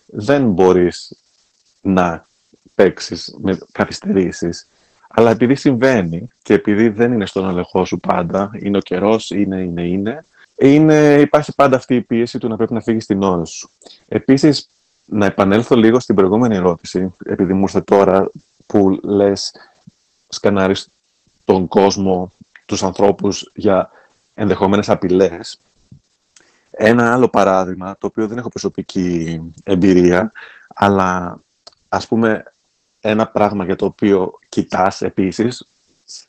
δεν 0.06 0.50
μπορείς 0.50 1.16
να 1.80 2.26
παίξεις 2.78 3.34
με 3.40 3.58
καθυστερήσεις. 3.72 4.68
Αλλά 5.08 5.30
επειδή 5.30 5.54
συμβαίνει 5.54 6.28
και 6.42 6.54
επειδή 6.54 6.88
δεν 6.88 7.12
είναι 7.12 7.26
στον 7.26 7.48
ελεγχό 7.48 7.84
σου 7.84 7.98
πάντα, 7.98 8.50
είναι 8.60 8.76
ο 8.76 8.80
καιρός, 8.80 9.30
είναι, 9.30 9.60
είναι, 9.60 9.82
είναι, 9.82 10.24
είναι, 10.56 11.20
υπάρχει 11.20 11.54
πάντα 11.54 11.76
αυτή 11.76 11.94
η 11.94 12.00
πίεση 12.00 12.38
του 12.38 12.48
να 12.48 12.56
πρέπει 12.56 12.72
να 12.72 12.80
φύγεις 12.80 13.04
στην 13.04 13.22
ώρα 13.22 13.44
σου. 13.44 13.70
Επίσης, 14.08 14.68
να 15.04 15.26
επανέλθω 15.26 15.76
λίγο 15.76 16.00
στην 16.00 16.14
προηγούμενη 16.14 16.54
ερώτηση, 16.54 17.14
επειδή 17.24 17.52
μου 17.52 17.62
ήρθε 17.62 17.80
τώρα 17.80 18.30
που 18.66 18.98
λες 19.02 19.52
σκανάρεις 20.28 20.88
τον 21.44 21.68
κόσμο, 21.68 22.32
τους 22.66 22.82
ανθρώπους 22.82 23.50
για 23.54 23.90
ενδεχομένες 24.34 24.88
απειλές. 24.88 25.58
Ένα 26.70 27.12
άλλο 27.12 27.28
παράδειγμα, 27.28 27.96
το 27.98 28.06
οποίο 28.06 28.26
δεν 28.26 28.38
έχω 28.38 28.48
προσωπική 28.48 29.40
εμπειρία, 29.64 30.32
αλλά 30.74 31.40
ας 31.88 32.06
πούμε 32.06 32.42
ένα 33.08 33.26
πράγμα 33.26 33.64
για 33.64 33.76
το 33.76 33.84
οποίο 33.84 34.38
κοιτάς 34.48 35.02
επίσης, 35.02 35.68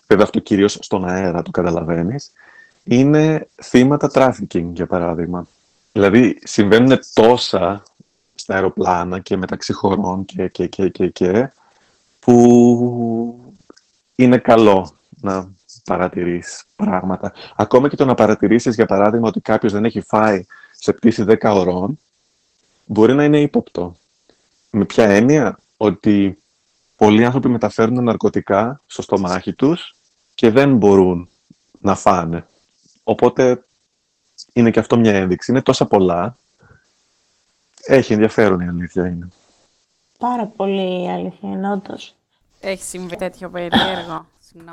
βέβαια 0.08 0.26
αυτό 0.26 0.40
κυρίως 0.40 0.78
στον 0.82 1.06
αέρα 1.06 1.42
το 1.42 1.52
καταλαβαίνεις, 1.52 2.32
είναι 2.84 3.48
θύματα 3.64 4.12
trafficking, 4.14 4.70
για 4.74 4.88
παράδειγμα. 4.88 5.48
Δηλαδή, 5.92 6.40
συμβαίνουν 6.44 7.00
τόσα 7.14 7.84
στα 8.36 8.54
αεροπλάνα 8.54 9.20
και 9.20 9.38
μεταξύ 9.38 9.74
χωρών 9.74 10.26
και, 10.26 10.48
και, 10.48 10.68
και, 10.68 10.90
και, 10.90 11.08
και 11.08 11.52
που 12.20 13.54
είναι 14.16 14.38
καλό 14.38 14.92
να 15.22 15.50
παρατηρείς 15.84 16.64
πράγματα. 16.76 17.34
Ακόμα 17.56 17.90
και 17.90 17.96
το 17.96 18.06
να 18.06 18.14
παρατηρήσεις, 18.14 18.76
για 18.76 18.86
παράδειγμα, 18.86 19.28
ότι 19.28 19.40
κάποιος 19.42 19.72
δεν 19.72 19.86
έχει 19.86 20.02
φάει 20.02 20.46
σε 20.72 20.94
πτήση 20.94 21.26
10 21.28 21.36
ωρών, 21.42 22.00
μπορεί 22.86 23.14
να 23.14 23.24
είναι 23.24 23.42
ύποπτο. 23.42 23.96
Με 24.72 24.86
ποια 24.86 25.06
έννοια, 25.06 25.60
ότι 25.78 26.39
πολλοί 27.00 27.26
άνθρωποι 27.26 27.50
μεταφέρουν 27.50 28.04
ναρκωτικά 28.04 28.82
στο 28.86 29.02
στομάχι 29.02 29.54
τους 29.54 29.95
και 30.36 30.50
δεν 30.50 30.76
μπορούν 30.76 31.30
να 31.80 31.95
φάνε. 31.95 32.47
Οπότε 33.04 33.64
είναι 34.54 34.72
και 34.72 34.80
αυτό 34.80 34.97
μια 34.97 35.14
ένδειξη. 35.14 35.52
Είναι 35.52 35.62
τόσα 35.62 35.86
πολλά. 35.86 36.38
Έχει 37.86 38.14
ενδιαφέρον 38.14 38.60
η 38.60 38.68
αλήθεια 38.68 39.08
είναι. 39.08 39.28
Πάρα 40.18 40.45
πολύ 40.45 41.04
η 41.04 41.10
αλήθεια 41.10 41.50
είναι 41.50 41.72
όντως. 41.72 42.16
Έχει 42.60 42.84
συμβεί 42.84 43.16
τέτοιο 43.16 43.50
περίεργο. 43.50 44.26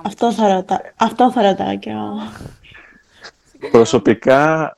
Αυτό 0.03 0.33
θα 0.33 0.55
ρωτάω. 0.55 0.79
Αυτό 0.97 1.33
θα 1.33 1.43
ρωτάω 1.43 1.79
και 1.79 1.91
εγώ. 1.91 2.15
προσωπικά, 3.71 4.77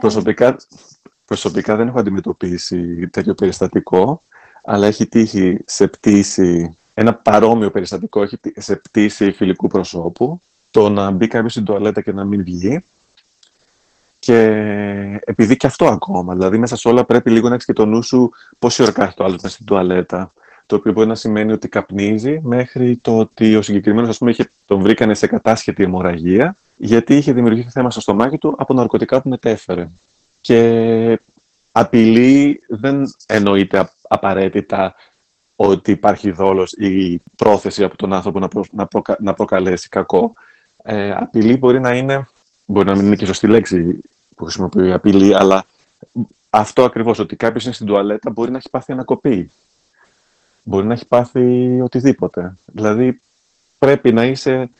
προσωπικά, 0.00 0.56
προσωπικά 1.24 1.76
δεν 1.76 1.88
έχω 1.88 1.98
αντιμετωπίσει 1.98 3.08
τέτοιο 3.08 3.34
περιστατικό, 3.34 4.22
αλλά 4.64 4.86
έχει 4.86 5.06
τύχει 5.06 5.58
σε 5.66 5.86
πτήση, 5.86 6.76
ένα 6.94 7.14
παρόμοιο 7.14 7.70
περιστατικό 7.70 8.22
έχει 8.22 8.38
σε 8.56 8.76
πτήση 8.76 9.32
φιλικού 9.32 9.68
προσώπου, 9.68 10.40
το 10.70 10.88
να 10.88 11.10
μπει 11.10 11.26
κάποιος 11.26 11.52
στην 11.52 11.64
τουαλέτα 11.64 12.00
και 12.00 12.12
να 12.12 12.24
μην 12.24 12.44
βγει. 12.44 12.84
Και 14.18 14.38
επειδή 15.24 15.56
και 15.56 15.66
αυτό 15.66 15.86
ακόμα, 15.86 16.34
δηλαδή 16.34 16.58
μέσα 16.58 16.76
σε 16.76 16.88
όλα 16.88 17.04
πρέπει 17.04 17.30
λίγο 17.30 17.48
να 17.48 17.54
έχεις 17.54 17.66
και 17.66 17.72
το 17.72 17.86
νου 17.86 18.02
σου 18.02 18.30
πόση 18.58 18.82
ώρα 18.82 18.92
κάθεται 18.92 19.14
το 19.16 19.24
άλλο 19.24 19.32
μέσα 19.42 19.48
στην 19.48 19.66
τουαλέτα. 19.66 20.32
Το 20.66 20.76
οποίο 20.76 20.92
μπορεί 20.92 21.08
να 21.08 21.14
σημαίνει 21.14 21.52
ότι 21.52 21.68
καπνίζει 21.68 22.40
μέχρι 22.42 22.96
το 22.96 23.18
ότι 23.18 23.56
ο 23.56 23.62
συγκεκριμένος, 23.62 24.08
ας 24.08 24.18
πούμε, 24.18 24.30
είχε, 24.30 24.50
τον 24.66 24.80
βρήκανε 24.80 25.14
σε 25.14 25.26
κατάσχετη 25.26 25.82
αιμορραγία, 25.82 26.56
γιατί 26.76 27.16
είχε 27.16 27.32
δημιουργηθεί 27.32 27.70
θέμα 27.70 27.90
στο 27.90 28.00
στομάχι 28.00 28.38
του 28.38 28.54
από 28.58 28.74
ναρκωτικά 28.74 29.22
που 29.22 29.28
μετέφερε. 29.28 29.88
Και 30.40 31.20
απειλή 31.72 32.62
δεν 32.68 33.02
εννοείται 33.26 33.92
απαραίτητα 34.08 34.94
ότι 35.56 35.90
υπάρχει 35.90 36.30
δόλος 36.30 36.72
ή 36.72 37.22
πρόθεση 37.36 37.84
από 37.84 37.96
τον 37.96 38.12
άνθρωπο 38.12 38.38
να, 38.38 38.48
να, 38.70 38.88
να 39.18 39.34
προκαλέσει 39.34 39.88
κακό. 39.88 40.32
Ε, 40.82 41.10
απειλή 41.10 41.56
μπορεί 41.56 41.80
να 41.80 41.96
είναι, 41.96 42.28
μπορεί 42.66 42.86
να 42.86 42.96
μην 42.96 43.06
είναι 43.06 43.16
και 43.16 43.26
σωστή 43.26 43.46
λέξη 43.46 44.00
που 44.36 44.44
χρησιμοποιεί 44.44 44.92
απειλή, 44.92 45.34
αλλά 45.34 45.64
αυτό 46.50 46.84
ακριβώς, 46.84 47.18
ότι 47.18 47.36
κάποιος 47.36 47.64
είναι 47.64 47.74
στην 47.74 47.86
τουαλέτα 47.86 48.30
μπορεί 48.30 48.50
να 48.50 48.56
έχει 48.56 48.70
πάθει 48.70 48.92
ανακοπή. 48.92 49.50
Μπορεί 50.62 50.86
να 50.86 50.92
έχει 50.92 51.06
πάθει 51.06 51.80
οτιδήποτε. 51.80 52.54
Δηλαδή 52.66 53.20
πρέπει 53.78 54.12
να 54.12 54.24
είσαι 54.24 54.70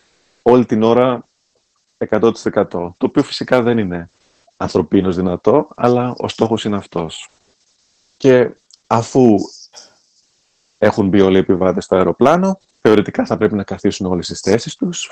όλη 0.43 0.67
την 0.67 0.83
ώρα 0.83 1.27
100%. 2.09 2.33
Το 2.71 2.95
οποίο 2.99 3.23
φυσικά 3.23 3.63
δεν 3.63 3.79
είναι 3.79 4.11
ανθρωπίνως 4.63 5.17
δυνατό, 5.17 5.69
αλλά 5.77 6.15
ο 6.19 6.29
στόχος 6.29 6.65
είναι 6.65 6.77
αυτός. 6.77 7.29
Και 8.17 8.51
αφού 8.87 9.37
έχουν 10.79 11.09
μπει 11.09 11.21
όλοι 11.21 11.37
οι 11.37 11.41
επιβάτες 11.41 11.85
στο 11.85 11.97
αεροπλάνο, 11.97 12.59
θεωρητικά 12.81 13.27
θα 13.27 13.37
πρέπει 13.37 13.55
να 13.55 13.63
καθίσουν 13.65 14.07
όλες 14.07 14.27
τις 14.27 14.41
θέσεις 14.41 14.75
τους. 14.75 15.11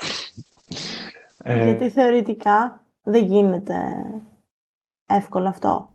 Ε, 1.43 1.63
Γιατί 1.63 1.89
θεωρητικά 1.89 2.81
δεν 3.03 3.25
γίνεται 3.25 3.75
εύκολο 5.05 5.47
αυτό. 5.47 5.89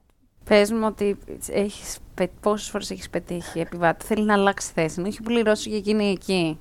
Πες 0.45 0.73
μου 0.73 0.87
ότι 0.87 1.19
έχεις, 1.49 1.99
πόσες 2.41 2.71
φορές 2.71 2.91
έχεις 2.91 3.11
πετύχει 3.11 3.61
επιβάτη, 3.61 4.05
θέλει 4.05 4.25
να 4.25 4.35
αλλάξει 4.35 4.73
θέση, 4.75 5.01
να 5.01 5.07
έχει 5.07 5.23
πληρώσει 5.23 5.71
και 5.71 5.77
εκείνη 5.77 6.11
εκεί. 6.11 6.59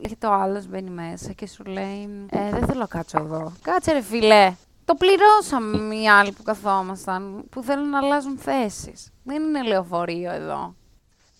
Και 0.00 0.16
το 0.18 0.32
άλλος 0.32 0.66
μπαίνει 0.66 0.90
μέσα 0.90 1.32
και 1.32 1.46
σου 1.46 1.64
λέει, 1.64 2.26
ε, 2.30 2.50
δεν 2.50 2.66
θέλω 2.66 2.80
να 2.80 2.86
κάτσω 2.86 3.18
εδώ. 3.18 3.52
Κάτσε 3.62 3.92
ρε 3.92 4.02
φίλε, 4.02 4.54
το 4.88 4.94
πληρώσαμε 4.94 5.94
οι 5.94 6.08
άλλοι 6.08 6.32
που 6.32 6.42
καθόμασταν, 6.42 7.44
που 7.50 7.62
θέλουν 7.62 7.90
να 7.90 7.98
αλλάζουν 7.98 8.38
θέσεις. 8.38 9.12
Δεν 9.22 9.42
είναι 9.42 9.62
λεωφορείο 9.62 10.32
εδώ. 10.32 10.74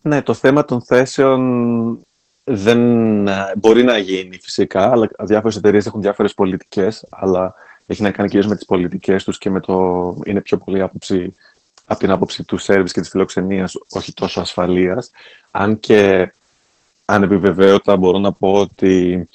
Ναι, 0.02 0.22
το 0.22 0.34
θέμα 0.34 0.64
των 0.64 0.82
θέσεων 0.82 1.98
δεν 2.44 3.26
ε, 3.26 3.52
μπορεί 3.56 3.82
να 3.82 3.98
γίνει 3.98 4.38
φυσικά, 4.42 4.90
αλλά 4.90 5.10
διάφορες 5.18 5.56
εταιρείες 5.56 5.86
έχουν 5.86 6.00
διάφορες 6.00 6.34
πολιτικές, 6.34 7.06
αλλά 7.10 7.54
έχει 7.86 8.02
να 8.02 8.10
κάνει 8.10 8.28
κυρίως 8.28 8.46
με 8.46 8.54
τις 8.56 8.64
πολιτικές 8.64 9.24
τους 9.24 9.38
και 9.38 9.50
με 9.50 9.60
το. 9.60 9.74
είναι 10.24 10.40
πιο 10.40 10.56
πολύ 10.58 10.82
άποψη 10.82 11.34
από 11.86 11.98
την 11.98 12.10
άποψη 12.10 12.44
του 12.44 12.56
σερβις 12.56 12.92
και 12.92 13.00
της 13.00 13.08
φιλοξενίας, 13.08 13.74
όχι 13.90 14.12
τόσο 14.12 14.40
ασφαλείας. 14.40 15.10
Αν 15.50 15.80
και 15.80 16.32
ανεπιβεβαίωτα 17.04 17.96
μπορώ 17.96 18.18
να 18.18 18.32
πω 18.32 18.52
ότι 18.52 19.28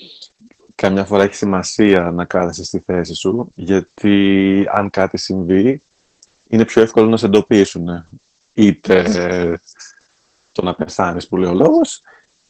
καμιά 0.75 1.05
φορά 1.05 1.23
έχει 1.23 1.35
σημασία 1.35 2.11
να 2.11 2.25
κάθεσαι 2.25 2.63
στη 2.63 2.79
θέση 2.79 3.13
σου, 3.13 3.51
γιατί 3.55 4.65
αν 4.71 4.89
κάτι 4.89 5.17
συμβεί, 5.17 5.81
είναι 6.47 6.65
πιο 6.65 6.81
εύκολο 6.81 7.09
να 7.09 7.17
σε 7.17 7.25
εντοπίσουν. 7.25 8.07
Είτε 8.53 9.59
το 10.51 10.61
να 10.63 10.75
πεθάνεις 10.75 11.27
που 11.27 11.37
λέει 11.37 11.51
ο 11.51 11.53
λόγος, 11.53 12.01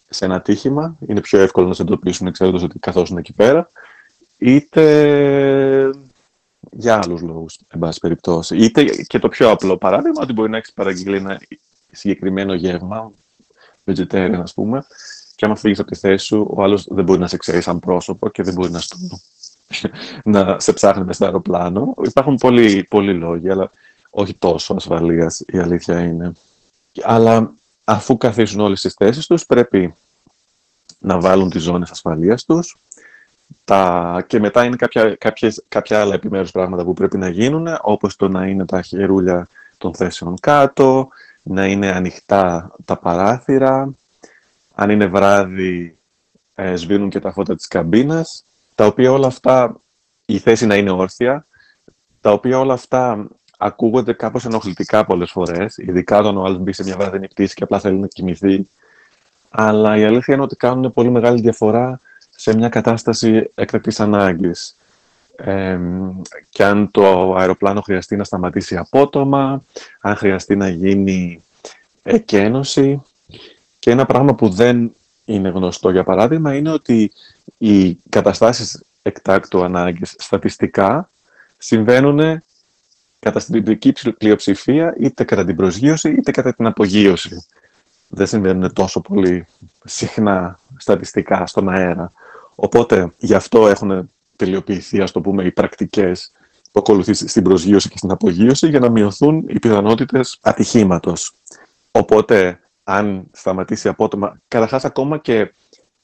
σε 0.10 0.26
ένα 0.26 0.42
τύχημα, 0.42 0.98
είναι 1.08 1.22
πιο 1.22 1.40
εύκολο 1.40 1.68
να 1.68 1.74
σε 1.74 1.82
εντοπίσουν 1.82 2.32
ξέροντας 2.32 2.64
ότι 2.64 2.80
καθόσουν 2.80 3.18
εκεί 3.18 3.34
πέρα, 3.34 3.70
είτε 4.38 5.90
για 6.72 7.00
άλλους 7.04 7.22
λόγους, 7.22 7.60
εν 7.68 7.80
πάση 7.80 8.00
περιπτώσει. 8.00 8.58
Είτε 8.58 8.84
και 8.84 9.20
το 9.20 9.28
πιο 9.28 9.50
απλό 9.50 9.78
παράδειγμα, 9.78 10.22
ότι 10.22 10.34
μπορεί 10.34 10.50
να 10.50 10.58
έχεις 10.58 10.74
παραγγείλει 10.74 11.16
ένα 11.16 11.42
συγκεκριμένο 11.92 12.54
γεύμα, 12.54 13.12
vegetarian 13.86 14.40
ας 14.42 14.54
πούμε, 14.54 14.86
και 15.36 15.46
άμα 15.46 15.56
φύγεις 15.56 15.80
από 15.80 15.90
τη 15.90 15.96
θέση 15.96 16.26
σου, 16.26 16.48
ο 16.56 16.64
άλλος 16.64 16.88
δεν 16.90 17.04
μπορεί 17.04 17.20
να 17.20 17.28
σε 17.28 17.38
ξέρει 17.38 17.62
σαν 17.62 17.80
πρόσωπο 17.80 18.30
και 18.30 18.44
δεν 18.44 18.54
μπορεί 18.54 18.72
να, 18.72 18.80
στο... 18.80 18.98
να 20.24 20.60
σε 20.60 20.74
ψάχνει 20.74 21.04
μες 21.04 21.16
στο 21.16 21.26
αεροπλάνο. 21.26 21.94
Υπάρχουν 22.04 22.36
πολλοί, 22.36 22.86
πολλοί 22.90 23.14
λόγοι, 23.14 23.50
αλλά 23.50 23.70
όχι 24.10 24.34
τόσο 24.34 24.74
ασφαλείας 24.74 25.44
η 25.48 25.58
αλήθεια 25.58 26.00
είναι. 26.00 26.32
Αλλά 27.04 27.54
αφού 27.84 28.18
καθίσουν 28.18 28.60
όλες 28.60 28.82
τις 28.82 28.94
θέσεις 28.94 29.28
τους, 29.28 29.46
πρέπει 29.46 29.96
να 31.00 31.20
βάλουν 31.20 31.50
τις 31.50 31.62
ζώνες 31.62 31.92
ασφαλείας 31.92 32.46
τους, 32.46 32.78
τα... 33.66 34.24
Και 34.28 34.40
μετά 34.40 34.64
είναι 34.64 34.76
κάποια, 34.76 35.16
κάποιες, 35.16 35.64
κάποια 35.68 36.02
άλλα 36.02 36.14
επιμέρους 36.14 36.52
πράγματα 36.52 36.84
που 36.84 36.94
πρέπει 36.94 37.18
να 37.18 37.30
γίνουν, 37.30 37.68
όπως 37.82 38.16
το 38.16 38.28
να 38.28 38.48
είναι 38.48 38.66
τα 38.66 38.82
χερούλια 38.82 39.48
των 39.78 39.96
θέσεων 39.96 40.40
κάτω, 40.40 41.08
να 41.44 41.66
είναι 41.66 41.92
ανοιχτά 41.92 42.72
τα 42.86 42.98
παράθυρα, 42.98 43.94
αν 44.74 44.90
είναι 44.90 45.06
βράδυ 45.06 45.98
ε, 46.56 46.76
σβήνουν 46.76 47.10
και 47.10 47.20
τα 47.20 47.32
φώτα 47.32 47.56
της 47.56 47.68
καμπίνας, 47.68 48.46
τα 48.76 48.86
οποία 48.86 49.12
όλα 49.12 49.28
αυτά, 49.28 49.76
η 50.26 50.38
θέση 50.38 50.66
να 50.66 50.76
είναι 50.76 50.92
όρθια, 50.92 51.46
τα 52.22 52.32
οποία 52.32 52.60
όλα 52.60 52.74
αυτά 52.74 53.28
ακούγονται 53.58 54.14
κάπως 54.14 54.46
ενοχλητικά 54.46 55.06
πολλές 55.06 55.32
φορές, 55.32 55.78
ειδικά 55.78 56.18
όταν 56.18 56.38
ο 56.38 56.44
άλλος 56.44 56.58
μπει 56.58 56.74
σε 56.74 56.84
μια 56.84 56.96
βραδινή 56.98 57.28
πτήση 57.28 57.56
και 57.56 57.64
απλά 57.64 57.80
θέλει 57.80 57.98
να 57.98 58.08
κοιμηθεί. 58.08 58.70
Αλλά 59.50 59.98
η 59.98 60.04
αλήθεια 60.04 60.34
είναι 60.34 60.44
ότι 60.44 60.56
κάνουν 60.56 60.94
πολύ 60.94 61.10
μεγάλη 61.10 61.42
διαφορά 61.42 62.00
σε 62.30 62.56
μια 62.56 62.70
κατάσταση 62.70 63.52
έκτακτης 63.56 64.00
ανάγκης. 64.00 64.76
Ε, 65.36 65.80
και 66.50 66.64
αν 66.64 66.92
το 66.92 67.36
αεροπλάνο 67.36 67.82
χρειαστεί 67.82 68.16
να 68.16 68.24
σταματήσει 68.24 68.78
απότομα, 68.78 69.64
αν 70.02 70.16
χρειαστεί 70.16 70.56
να 70.56 70.68
γίνει 70.68 71.44
εκένωση. 72.04 73.02
Και 73.84 73.92
ένα 73.92 74.06
πράγμα 74.06 74.36
που 74.36 74.50
δεν 74.50 74.94
είναι 75.26 75.50
γνωστό, 75.50 75.90
για 75.90 76.04
παράδειγμα, 76.04 76.56
είναι 76.56 76.72
ότι 76.72 77.12
οι 77.58 77.94
καταστάσεις 77.94 78.84
εκτάκτου 79.02 79.64
ανάγκης 79.64 80.16
στατιστικά 80.18 81.10
συμβαίνουν 81.58 82.44
κατά 83.20 83.40
στην 83.40 83.54
τυπική 83.54 84.14
πλειοψηφία 84.18 84.96
είτε 85.00 85.24
κατά 85.24 85.46
την 85.46 85.56
προσγείωση 85.56 86.10
είτε 86.10 86.32
κατά 86.32 86.54
την 86.54 86.66
απογείωση. 86.66 87.46
Δεν 88.08 88.28
συμβαίνουν 88.28 88.74
τόσο 88.74 89.02
πολύ 89.02 89.46
συχνά 89.86 90.60
στατιστικά 90.78 91.46
στον 91.48 91.70
αέρα. 91.70 92.12
Οπότε 92.56 93.14
γι' 93.18 93.36
αυτό 93.36 93.68
έχουν 93.68 94.12
τελειοποιηθεί, 94.36 95.02
ας 95.02 95.12
το 95.12 95.22
πούμε, 95.22 95.44
οι 95.44 95.52
πρακτικές 95.52 96.32
που 96.72 96.80
ακολουθεί 96.80 97.14
στην 97.14 97.44
προσγείωση 97.44 97.90
και 97.90 97.98
στην 97.98 98.12
απογείωση 98.12 98.68
για 98.68 98.80
να 98.80 98.90
μειωθούν 98.90 99.44
οι 99.48 99.60
πιθανότητες 99.60 100.38
ατυχήματος. 100.42 101.34
Οπότε, 101.92 102.58
αν 102.84 103.28
σταματήσει 103.32 103.88
απότομα, 103.88 104.38
καταρχάς 104.48 104.86
ακόμα 104.86 105.18
και 105.18 105.54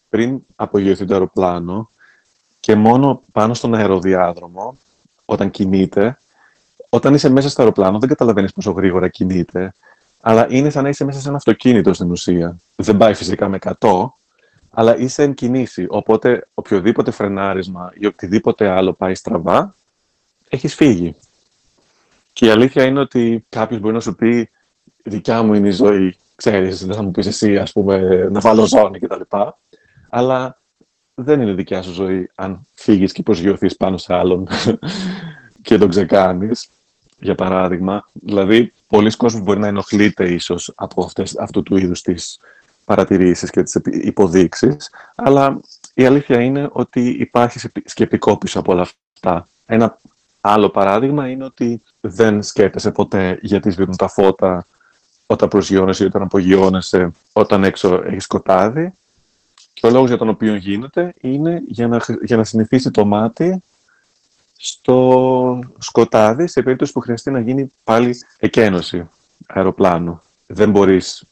πριν 0.10 0.40
απογειωθεί 0.56 1.06
το 1.06 1.14
αεροπλάνο 1.14 1.90
και 2.60 2.76
μόνο 2.76 3.22
πάνω 3.32 3.54
στον 3.54 3.76
αεροδιάδρομο, 3.76 4.78
όταν 5.26 5.52
κινείται, 5.52 6.18
όταν 6.90 7.14
είσαι 7.14 7.30
μέσα 7.30 7.50
στο 7.50 7.62
αεροπλάνο 7.62 8.00
δεν 8.00 8.10
καταλαβαίνεις 8.10 8.54
πόσο 8.54 8.72
γρήγορα 8.72 9.08
κινείται, 9.08 9.74
αλλά 10.22 10.48
είναι 10.50 10.70
σαν 10.70 10.84
να 10.84 10.90
είσαι 10.90 11.04
μέσα 11.04 11.20
σε 11.20 11.28
ένα 11.28 11.38
αυτοκίνητο 11.38 11.94
στην 11.94 12.12
ουσία. 12.12 12.60
Δεν 12.76 12.98
πάει 12.98 13.14
φυσικά 13.14 13.48
με 13.48 13.58
100, 13.80 14.10
αλλά 14.70 14.98
είσαι 14.98 15.24
εν 15.24 15.34
κινήσει. 15.34 15.86
Οπότε 15.90 16.48
οποιοδήποτε 16.54 17.12
φρενάρισμα 17.12 17.92
ή 17.94 18.06
οτιδήποτε 18.06 18.70
άλλο 18.70 18.94
πάει 18.94 19.16
στραβά, 19.16 19.76
έχεις 20.50 20.76
φύγει. 20.76 21.16
Και 22.34 22.46
η 22.46 22.50
αλήθεια 22.50 22.84
είναι 22.84 23.00
ότι 23.00 23.46
κάποιος 23.50 23.80
μπορεί 23.80 23.94
να 23.94 24.00
σου 24.00 24.16
πει 24.16 24.50
δικιά 25.04 25.44
μου 25.44 25.54
είναι 25.54 25.68
η 25.68 25.72
ζωή, 25.72 26.18
ξέρεις, 26.40 26.86
δεν 26.86 26.96
θα 26.96 27.04
μου 27.04 27.12
πεις 27.12 27.28
εσύ, 27.28 27.58
ας 27.58 27.72
πούμε, 27.72 28.28
να 28.32 28.40
βάλω 28.40 28.66
ζώνη 28.66 29.00
κτλ. 29.00 29.22
Αλλά 30.10 30.62
δεν 31.14 31.42
είναι 31.42 31.54
δικιά 31.54 31.82
σου 31.82 31.92
ζωή 31.92 32.32
αν 32.36 32.68
φύγεις 32.74 33.12
και 33.12 33.24
προσγειωθείς 33.24 33.76
πάνω 33.76 33.98
σε 33.98 34.14
άλλον 34.14 34.48
και 35.62 35.78
τον 35.78 35.90
ξεκάνεις, 35.90 36.70
για 37.20 37.36
παράδειγμα. 37.36 38.06
Δηλαδή, 38.14 38.74
πολλοί 38.88 39.12
κόσμοι 39.12 39.42
μπορεί 39.42 39.60
να 39.60 39.68
ενοχλείται 39.68 40.34
ίσως 40.34 40.72
από 40.76 41.04
αυτές, 41.04 41.38
αυτού 41.38 41.64
του 41.64 41.78
είδους 41.78 42.02
τις 42.02 42.40
παρατηρήσεις 42.86 43.50
και 43.50 43.64
τις 43.64 43.82
υποδείξεις, 43.84 44.90
αλλά 45.16 45.60
η 45.94 46.06
αλήθεια 46.06 46.42
είναι 46.42 46.70
ότι 46.72 47.10
υπάρχει 47.10 47.60
σκεπτικό 47.86 48.38
πίσω 48.38 48.60
από 48.60 48.72
όλα 48.72 48.82
αυτά. 49.14 49.48
Ένα 49.66 49.98
άλλο 50.42 50.70
παράδειγμα 50.70 51.30
είναι 51.30 51.44
ότι 51.44 51.82
δεν 52.00 52.44
σκέφτεσαι 52.44 52.92
ποτέ 52.92 53.40
γιατί 53.42 53.70
σβήνουν 53.70 53.96
τα 53.96 54.08
φώτα 54.08 54.66
όταν 55.32 55.48
προσγειώνεσαι 55.48 56.04
ή 56.04 56.08
όταν 56.08 56.22
απογειώνεσαι, 56.22 57.12
όταν 57.34 57.64
έξω 57.64 58.02
έχεις 58.06 58.24
σκοτάδι. 58.24 58.94
Και 59.74 59.88
ο 59.88 59.90
λόγος 59.90 60.08
για 60.08 60.18
τον 60.18 60.30
οποίο 60.30 60.56
γίνεται 60.56 61.14
είναι 61.22 61.62
για 61.68 61.88
να, 61.88 62.00
για 62.24 62.38
να 62.38 62.44
συνηθίσει 62.44 62.92
το 62.92 63.06
μάτι 63.06 63.64
στο 64.58 65.60
σκοτάδι 65.78 66.48
σε 66.48 66.62
περίπτωση 66.62 66.92
που 66.92 67.00
χρειαστεί 67.00 67.32
να 67.32 67.40
γίνει 67.40 67.72
πάλι 67.84 68.16
εκένωση 68.40 69.10
αεροπλάνου. 69.48 70.22
Δεν 70.48 70.72
μπορείς 70.72 71.24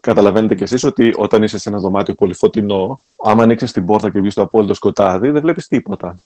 καταλαβαίνετε 0.00 0.54
κι 0.54 0.62
εσείς 0.62 0.84
ότι 0.84 1.14
όταν 1.16 1.42
είσαι 1.42 1.58
σε 1.58 1.68
ένα 1.68 1.78
δωμάτιο 1.78 2.14
πολύ 2.14 2.34
φωτεινό, 2.34 3.00
άμα 3.24 3.42
ανοίξεις 3.42 3.72
την 3.72 3.86
πόρτα 3.86 4.10
και 4.10 4.20
βγεις 4.20 4.32
στο 4.32 4.42
απόλυτο 4.42 4.74
σκοτάδι, 4.74 5.30
δεν 5.30 5.42
βλέπεις 5.42 5.66
τίποτα. 5.66 6.18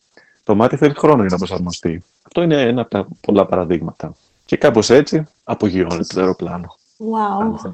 Το 0.44 0.54
μάτι 0.54 0.76
θέλει 0.76 0.94
χρόνο 0.94 1.20
για 1.20 1.30
να 1.30 1.36
προσαρμοστεί. 1.36 2.04
Αυτό 2.22 2.42
είναι 2.42 2.62
ένα 2.62 2.80
από 2.80 2.90
τα 2.90 3.06
πολλά 3.20 3.46
παραδείγματα. 3.46 4.14
Και 4.44 4.56
κάπως 4.56 4.90
έτσι 4.90 5.26
απογειώνεται 5.44 6.14
το 6.14 6.20
αεροπλάνο. 6.20 6.80
Wow. 7.10 7.72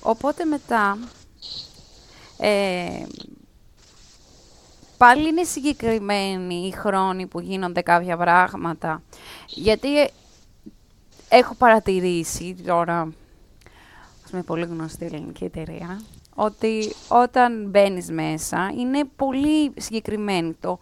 Οπότε 0.00 0.44
μετά, 0.44 0.98
ε, 2.38 3.06
πάλι 4.96 5.28
είναι 5.28 5.44
συγκεκριμένοι 5.44 6.54
οι 6.54 6.70
χρόνοι 6.70 7.26
που 7.26 7.40
γίνονται 7.40 7.80
κάποια 7.80 8.16
πράγματα. 8.16 9.02
Γιατί 9.46 9.88
έχω 11.28 11.54
παρατηρήσει 11.54 12.56
τώρα, 12.66 13.00
ας 14.24 14.30
πούμε 14.30 14.42
πολύ 14.42 14.64
γνωστή 14.64 15.04
ελληνική 15.04 15.44
εταιρεία, 15.44 16.00
ότι 16.34 16.92
όταν 17.08 17.68
μπαίνεις 17.68 18.10
μέσα 18.10 18.72
είναι 18.76 19.04
πολύ 19.16 19.72
συγκεκριμένο 19.76 20.54
το 20.60 20.78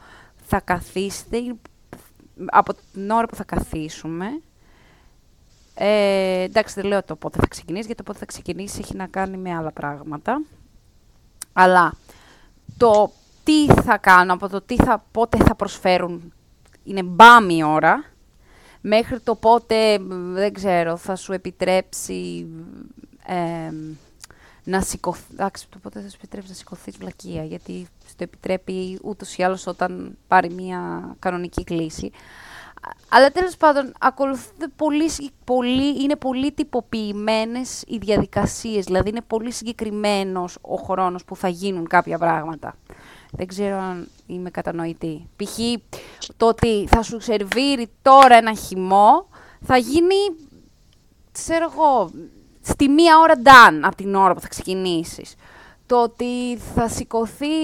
θα 0.47 0.61
καθίσετε, 0.61 1.57
από 2.47 2.75
την 2.93 3.11
ώρα 3.11 3.27
που 3.27 3.35
θα 3.35 3.45
καθίσουμε, 3.45 4.27
ε, 5.75 6.43
εντάξει, 6.43 6.75
δεν 6.75 6.85
λέω 6.85 7.03
το 7.03 7.17
πότε 7.17 7.39
θα 7.41 7.47
ξεκινήσει, 7.47 7.87
γιατί 7.87 8.03
το 8.03 8.03
πότε 8.03 8.19
θα 8.19 8.27
ξεκινήσει 8.27 8.79
έχει 8.83 8.97
να 8.97 9.07
κάνει 9.07 9.37
με 9.37 9.55
άλλα 9.55 9.73
πράγματα. 9.73 10.43
Αλλά 11.53 11.95
το 12.77 13.13
τι 13.45 13.67
θα 13.67 13.99
κάνω, 13.99 14.33
από 14.33 14.49
το 14.49 14.61
τι 14.61 14.77
θα, 14.77 15.05
πότε 15.11 15.37
θα 15.37 15.55
προσφέρουν, 15.55 16.33
είναι 16.85 17.03
μπάμ 17.03 17.51
η 17.51 17.63
ώρα, 17.63 18.05
μέχρι 18.81 19.21
το 19.21 19.35
πότε, 19.35 19.99
δεν 20.33 20.53
ξέρω, 20.53 20.97
θα 20.97 21.17
σου 21.17 21.33
επιτρέψει 21.33 22.47
ε, 23.27 23.73
να 24.65 24.81
σηκωθεί. 24.81 25.23
Εντάξει, 25.33 25.67
το 25.69 25.79
πότε 25.79 26.01
θα 26.01 26.09
σου 26.09 26.17
επιτρέψει 26.19 26.49
να 26.49 26.55
σηκωθείς 26.55 26.97
βλακεία, 26.97 27.45
γιατί 27.45 27.87
το 28.17 28.23
επιτρέπει 28.23 28.99
ούτως 29.03 29.37
ή 29.37 29.43
άλλως 29.43 29.67
όταν 29.67 30.17
πάρει 30.29 30.51
μια 30.51 31.15
κανονική 31.19 31.65
κλίση. 31.65 32.11
Αλλά 33.09 33.31
τέλος 33.31 33.57
πάντων, 33.57 33.93
ακολουθούνται 34.01 34.69
πολύ, 34.77 35.11
πολύ, 35.45 36.03
είναι 36.03 36.17
πολύ 36.17 36.53
τυποποιημένες 36.53 37.83
οι 37.87 37.99
διαδικασίες. 37.99 38.85
Δηλαδή, 38.85 39.09
είναι 39.09 39.23
πολύ 39.27 39.53
συγκεκριμένος 39.53 40.59
ο 40.61 40.75
χρόνος 40.75 41.25
που 41.25 41.37
θα 41.37 41.49
γίνουν 41.49 41.87
κάποια 41.87 42.19
πράγματα. 42.19 42.77
Δεν 43.31 43.47
ξέρω 43.47 43.79
αν 43.79 44.09
είμαι 44.27 44.51
κατανοητή. 44.51 45.29
Π.χ. 45.37 45.59
το 46.37 46.47
ότι 46.47 46.87
θα 46.89 47.03
σου 47.03 47.21
σερβίρει 47.21 47.91
τώρα 48.03 48.37
ένα 48.37 48.55
χυμό, 48.55 49.29
θα 49.61 49.77
γίνει, 49.77 50.17
ξέρω 51.33 51.71
εγώ, 51.73 52.11
στη 52.61 52.89
μία 52.89 53.19
ώρα 53.19 53.35
done 53.45 53.81
από 53.83 53.97
την 53.97 54.15
ώρα 54.15 54.35
που 54.35 54.41
θα 54.41 54.49
ξεκινήσεις. 54.49 55.35
Το 55.87 56.03
ότι 56.03 56.59
θα 56.75 56.89
σηκωθεί 56.89 57.55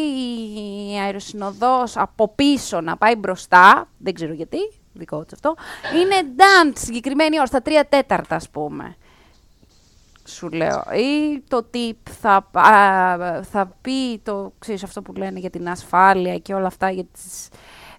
η 0.93 0.99
αεροσυνοδός 0.99 1.97
από 1.97 2.29
πίσω 2.29 2.81
να 2.81 2.97
πάει 2.97 3.17
μπροστά, 3.17 3.89
δεν 3.99 4.15
ξέρω 4.15 4.33
γιατί, 4.33 4.59
δικό 4.93 5.25
της 5.25 5.33
αυτό, 5.33 5.55
είναι 6.01 6.35
done 6.37 6.73
συγκεκριμένη 6.75 7.37
ώρα, 7.37 7.47
στα 7.47 7.63
τρία 7.63 7.89
τέταρτα 7.89 8.37
ας 8.37 8.51
πούμε. 8.51 8.97
Σου 10.25 10.49
λέω. 10.49 10.83
Ή 10.93 11.41
το 11.49 11.63
τι 11.63 11.93
θα, 12.21 12.49
θα 13.51 13.77
πει, 13.81 14.19
το, 14.19 14.53
ξέρεις, 14.59 14.83
αυτό 14.83 15.03
που 15.03 15.13
λένε 15.13 15.39
για 15.39 15.51
την 15.51 15.69
ασφάλεια 15.69 16.39
και 16.39 16.55
όλα 16.55 16.67
αυτά 16.67 16.91
για 16.91 17.05
τις 17.05 17.49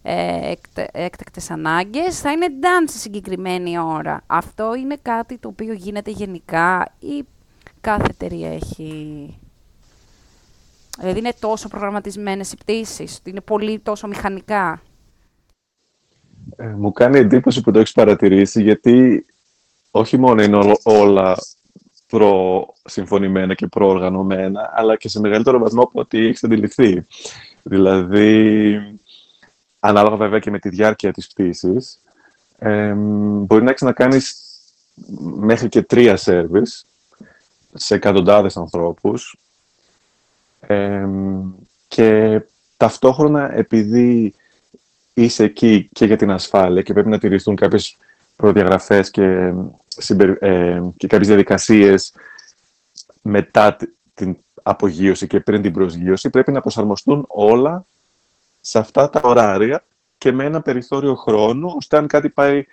ε, 0.02 0.54
έκτακτες 0.92 1.52
ανάγκες, 1.52 2.20
θα 2.20 2.32
είναι 2.32 2.48
done 2.62 2.90
σε 2.90 2.98
συγκεκριμένη 2.98 3.80
ώρα. 3.80 4.24
Αυτό 4.28 4.76
είναι 4.76 4.98
κάτι 5.02 5.38
το 5.38 5.48
οποίο 5.48 5.74
γίνεται 5.74 6.12
γενικά 6.12 6.94
ή 7.00 7.26
κάθε 7.82 8.08
εταιρεία 8.10 8.54
έχει... 8.54 9.40
Δηλαδή 11.00 11.20
είναι 11.20 11.34
τόσο 11.40 11.68
προγραμματισμένες 11.68 12.52
οι 12.52 12.58
πτήσεις, 12.58 13.20
είναι 13.24 13.42
πολύ 13.42 13.80
τόσο 13.80 14.08
μηχανικά. 14.08 14.82
Ε, 16.56 16.66
μου 16.66 16.92
κάνει 16.92 17.18
εντύπωση 17.20 17.62
που 17.62 17.72
το 17.72 17.80
έχεις 17.80 17.92
παρατηρήσει, 17.92 18.62
γιατί 18.62 19.26
όχι 19.92 20.18
μόνο 20.18 20.44
είναι 20.44 20.76
όλα 20.84 21.38
προ-συμφωνημένα 22.08 23.54
και 23.54 23.68
προοργανωμένα, 23.68 24.72
αλλά 24.76 24.96
και 24.96 25.10
σε 25.10 25.20
μεγαλύτερο 25.20 25.60
βαθμό 25.60 25.82
από 25.82 26.00
ό,τι 26.00 26.26
έχεις 26.26 26.44
αντιληφθεί. 26.44 27.06
Δηλαδή, 27.64 28.80
ανάλογα 29.80 30.16
βέβαια 30.16 30.40
και 30.40 30.52
με 30.52 30.60
τη 30.60 30.70
διάρκεια 30.70 31.12
της 31.12 31.28
πτήσης, 31.28 32.02
ε, 32.58 32.94
μπορεί 32.94 33.64
να 33.64 33.70
έχεις 33.70 33.82
να 33.82 33.94
κάνεις 33.94 34.36
μέχρι 35.36 35.70
και 35.70 35.82
τρία 35.82 36.16
σερβις 36.16 36.86
σε 37.74 37.96
εκατοντάδες 37.96 38.58
ανθρώπους 38.58 39.36
και 41.88 42.42
ταυτόχρονα 42.78 43.54
επειδή 43.56 44.34
είσαι 45.14 45.44
εκεί 45.44 45.90
και 45.94 46.06
για 46.06 46.18
την 46.18 46.32
ασφάλεια 46.32 46.82
και 46.82 46.94
πρέπει 46.94 47.10
να 47.10 47.18
τηρηθούν 47.18 47.56
κάποιες 47.56 47.98
προδιαγραφές 48.36 49.10
και, 49.10 49.54
ε, 50.40 50.82
και 50.98 51.08
κάποιες 51.08 51.28
διαδικασίες 51.28 52.14
μετά 53.22 53.78
την 54.14 54.38
απογείωση 54.64 55.28
και 55.28 55.40
πριν 55.40 55.62
την 55.62 55.74
προσγείωση, 55.74 56.30
πρέπει 56.30 56.52
να 56.52 56.62
προσαρμοστούν 56.62 57.26
όλα 57.28 57.86
σε 58.62 58.80
αυτά 58.80 59.10
τα 59.10 59.22
ωράρια 59.24 59.84
και 60.18 60.32
με 60.32 60.46
ένα 60.46 60.62
περιθώριο 60.62 61.16
χρόνου, 61.16 61.74
ώστε 61.76 61.98
αν 61.98 62.08
κάτι 62.08 62.30
πάει 62.30 62.66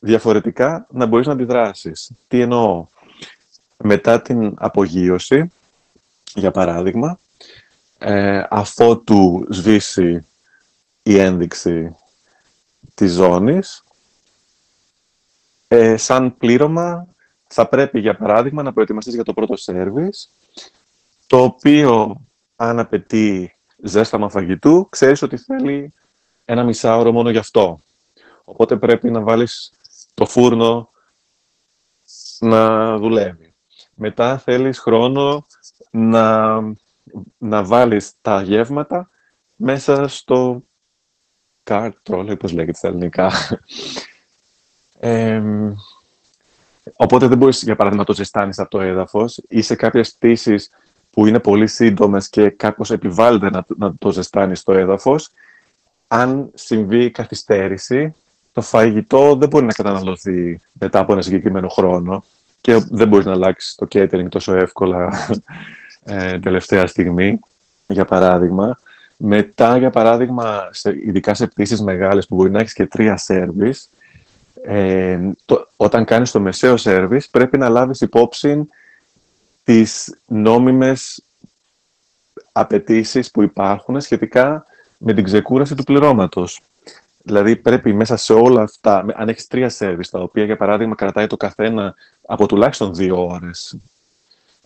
διαφορετικά, 0.00 0.86
να 0.90 1.06
μπορείς 1.06 1.26
να 1.26 1.32
αντιδράσεις. 1.32 2.10
Τι 2.28 2.40
εννοώ; 2.40 2.86
Μετά 3.76 4.22
την 4.22 4.54
απογείωση, 4.58 5.52
για 6.34 6.50
παράδειγμα, 6.50 7.18
ε, 7.98 8.42
αφότου 8.50 9.46
σβήσει 9.50 10.26
η 11.06 11.18
ένδειξη 11.18 11.96
της 12.94 13.12
ζώνης, 13.12 13.84
ε, 15.68 15.96
σαν 15.96 16.36
πλήρωμα 16.36 17.06
θα 17.46 17.68
πρέπει, 17.68 18.00
για 18.00 18.16
παράδειγμα, 18.16 18.62
να 18.62 18.72
προετοιμαστείς 18.72 19.14
για 19.14 19.24
το 19.24 19.32
πρώτο 19.32 19.56
σέρβις, 19.56 20.32
το 21.26 21.42
οποίο, 21.42 22.20
αν 22.56 22.78
απαιτεί 22.78 23.54
ζέσταμα 23.76 24.28
φαγητού, 24.28 24.88
ξέρεις 24.90 25.22
ότι 25.22 25.36
θέλει 25.36 25.92
ένα 26.44 26.64
μισάωρο 26.64 27.12
μόνο 27.12 27.30
γι' 27.30 27.38
αυτό. 27.38 27.78
Οπότε 28.44 28.76
πρέπει 28.76 29.10
να 29.10 29.20
βάλεις 29.20 29.72
το 30.14 30.26
φούρνο 30.26 30.90
να 32.38 32.96
δουλεύει. 32.98 33.54
Μετά 33.94 34.38
θέλεις 34.38 34.78
χρόνο 34.78 35.46
να, 35.90 36.60
να 37.38 37.64
βάλεις 37.64 38.12
τα 38.20 38.42
γεύματα 38.42 39.10
μέσα 39.56 40.08
στο 40.08 40.62
κάρτρολ, 41.64 42.36
πώς 42.36 42.52
λέγεται 42.52 42.76
στα 42.76 42.88
ελληνικά. 42.88 43.32
οπότε 46.96 47.26
δεν 47.26 47.38
μπορείς, 47.38 47.62
για 47.62 47.76
παράδειγμα, 47.76 48.02
να 48.02 48.14
το 48.14 48.14
ζεστάνεις 48.14 48.58
από 48.58 48.70
το 48.70 48.80
έδαφος 48.80 49.40
ή 49.48 49.62
σε 49.62 49.74
κάποιες 49.74 50.12
πτήσεις 50.12 50.70
που 51.10 51.26
είναι 51.26 51.40
πολύ 51.40 51.66
σύντομες 51.66 52.28
και 52.28 52.50
κάπως 52.50 52.90
επιβάλλεται 52.90 53.50
να, 53.50 53.64
να 53.76 53.94
το 53.94 54.12
ζεστάνεις 54.12 54.58
στο 54.58 54.72
έδαφος, 54.72 55.30
αν 56.08 56.50
συμβεί 56.54 57.10
καθυστέρηση, 57.10 58.14
το 58.52 58.60
φαγητό 58.60 59.36
δεν 59.36 59.48
μπορεί 59.48 59.64
να 59.64 59.72
καταναλωθεί 59.72 60.60
μετά 60.72 60.98
από 60.98 61.12
ένα 61.12 61.22
συγκεκριμένο 61.22 61.68
χρόνο 61.68 62.24
και 62.60 62.84
δεν 62.90 63.08
μπορείς 63.08 63.26
να 63.26 63.32
αλλάξεις 63.32 63.74
το 63.74 63.86
catering 63.92 64.26
τόσο 64.28 64.54
εύκολα 64.54 65.28
ε, 66.04 66.38
τελευταία 66.38 66.86
στιγμή, 66.86 67.38
για 67.86 68.04
παράδειγμα. 68.04 68.78
Μετά, 69.16 69.76
για 69.76 69.90
παράδειγμα, 69.90 70.68
σε, 70.70 70.90
ειδικά 70.90 71.34
σε 71.34 71.46
πτήσεις 71.46 71.80
μεγάλες 71.82 72.26
που 72.26 72.34
μπορεί 72.34 72.50
να 72.50 72.58
έχεις 72.58 72.72
και 72.72 72.86
τρία 72.86 73.16
σέρβις, 73.16 73.88
ε, 74.62 75.18
όταν 75.76 76.04
κάνεις 76.04 76.30
το 76.30 76.40
μεσαίο 76.40 76.76
σέρβις 76.76 77.28
πρέπει 77.28 77.58
να 77.58 77.68
λάβεις 77.68 78.00
υπόψη 78.00 78.68
τις 79.64 80.18
νόμιμες 80.26 81.24
απαιτήσεις 82.52 83.30
που 83.30 83.42
υπάρχουν 83.42 84.00
σχετικά 84.00 84.66
με 84.98 85.12
την 85.12 85.24
ξεκούραση 85.24 85.74
του 85.74 85.84
πληρώματος. 85.84 86.60
Δηλαδή 87.22 87.56
πρέπει 87.56 87.92
μέσα 87.92 88.16
σε 88.16 88.32
όλα 88.32 88.62
αυτά, 88.62 89.04
αν 89.14 89.28
έχεις 89.28 89.46
τρία 89.46 89.68
σερβις, 89.68 90.10
τα 90.10 90.20
οποία 90.20 90.44
για 90.44 90.56
παράδειγμα 90.56 90.94
κρατάει 90.94 91.26
το 91.26 91.36
καθένα 91.36 91.94
από 92.26 92.46
τουλάχιστον 92.46 92.94
δύο 92.94 93.26
ώρες, 93.26 93.76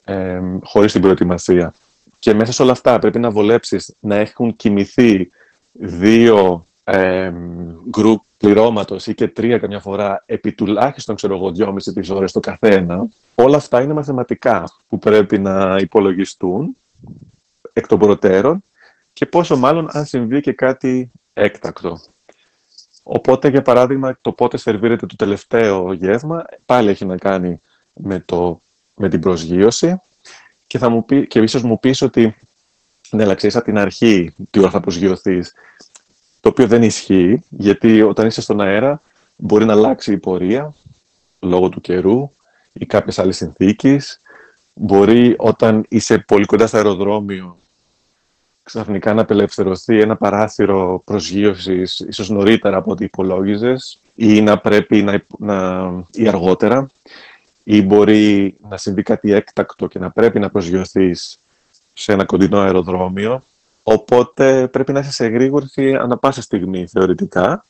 ε, 0.04 0.40
χωρίς 0.62 0.92
την 0.92 1.00
προετοιμασία. 1.00 1.74
Και 2.18 2.34
μέσα 2.34 2.52
σε 2.52 2.62
όλα 2.62 2.72
αυτά 2.72 2.98
πρέπει 2.98 3.18
να 3.18 3.30
βολέψεις 3.30 3.94
να 4.00 4.14
έχουν 4.14 4.56
κοιμηθεί 4.56 5.30
δύο 5.72 6.66
ε, 6.84 7.32
γκρουπ 7.88 8.22
πληρώματος 8.38 9.06
ή 9.06 9.14
και 9.14 9.28
τρία 9.28 9.58
καμιά 9.58 9.80
φορά 9.80 10.22
επί 10.26 10.52
τουλάχιστον 10.52 11.14
ξέρω 11.14 11.34
εγώ 11.34 11.52
δυόμιση 11.52 11.92
τις 11.92 12.10
ώρες 12.10 12.32
το 12.32 12.40
καθένα, 12.40 13.08
όλα 13.34 13.56
αυτά 13.56 13.82
είναι 13.82 13.92
μαθηματικά 13.92 14.64
που 14.88 14.98
πρέπει 14.98 15.38
να 15.38 15.76
υπολογιστούν 15.76 16.76
εκ 17.72 17.86
των 17.86 17.98
προτέρων 17.98 18.62
και 19.12 19.26
πόσο 19.26 19.56
μάλλον 19.56 19.88
αν 19.90 20.04
συμβεί 20.04 20.40
και 20.40 20.52
κάτι 20.52 21.10
έκτακτο. 21.32 22.00
Οπότε, 23.02 23.48
για 23.48 23.62
παράδειγμα, 23.62 24.18
το 24.20 24.32
πότε 24.32 24.56
σερβίρεται 24.56 25.06
το 25.06 25.16
τελευταίο 25.16 25.92
γεύμα, 25.92 26.44
πάλι 26.64 26.90
έχει 26.90 27.04
να 27.04 27.16
κάνει 27.16 27.60
με, 27.92 28.20
το, 28.20 28.60
με 28.94 29.08
την 29.08 29.20
προσγείωση 29.20 30.00
και, 30.68 30.78
θα 30.78 30.88
μου 30.88 31.04
πει, 31.04 31.26
και 31.26 31.38
ίσως 31.38 31.62
μου 31.62 31.80
πεις 31.80 32.02
ότι 32.02 32.36
ναι, 33.10 33.22
αλλά 33.22 33.34
ξέρεις 33.34 33.56
από 33.56 33.64
την 33.64 33.78
αρχή 33.78 34.34
τι 34.50 34.58
ώρα 34.58 34.70
θα 34.70 34.80
προσγειωθείς, 34.80 35.52
το 36.40 36.48
οποίο 36.48 36.66
δεν 36.66 36.82
ισχύει, 36.82 37.42
γιατί 37.48 38.02
όταν 38.02 38.26
είσαι 38.26 38.40
στον 38.40 38.60
αέρα 38.60 39.02
μπορεί 39.36 39.64
να 39.64 39.72
αλλάξει 39.72 40.12
η 40.12 40.18
πορεία 40.18 40.74
λόγω 41.40 41.68
του 41.68 41.80
καιρού 41.80 42.30
ή 42.72 42.86
κάποιες 42.86 43.18
άλλες 43.18 43.36
συνθήκες. 43.36 44.20
Μπορεί 44.74 45.34
όταν 45.38 45.84
είσαι 45.88 46.18
πολύ 46.18 46.44
κοντά 46.44 46.66
στο 46.66 46.76
αεροδρόμιο 46.76 47.56
ξαφνικά 48.68 49.14
να 49.14 49.20
απελευθερωθεί 49.20 50.00
ένα 50.00 50.16
παράθυρο 50.16 51.02
προσγείωσης 51.04 52.00
ίσως 52.00 52.28
νωρίτερα 52.28 52.76
από 52.76 52.90
ό,τι 52.90 53.04
υπολόγιζες 53.04 54.00
ή 54.14 54.40
να 54.40 54.58
πρέπει 54.58 55.02
να, 55.02 55.24
να, 55.38 55.88
ή 56.12 56.28
αργότερα 56.28 56.86
ή 57.70 57.82
μπορεί 57.82 58.56
να 58.68 58.76
συμβεί 58.76 59.02
κάτι 59.02 59.32
έκτακτο 59.32 59.86
και 59.86 59.98
να 59.98 60.10
πρέπει 60.10 60.38
να 60.38 60.50
προσγειωθείς 60.50 61.38
σε 61.92 62.12
ένα 62.12 62.24
κοντινό 62.24 62.58
αεροδρόμιο. 62.58 63.42
Οπότε 63.82 64.68
πρέπει 64.68 64.92
να 64.92 65.00
είσαι 65.00 65.12
σε 65.12 65.26
γρήγορη 65.26 65.94
ανα 65.96 66.18
πάσα 66.18 66.42
στιγμή 66.42 66.86
θεωρητικά. 66.86 67.64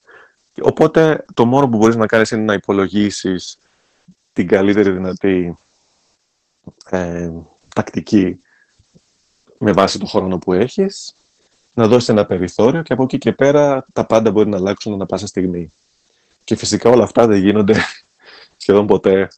Οπότε 0.60 1.24
το 1.34 1.46
μόνο 1.46 1.68
που 1.68 1.76
μπορείς 1.76 1.96
να 1.96 2.06
κάνεις 2.06 2.30
είναι 2.30 2.42
να 2.42 2.52
υπολογίσεις 2.52 3.58
την 4.32 4.48
καλύτερη 4.48 4.90
δυνατή 4.90 5.54
ε, 6.90 7.30
τακτική 7.74 8.40
με 9.58 9.72
βάση 9.72 9.98
το 9.98 10.06
χρόνο 10.06 10.38
που 10.38 10.52
έχεις, 10.52 11.14
να 11.74 11.86
δώσεις 11.86 12.08
ένα 12.08 12.26
περιθώριο 12.26 12.82
και 12.82 12.92
από 12.92 13.02
εκεί 13.02 13.18
και 13.18 13.32
πέρα 13.32 13.86
τα 13.92 14.06
πάντα 14.06 14.30
μπορεί 14.30 14.48
να 14.48 14.56
αλλάξουν 14.56 14.92
ανα 14.92 15.06
πάσα 15.06 15.26
στιγμή. 15.26 15.72
Και 16.44 16.56
φυσικά 16.56 16.90
όλα 16.90 17.04
αυτά 17.04 17.26
δεν 17.26 17.40
γίνονται 17.40 17.74
σχεδόν 18.62 18.86
ποτέ, 18.86 19.28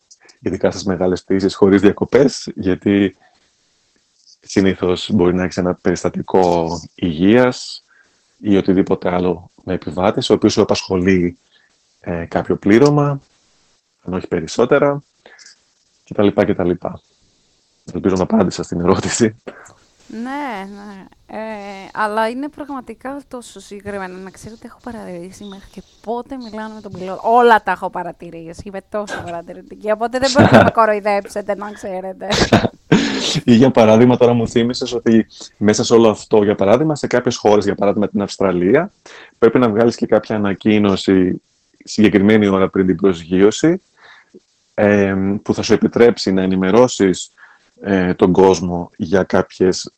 ειδικά 0.40 0.70
στις 0.70 0.84
μεγάλες 0.84 1.22
πτήσεις, 1.22 1.54
χωρίς 1.54 1.80
διακοπές, 1.80 2.50
γιατί 2.54 3.16
συνήθως 4.40 5.10
μπορεί 5.12 5.34
να 5.34 5.42
έχεις 5.42 5.56
ένα 5.56 5.74
περιστατικό 5.74 6.68
υγείας 6.94 7.84
ή 8.38 8.56
οτιδήποτε 8.56 9.14
άλλο 9.14 9.50
με 9.64 9.74
επιβάτης, 9.74 10.30
ο 10.30 10.34
οποίος 10.34 10.52
σου 10.52 10.62
απασχολεί 10.62 11.38
ε, 12.00 12.24
κάποιο 12.24 12.56
πλήρωμα, 12.56 13.20
αν 14.02 14.14
όχι 14.14 14.26
περισσότερα, 14.26 15.02
κτλ. 16.08 16.28
κτλ. 16.28 16.70
Ελπίζω 17.92 18.14
να 18.14 18.22
απάντησα 18.22 18.62
στην 18.62 18.80
ερώτηση. 18.80 19.36
Ναι, 20.12 20.68
ναι. 20.74 21.04
Ε, 21.26 21.88
αλλά 21.92 22.28
είναι 22.28 22.48
πραγματικά 22.48 23.20
τόσο 23.28 23.60
συγκεκριμένα. 23.60 24.18
Να 24.18 24.30
ξέρετε, 24.30 24.66
έχω 24.66 24.78
παρατηρήσει 24.82 25.44
μέχρι 25.44 25.68
και 25.70 25.82
πότε 26.02 26.36
μιλάνε 26.36 26.74
με 26.74 26.80
τον 26.80 26.92
πιλότο. 26.92 27.20
Όλα 27.22 27.62
τα 27.62 27.70
έχω 27.70 27.90
παρατηρήσει. 27.90 28.62
Είμαι 28.64 28.80
τόσο 28.88 29.22
παρατηρητική. 29.24 29.90
Οπότε 29.90 30.18
δεν 30.18 30.30
μπορείτε 30.32 30.56
να 30.56 30.64
με 30.64 30.70
κοροϊδέψετε, 30.70 31.54
να 31.54 31.70
ξέρετε. 31.70 32.28
Ή 33.44 33.54
για 33.54 33.70
παράδειγμα, 33.70 34.16
τώρα 34.16 34.32
μου 34.32 34.48
θύμισες 34.48 34.92
ότι 34.92 35.26
μέσα 35.56 35.84
σε 35.84 35.94
όλο 35.94 36.08
αυτό, 36.08 36.42
για 36.42 36.54
παράδειγμα, 36.54 36.94
σε 36.94 37.06
κάποιες 37.06 37.36
χώρες, 37.36 37.64
για 37.64 37.74
παράδειγμα 37.74 38.08
την 38.08 38.22
Αυστραλία, 38.22 38.92
πρέπει 39.38 39.58
να 39.58 39.68
βγάλεις 39.68 39.96
και 39.96 40.06
κάποια 40.06 40.36
ανακοίνωση 40.36 41.42
συγκεκριμένη 41.84 42.46
ώρα 42.48 42.68
πριν 42.68 42.86
την 42.86 42.96
προσγείωση, 42.96 43.82
ε, 44.74 45.14
που 45.42 45.54
θα 45.54 45.62
σου 45.62 45.72
επιτρέψει 45.72 46.32
να 46.32 46.42
ενημερώσεις 46.42 47.30
ε, 47.80 48.14
τον 48.14 48.32
κόσμο 48.32 48.90
για 48.96 49.22
κάποιες 49.22 49.92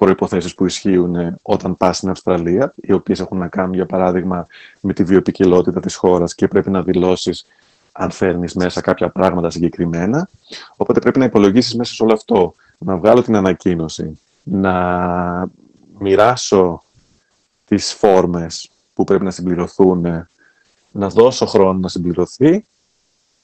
προϋποθέσεις 0.00 0.54
που 0.54 0.66
ισχύουν 0.66 1.38
όταν 1.42 1.76
πας 1.76 1.96
στην 1.96 2.08
Αυστραλία, 2.08 2.74
οι 2.76 2.92
οποίες 2.92 3.20
έχουν 3.20 3.38
να 3.38 3.48
κάνουν, 3.48 3.74
για 3.74 3.86
παράδειγμα, 3.86 4.46
με 4.80 4.92
τη 4.92 5.04
βιοπικιλότητα 5.04 5.80
της 5.80 5.94
χώρας 5.94 6.34
και 6.34 6.48
πρέπει 6.48 6.70
να 6.70 6.82
δηλώσεις 6.82 7.46
αν 7.92 8.10
φέρνεις 8.10 8.54
μέσα 8.54 8.80
κάποια 8.80 9.08
πράγματα 9.08 9.50
συγκεκριμένα. 9.50 10.28
Οπότε 10.76 11.00
πρέπει 11.00 11.18
να 11.18 11.24
υπολογίσεις 11.24 11.74
μέσα 11.74 11.94
σε 11.94 12.02
όλο 12.02 12.12
αυτό, 12.12 12.54
να 12.78 12.96
βγάλω 12.96 13.22
την 13.22 13.36
ανακοίνωση, 13.36 14.20
να 14.42 15.48
μοιράσω 15.98 16.82
τις 17.64 17.92
φόρμες 17.92 18.70
που 18.94 19.04
πρέπει 19.04 19.24
να 19.24 19.30
συμπληρωθούν, 19.30 20.28
να 20.90 21.08
δώσω 21.08 21.46
χρόνο 21.46 21.78
να 21.78 21.88
συμπληρωθεί 21.88 22.64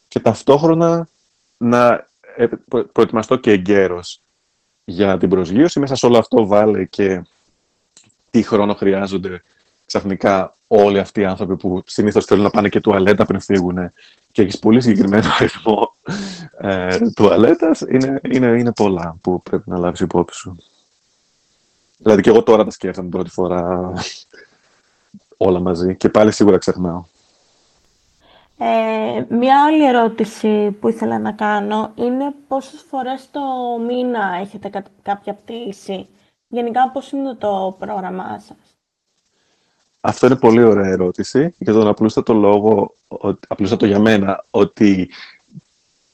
και 0.09 0.20
ταυτόχρονα 0.20 1.09
να 1.57 2.07
ε, 2.36 2.46
προετοιμαστώ 2.92 3.36
και 3.36 3.50
εγκαίρος 3.50 4.20
για 4.89 5.18
την 5.18 5.28
προσγείωση. 5.28 5.80
Μέσα 5.80 5.95
σε 5.95 6.07
όλο 6.07 6.18
αυτό 6.18 6.47
βάλε 6.47 6.84
και 6.84 7.24
τι 8.30 8.43
χρόνο 8.43 8.74
χρειάζονται 8.74 9.43
ξαφνικά 9.84 10.57
όλοι 10.66 10.99
αυτοί 10.99 11.20
οι 11.20 11.24
άνθρωποι 11.24 11.57
που 11.57 11.82
συνήθως 11.87 12.24
θέλουν 12.24 12.43
να 12.43 12.51
πάνε 12.51 12.68
και 12.68 12.80
τουαλέτα 12.80 13.24
πριν 13.24 13.41
φύγουν 13.41 13.93
και 14.32 14.43
έχεις 14.43 14.59
πολύ 14.59 14.80
συγκεκριμένο 14.80 15.24
αριθμό 15.39 15.95
ε, 16.59 16.99
τουαλέτας, 17.14 17.80
είναι, 17.80 18.20
είναι, 18.30 18.47
είναι 18.47 18.72
πολλά 18.72 19.16
που 19.20 19.43
πρέπει 19.43 19.70
να 19.70 19.78
λάβεις 19.78 20.01
υπόψη 20.01 20.39
σου. 20.39 20.57
Δηλαδή 21.97 22.22
και 22.22 22.30
εγώ 22.30 22.43
τώρα 22.43 22.64
τα 22.64 22.70
σκέφτομαι 22.70 23.09
πρώτη 23.09 23.30
φορά 23.30 23.93
όλα 25.37 25.61
μαζί 25.61 25.97
και 25.97 26.09
πάλι 26.09 26.32
σίγουρα 26.32 26.59
ξεχνάω. 26.59 27.05
Ε, 28.59 29.24
μια 29.28 29.64
άλλη 29.64 29.86
ερώτηση 29.86 30.70
που 30.80 30.88
ήθελα 30.88 31.18
να 31.18 31.32
κάνω 31.32 31.92
είναι 31.94 32.34
πόσες 32.48 32.84
φορές 32.88 33.28
το 33.30 33.40
μήνα 33.86 34.38
έχετε 34.40 34.84
κάποια 35.02 35.34
πτήση. 35.34 36.07
Γενικά 36.48 36.90
πώς 36.90 37.12
είναι 37.12 37.34
το 37.34 37.76
πρόγραμμά 37.78 38.38
σας; 38.38 38.57
Αυτό 40.00 40.26
είναι 40.26 40.36
πολύ 40.36 40.62
ωραία 40.62 40.86
ερώτηση 40.86 41.54
για 41.59 41.72
τον 41.72 41.86
απλούστατο 41.86 42.32
λόγο, 42.34 42.94
απλούστατο 43.48 43.86
για 43.86 43.98
μένα, 43.98 44.44
ότι 44.50 45.11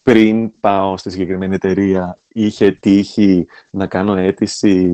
πριν 0.03 0.61
πάω 0.61 0.97
στη 0.97 1.11
συγκεκριμένη 1.11 1.55
εταιρεία 1.55 2.19
είχε 2.29 2.71
τύχει 2.71 3.47
να 3.71 3.87
κάνω 3.87 4.15
αίτηση 4.17 4.93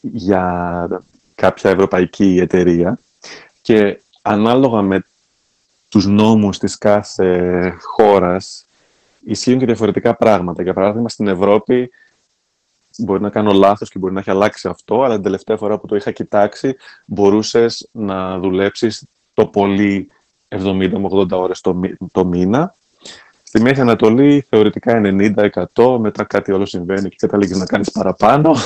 για 0.00 0.88
κάποια 1.34 1.70
ευρωπαϊκή 1.70 2.38
εταιρεία 2.40 2.98
και 3.62 4.02
ανάλογα 4.22 4.82
με 4.82 5.04
τους 5.90 6.06
νόμους 6.06 6.58
της 6.58 6.78
κάθε 6.78 7.74
χώρας 7.80 8.66
ισχύουν 9.24 9.58
και 9.58 9.66
διαφορετικά 9.66 10.16
πράγματα. 10.16 10.62
Για 10.62 10.74
παράδειγμα, 10.74 11.08
στην 11.08 11.26
Ευρώπη 11.26 11.90
μπορεί 12.98 13.20
να 13.20 13.30
κάνω 13.30 13.52
λάθος 13.52 13.90
και 13.90 13.98
μπορεί 13.98 14.12
να 14.12 14.20
έχει 14.20 14.30
αλλάξει 14.30 14.68
αυτό, 14.68 15.02
αλλά 15.02 15.14
την 15.14 15.22
τελευταία 15.22 15.56
φορά 15.56 15.78
που 15.78 15.86
το 15.86 15.96
είχα 15.96 16.10
κοιτάξει 16.10 16.76
μπορούσες 17.06 17.88
να 17.92 18.38
δουλέψεις 18.38 19.06
το 19.34 19.46
πολύ 19.46 20.08
70 20.48 20.90
80 21.10 21.30
ώρες 21.30 21.60
το, 21.60 21.80
το 22.12 22.24
μήνα. 22.24 22.74
Στη 23.42 23.60
Μέση 23.60 23.80
Ανατολή 23.80 24.46
θεωρητικά 24.48 25.00
90%, 25.74 25.98
μετά 25.98 26.24
κάτι 26.24 26.52
όλο 26.52 26.66
συμβαίνει 26.66 27.08
και 27.08 27.16
καταλήγεις 27.18 27.58
να 27.58 27.66
κάνεις 27.66 27.90
παραπάνω. 27.90 28.56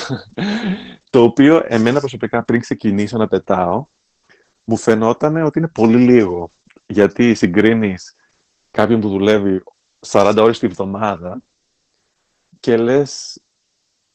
το 1.10 1.22
οποίο 1.22 1.62
εμένα 1.66 2.00
προσωπικά 2.00 2.42
πριν 2.42 2.60
ξεκινήσω 2.60 3.18
να 3.18 3.28
πετάω, 3.28 3.84
μου 4.64 4.76
φαινόταν 4.76 5.44
ότι 5.44 5.58
είναι 5.58 5.68
πολύ 5.68 5.96
λίγο 5.96 6.50
γιατί 6.86 7.34
συγκρίνεις 7.34 8.14
κάποιον 8.70 9.00
που 9.00 9.08
δουλεύει 9.08 9.62
40 10.06 10.34
ώρες 10.38 10.58
τη 10.58 10.66
βδομάδα 10.66 11.42
και 12.60 12.76
λες 12.76 13.40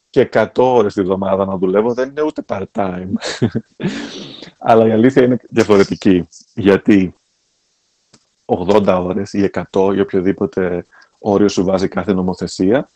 και 0.09 0.29
100 0.33 0.47
ώρες 0.55 0.93
τη 0.93 1.01
βδομάδα 1.01 1.45
να 1.45 1.57
δουλεύω 1.57 1.93
δεν 1.93 2.09
είναι 2.09 2.21
ούτε 2.21 2.45
part-time. 2.47 3.09
Αλλά 4.69 4.87
η 4.87 4.91
αλήθεια 4.91 5.23
είναι 5.23 5.39
διαφορετική. 5.49 6.27
Γιατί 6.53 7.15
80 8.45 8.99
ώρες 9.03 9.33
ή 9.33 9.49
100 9.71 9.93
ή 9.95 9.99
οποιοδήποτε 9.99 10.85
όριο 11.19 11.47
σου 11.47 11.63
βάζει 11.63 11.87
κάθε 11.87 12.13
νομοθεσία 12.13 12.89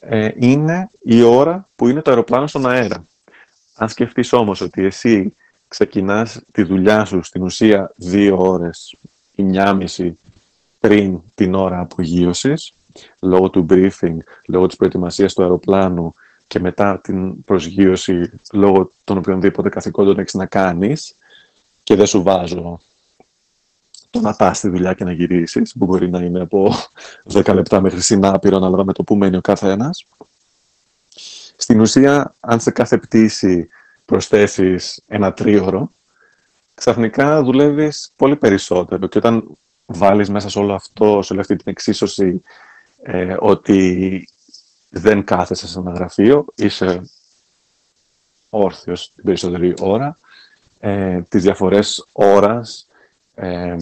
ε, 0.00 0.30
είναι 0.36 0.90
η 1.02 1.22
ώρα 1.22 1.68
που 1.76 1.88
είναι 1.88 2.02
το 2.02 2.10
αεροπλάνο 2.10 2.46
στον 2.46 2.66
αέρα. 2.66 3.06
Αν 3.74 3.88
σκεφτείς 3.88 4.32
όμως 4.32 4.60
ότι 4.60 4.84
εσύ 4.84 5.34
ξεκινάς 5.74 6.40
τη 6.52 6.62
δουλειά 6.62 7.04
σου 7.04 7.22
στην 7.22 7.42
ουσία 7.42 7.92
δύο 7.96 8.36
ώρες 8.38 8.96
ή 9.34 9.42
μισή 9.76 10.18
πριν 10.80 11.20
την 11.34 11.54
ώρα 11.54 11.80
απογείωσης, 11.80 12.72
λόγω 13.20 13.50
του 13.50 13.66
briefing, 13.70 14.16
λόγω 14.46 14.66
της 14.66 14.76
προετοιμασίας 14.76 15.34
του 15.34 15.42
αεροπλάνου 15.42 16.14
και 16.46 16.58
μετά 16.58 17.00
την 17.00 17.44
προσγείωση 17.44 18.30
λόγω 18.52 18.90
των 19.04 19.18
οποιονδήποτε 19.18 19.68
καθηκόντων 19.68 20.18
έχεις 20.18 20.34
να 20.34 20.46
κάνεις 20.46 21.14
και 21.82 21.94
δεν 21.94 22.06
σου 22.06 22.22
βάζω 22.22 22.80
το 24.10 24.20
να 24.20 24.34
πας 24.34 24.58
στη 24.58 24.68
δουλειά 24.68 24.92
και 24.92 25.04
να 25.04 25.12
γυρίσεις, 25.12 25.72
που 25.78 25.84
μπορεί 25.86 26.10
να 26.10 26.20
είναι 26.20 26.40
από 26.40 26.74
10 27.32 27.54
λεπτά 27.54 27.80
μέχρι 27.80 28.00
συνάπειρο, 28.00 28.56
ανάλογα 28.56 28.84
με 28.84 28.92
το 28.92 29.02
που 29.02 29.16
μένει 29.16 29.36
ο 29.36 29.40
καθένας. 29.40 30.06
Στην 31.56 31.80
ουσία, 31.80 32.34
αν 32.40 32.60
σε 32.60 32.70
κάθε 32.70 32.98
πτήση 32.98 33.68
προσθέσεις 34.04 35.02
ένα 35.06 35.32
τρίωρο, 35.32 35.90
ξαφνικά 36.74 37.42
δουλεύεις 37.42 38.12
πολύ 38.16 38.36
περισσότερο. 38.36 39.06
Και 39.06 39.18
όταν 39.18 39.56
βάλεις 39.86 40.30
μέσα 40.30 40.48
σε 40.48 40.58
όλο 40.58 40.74
αυτό, 40.74 41.22
σε 41.22 41.32
όλη 41.32 41.40
αυτή 41.42 41.56
την 41.56 41.70
εξίσωση, 41.70 42.42
ε, 43.02 43.36
ότι 43.38 44.28
δεν 44.90 45.24
κάθεσαι 45.24 45.68
σε 45.68 45.78
ένα 45.78 45.92
γραφείο, 45.92 46.44
είσαι 46.54 47.10
όρθιος 48.50 49.12
την 49.14 49.24
περισσότερη 49.24 49.74
ώρα, 49.80 50.18
ε, 50.80 51.20
τις 51.28 51.42
διαφορές 51.42 52.06
ώρας, 52.12 52.86
ε, 53.34 53.76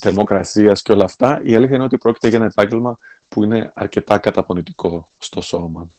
θερμοκρασίας 0.00 0.82
και 0.82 0.92
όλα 0.92 1.04
αυτά, 1.04 1.40
η 1.44 1.54
αλήθεια 1.54 1.74
είναι 1.74 1.84
ότι 1.84 1.98
πρόκειται 1.98 2.28
για 2.28 2.36
ένα 2.36 2.46
επάγγελμα 2.46 2.98
που 3.28 3.44
είναι 3.44 3.72
αρκετά 3.74 4.18
καταπονητικό 4.18 5.08
στο 5.18 5.40
σώμα. 5.40 5.90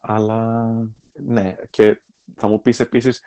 Αλλά, 0.00 0.66
ναι, 1.12 1.56
και 1.70 2.02
θα 2.36 2.48
μου 2.48 2.60
πεις 2.60 2.80
επίσης, 2.80 3.22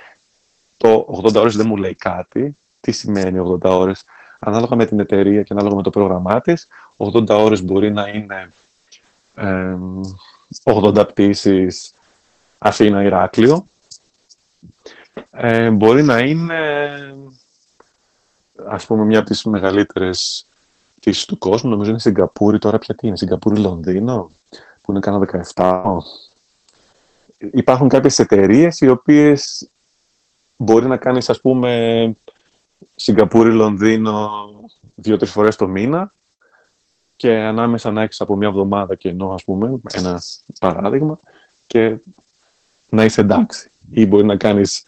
το 0.78 1.22
80 1.24 1.36
ώρες 1.36 1.56
δεν 1.56 1.68
μου 1.68 1.76
λέει 1.76 1.96
κάτι. 1.96 2.58
Τι 2.80 2.92
σημαίνει 2.92 3.40
80 3.40 3.70
ώρες; 3.70 4.06
Ανάλογα 4.44 4.76
με 4.76 4.86
την 4.86 5.00
εταιρεία 5.00 5.44
και 5.44 5.54
ανάλογα 5.54 5.76
με 5.76 5.82
το 5.82 5.90
πρόγραμμά 5.90 6.42
της, 6.42 6.68
80 6.98 7.30
ώρες 7.30 7.64
μπορεί 7.64 7.92
να 7.92 8.08
είναι 8.08 8.50
ε, 9.36 9.78
80 10.64 11.08
πτήσεις 11.08 11.94
Αθήνα-Ηράκλειο. 12.58 13.66
Ε, 15.32 15.70
μπορεί 15.70 16.04
να 16.04 16.20
είναι, 16.20 16.60
ας 18.68 18.86
πούμε, 18.86 19.04
μια 19.04 19.20
από 19.20 19.28
τις 19.28 19.44
μεγαλύτερες 19.44 20.46
πτήσεις 20.96 21.26
του 21.26 21.38
κόσμου. 21.38 21.70
Νομίζω 21.70 21.90
είναι 21.90 22.00
Σιγκαπούρη, 22.00 22.60
τώρα 22.60 22.78
πια 22.78 22.96
τι 22.96 23.08
είναι, 23.08 23.18
Σιγκαπούρη-Λονδίνο, 23.18 24.32
που 24.82 24.92
είναι 24.92 25.00
κάνα 25.00 25.46
17. 25.54 25.98
Υπάρχουν 27.54 27.88
κάποιες 27.88 28.20
εταιρείες 28.20 28.82
οι 28.82 28.88
οποίες 28.88 29.70
μπορεί 30.56 30.88
να 30.88 30.98
κάνεις, 30.98 31.30
ας 31.30 31.42
πούμε, 31.42 32.14
Σιγκαπούρη-Λονδίνο 32.96 34.30
δύο-τρεις 34.96 35.32
φορές 35.32 35.56
το 35.56 35.68
μήνα 35.68 36.14
και 37.16 37.32
ανάμεσα 37.32 37.92
να 37.92 38.02
έχεις 38.02 38.22
από 38.22 38.36
μια 38.36 38.48
εβδομάδα 38.48 38.96
και 38.96 39.10
ενώ, 39.10 39.34
ας 39.34 39.44
πούμε, 39.44 39.80
ένα 39.92 40.22
παράδειγμα, 40.60 41.20
και 41.68 41.98
να 42.90 43.04
είσαι 43.04 43.22
εντάξει. 43.22 43.70
Ή 43.92 44.06
μπορεί 44.06 44.26
να 44.26 44.36
κάνεις 44.36 44.84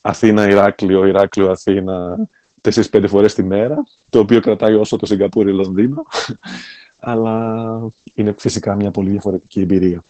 Αθήνα-Ηράκλειο, 0.00 1.06
Ηράκλειο-Αθήνα 1.06 2.16
τέσσερις-πέντε 2.60 3.06
φορές 3.06 3.34
τη 3.34 3.42
μέρα, 3.42 3.86
το 4.10 4.18
οποίο 4.18 4.40
κρατάει 4.40 4.74
όσο 4.74 4.96
το 4.96 5.06
Σιγκαπούρη-Λονδίνο, 5.06 6.06
αλλά 7.10 7.64
είναι 8.14 8.34
φυσικά 8.38 8.74
μια 8.74 8.90
πολύ 8.90 9.10
διαφορετική 9.10 9.60
εμπειρία. 9.60 10.02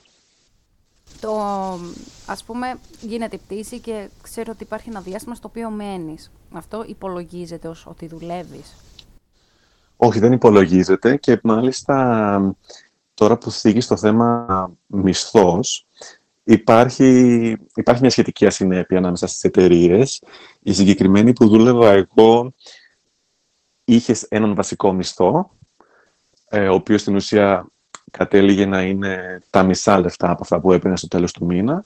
Το, 1.20 1.38
ας 2.26 2.44
πούμε, 2.44 2.78
γίνεται 3.00 3.36
η 3.36 3.38
πτήση 3.38 3.78
και 3.78 4.08
ξέρω 4.22 4.52
ότι 4.54 4.62
υπάρχει 4.62 4.88
ένα 4.88 5.00
διάστημα 5.00 5.34
στο 5.34 5.48
οποίο 5.48 5.70
μένεις. 5.70 6.30
Αυτό 6.52 6.84
υπολογίζεται 6.86 7.68
ως 7.68 7.86
ότι 7.86 8.06
δουλεύεις. 8.06 8.74
Όχι, 9.96 10.18
δεν 10.18 10.32
υπολογίζεται 10.32 11.16
και 11.16 11.40
μάλιστα 11.42 12.56
τώρα 13.14 13.38
που 13.38 13.50
θίγεις 13.50 13.86
το 13.86 13.96
θέμα 13.96 14.70
μισθός, 14.86 15.86
υπάρχει, 16.44 17.56
υπάρχει 17.74 18.00
μια 18.00 18.10
σχετική 18.10 18.46
ασυνέπεια 18.46 18.98
ανάμεσα 18.98 19.26
στις 19.26 19.42
εταιρείες. 19.42 20.22
Η 20.60 20.72
συγκεκριμένη 20.72 21.32
που 21.32 21.48
δούλευα 21.48 21.90
εγώ 21.92 22.52
είχες 23.84 24.22
έναν 24.22 24.54
βασικό 24.54 24.92
μισθό, 24.92 25.50
ε, 26.48 26.68
ο 26.68 26.74
οποίος 26.74 27.00
στην 27.00 27.14
ουσία 27.14 27.66
κατέληγε 28.10 28.66
να 28.66 28.82
είναι 28.82 29.42
τα 29.50 29.62
μισά 29.62 30.00
λεφτά 30.00 30.30
από 30.30 30.42
αυτά 30.42 30.60
που 30.60 30.72
έπαιρνε 30.72 30.96
στο 30.96 31.08
τέλος 31.08 31.32
του 31.32 31.44
μήνα 31.44 31.84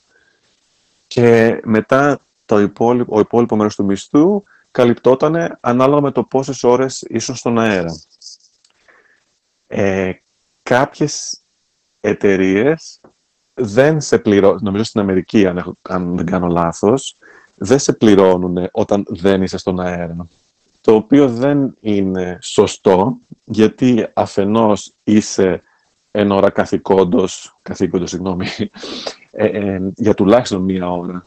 και 1.06 1.60
μετά 1.64 2.20
το 2.44 2.60
υπόλοιπο, 2.60 3.16
ο 3.16 3.20
υπόλοιπο 3.20 3.56
μέρος 3.56 3.74
του 3.74 3.84
μισθού 3.84 4.42
καλυπτόταν 4.70 5.58
ανάλογα 5.60 6.00
με 6.00 6.10
το 6.10 6.22
πόσες 6.22 6.64
ώρες 6.64 7.04
ήσουν 7.08 7.34
στον 7.34 7.58
αέρα. 7.58 7.92
Ε, 9.66 10.12
κάποιες 10.62 11.40
εταιρείες 12.00 13.00
δεν 13.54 14.00
σε 14.00 14.18
πληρώνουν, 14.18 14.60
νομίζω 14.62 14.84
στην 14.84 15.00
Αμερική 15.00 15.46
αν, 15.46 15.76
αν 15.82 16.16
δεν 16.16 16.26
κάνω 16.26 16.46
λάθος, 16.46 17.16
δεν 17.54 17.78
σε 17.78 17.92
πληρώνουν 17.92 18.68
όταν 18.70 19.04
δεν 19.08 19.42
είσαι 19.42 19.58
στον 19.58 19.80
αέρα. 19.80 20.28
Το 20.80 20.94
οποίο 20.94 21.28
δεν 21.28 21.76
είναι 21.80 22.38
σωστό, 22.42 23.16
γιατί 23.44 24.06
αφενός 24.14 24.92
είσαι 25.04 25.62
εν 26.14 26.30
ώρα 26.30 26.50
καθηκόντος, 26.50 27.56
καθήκοντος, 27.62 28.10
συγγνώμη, 28.10 28.46
ε, 29.30 29.46
ε, 29.46 29.92
για 29.96 30.14
τουλάχιστον 30.14 30.62
μία 30.62 30.90
ώρα, 30.90 31.26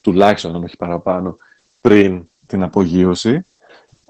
τουλάχιστον 0.00 0.54
αν 0.54 0.64
όχι 0.64 0.76
παραπάνω, 0.76 1.36
πριν 1.80 2.28
την 2.46 2.62
απογείωση. 2.62 3.46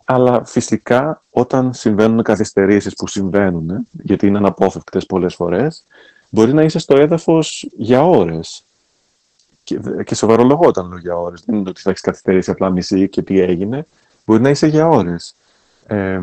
Αλλά 0.04 0.44
φυσικά 0.44 1.22
όταν 1.30 1.72
συμβαίνουν 1.74 2.22
καθυστερήσεις 2.22 2.94
που 2.94 3.06
συμβαίνουν, 3.06 3.88
γιατί 3.90 4.26
είναι 4.26 4.38
αναπόφευκτες 4.38 5.06
πολλές 5.06 5.34
φορές, 5.34 5.84
μπορεί 6.30 6.52
να 6.52 6.62
είσαι 6.62 6.78
στο 6.78 6.96
έδαφος 6.96 7.68
για 7.76 8.04
ώρες. 8.04 8.64
Και, 9.64 9.80
και 10.04 10.14
σοβαρολογώ 10.14 10.66
όταν 10.66 10.88
λέω 10.88 10.98
για 10.98 11.16
ώρες. 11.16 11.42
Δεν 11.46 11.56
είναι 11.56 11.68
ότι 11.68 11.80
θα 11.80 11.90
έχεις 11.90 12.02
καθυστερήσει 12.02 12.50
απλά 12.50 12.70
μισή 12.70 13.08
και 13.08 13.22
τι 13.22 13.40
έγινε. 13.40 13.86
Μπορεί 14.24 14.42
να 14.42 14.50
είσαι 14.50 14.66
για 14.66 14.88
ώρες. 14.88 15.34
Ε, 15.86 16.20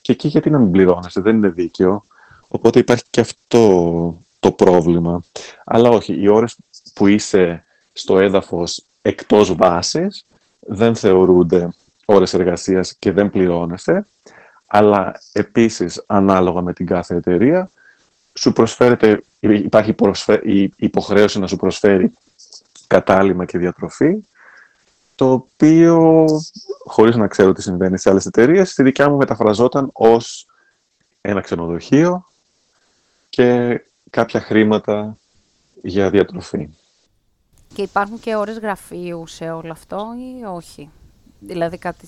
και 0.00 0.12
εκεί 0.12 0.28
γιατί 0.28 0.50
να 0.50 0.58
μην 0.58 0.70
πληρώνεσαι, 0.70 1.20
δεν 1.20 1.36
είναι 1.36 1.48
δίκαιο. 1.48 2.04
Οπότε 2.48 2.78
υπάρχει 2.78 3.04
και 3.10 3.20
αυτό 3.20 4.20
το 4.40 4.52
πρόβλημα. 4.52 5.22
Αλλά 5.64 5.88
όχι, 5.88 6.20
οι 6.20 6.28
ώρες 6.28 6.56
που 6.94 7.06
είσαι 7.06 7.64
στο 7.92 8.18
έδαφος 8.18 8.84
εκτός 9.02 9.54
βάσης 9.54 10.26
δεν 10.60 10.96
θεωρούνται 10.96 11.74
ώρες 12.04 12.34
εργασίας 12.34 12.94
και 12.94 13.12
δεν 13.12 13.30
πληρώνεσαι. 13.30 14.06
Αλλά 14.66 15.20
επίσης, 15.32 16.02
ανάλογα 16.06 16.60
με 16.60 16.72
την 16.72 16.86
κάθε 16.86 17.14
εταιρεία, 17.14 17.70
σου 18.34 18.52
προσφέρεται, 18.52 19.22
υπάρχει 19.40 19.94
η 20.42 20.72
υποχρέωση 20.76 21.38
να 21.38 21.46
σου 21.46 21.56
προσφέρει 21.56 22.12
κατάλημα 22.86 23.44
και 23.44 23.58
διατροφή, 23.58 24.16
το 25.14 25.32
οποίο, 25.32 26.24
χωρίς 26.84 27.16
να 27.16 27.26
ξέρω 27.26 27.52
τι 27.52 27.62
συμβαίνει 27.62 27.98
σε 27.98 28.10
άλλες 28.10 28.26
εταιρείες, 28.26 28.70
στη 28.70 28.82
δικιά 28.82 29.10
μου 29.10 29.16
μεταφραζόταν 29.16 29.90
ως 29.92 30.46
ένα 31.20 31.40
ξενοδοχείο 31.40 32.26
και 33.36 33.80
κάποια 34.10 34.40
χρήματα 34.40 35.18
για 35.82 36.10
διατροφή. 36.10 36.68
Και 37.74 37.82
υπάρχουν 37.82 38.20
και 38.20 38.36
ώρες 38.36 38.58
γραφείου 38.58 39.26
σε 39.26 39.50
όλο 39.50 39.72
αυτό 39.72 40.06
ή 40.40 40.44
όχι; 40.44 40.90
Δηλαδή 41.38 41.78
κάτι... 41.78 42.06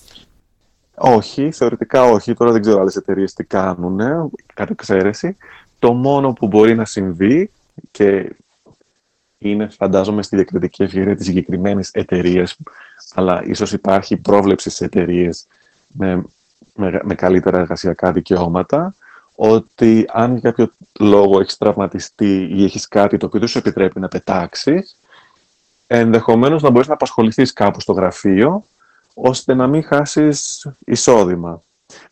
Όχι, 0.95 1.51
θεωρητικά 1.51 2.03
όχι. 2.03 2.33
Τώρα 2.33 2.51
δεν 2.51 2.61
ξέρω 2.61 2.79
άλλες 2.79 2.95
εταιρείες 2.95 3.33
τι 3.33 3.43
κάνουν, 3.43 3.99
κάτι 4.53 4.71
εξαίρεση. 4.71 5.37
Το 5.79 5.93
μόνο 5.93 6.33
που 6.33 6.47
μπορεί 6.47 6.75
να 6.75 6.85
συμβεί 6.85 7.51
και 7.91 8.35
είναι, 9.37 9.69
φαντάζομαι, 9.69 10.21
στη 10.21 10.35
διακριτική 10.35 10.83
ευκαιρία 10.83 11.15
της 11.15 11.25
συγκεκριμένης 11.25 11.89
εταιρείας, 11.91 12.57
αλλά 13.13 13.43
ίσως 13.45 13.71
υπάρχει 13.73 14.17
πρόβλεψη 14.17 14.69
σε 14.69 14.85
εταιρείες 14.85 15.47
με, 15.87 16.23
με, 16.75 16.99
με 17.03 17.15
καλύτερα 17.15 17.57
εργασιακά 17.59 18.11
δικαιώματα, 18.11 18.95
ότι 19.41 20.05
αν 20.07 20.37
για 20.37 20.51
κάποιο 20.51 20.71
λόγο 20.99 21.39
έχεις 21.39 21.57
τραυματιστεί 21.57 22.49
ή 22.53 22.63
έχεις 22.63 22.87
κάτι 22.87 23.17
το 23.17 23.25
οποίο 23.25 23.39
δεν 23.39 23.49
σου 23.49 23.57
επιτρέπει 23.57 23.99
να 23.99 24.07
πετάξεις, 24.07 24.99
ενδεχομένως 25.87 26.61
να 26.61 26.69
μπορείς 26.69 26.87
να 26.87 26.93
απασχοληθείς 26.93 27.53
κάπου 27.53 27.81
στο 27.81 27.93
γραφείο, 27.93 28.63
ώστε 29.13 29.53
να 29.53 29.67
μην 29.67 29.83
χάσεις 29.83 30.67
εισόδημα. 30.85 31.61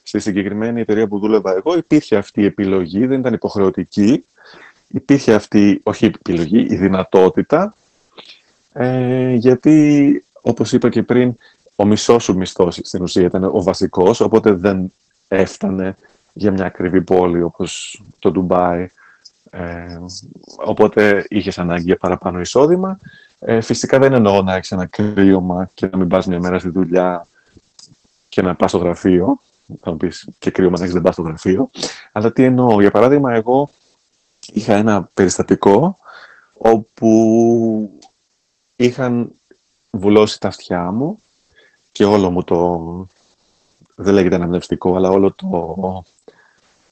Στη 0.04 0.20
συγκεκριμένη 0.20 0.82
εταιρεία 0.82 1.08
που 1.08 1.20
δούλευα 1.20 1.56
εγώ 1.56 1.78
υπήρχε 1.78 2.16
αυτή 2.16 2.42
η 2.42 2.46
επιλογή, 2.46 3.06
δεν 3.06 3.20
ήταν 3.20 3.34
υποχρεωτική. 3.34 4.26
Υπήρχε 4.88 5.34
αυτή, 5.34 5.80
όχι 5.84 6.06
η 6.06 6.12
επιλογή, 6.16 6.68
η 6.70 6.76
δυνατότητα, 6.76 7.76
ε, 8.74 9.34
γιατί 9.34 10.26
όπως 10.42 10.74
είπα 10.74 10.90
και 10.90 11.04
πριν, 11.04 11.36
ο 11.76 11.86
μισός 11.86 12.24
σου 12.24 12.38
μισθός 12.38 12.80
στην 12.84 13.02
ουσία 13.02 13.26
ήταν 13.26 13.44
ο 13.44 13.64
βασικός, 13.64 14.20
οπότε 14.20 14.52
δεν 14.52 14.94
έφτανε 15.28 15.96
για 16.38 16.52
μια 16.52 16.66
ακριβή 16.66 17.02
πόλη 17.02 17.42
όπως 17.42 18.02
το 18.20 18.32
Ντουμπάι. 18.32 18.90
Ε, 19.50 20.00
οπότε 20.66 21.26
είχες 21.30 21.58
ανάγκη 21.58 21.84
για 21.84 21.98
παραπάνω 21.98 22.40
εισόδημα. 22.40 23.00
Ε, 23.40 23.62
φυσικά 23.62 24.00
δεν 24.00 24.14
εννοώ 24.14 24.42
να 24.42 24.56
έχεις 24.56 24.72
ένα 24.72 24.86
κρύωμα 24.86 25.70
και 25.74 25.88
να 25.92 25.98
μην 25.98 26.08
πας 26.08 26.26
μια 26.26 26.40
μέρα 26.40 26.60
στη 26.60 26.70
δουλειά 26.70 27.28
και 28.30 28.42
να 28.42 28.56
πας 28.56 28.70
στο 28.70 28.80
γραφείο. 28.80 29.40
Θα 29.82 29.92
μου 29.92 29.98
πεις 29.98 30.30
και 30.40 30.52
κρύωμα 30.52 30.78
να 30.78 30.84
έχεις 30.84 30.94
δεν 30.94 31.02
πας 31.02 31.14
στο 31.14 31.24
γραφείο. 31.24 31.70
Αλλά 32.12 32.32
τι 32.32 32.44
εννοώ. 32.44 32.82
Για 32.82 32.92
παράδειγμα, 32.92 33.34
εγώ 33.34 33.70
είχα 34.54 34.74
ένα 34.74 35.10
περιστατικό 35.14 35.98
όπου 36.58 38.02
είχαν 38.76 39.32
βουλώσει 39.92 40.40
τα 40.40 40.48
αυτιά 40.48 40.92
μου 40.92 41.20
και 41.92 42.06
όλο 42.06 42.32
μου 42.32 42.44
το, 42.44 43.08
δεν 43.96 44.14
λέγεται 44.14 44.36
αναμνευστικό, 44.36 44.96
αλλά 44.96 45.10
όλο 45.10 45.34
το, 45.34 46.04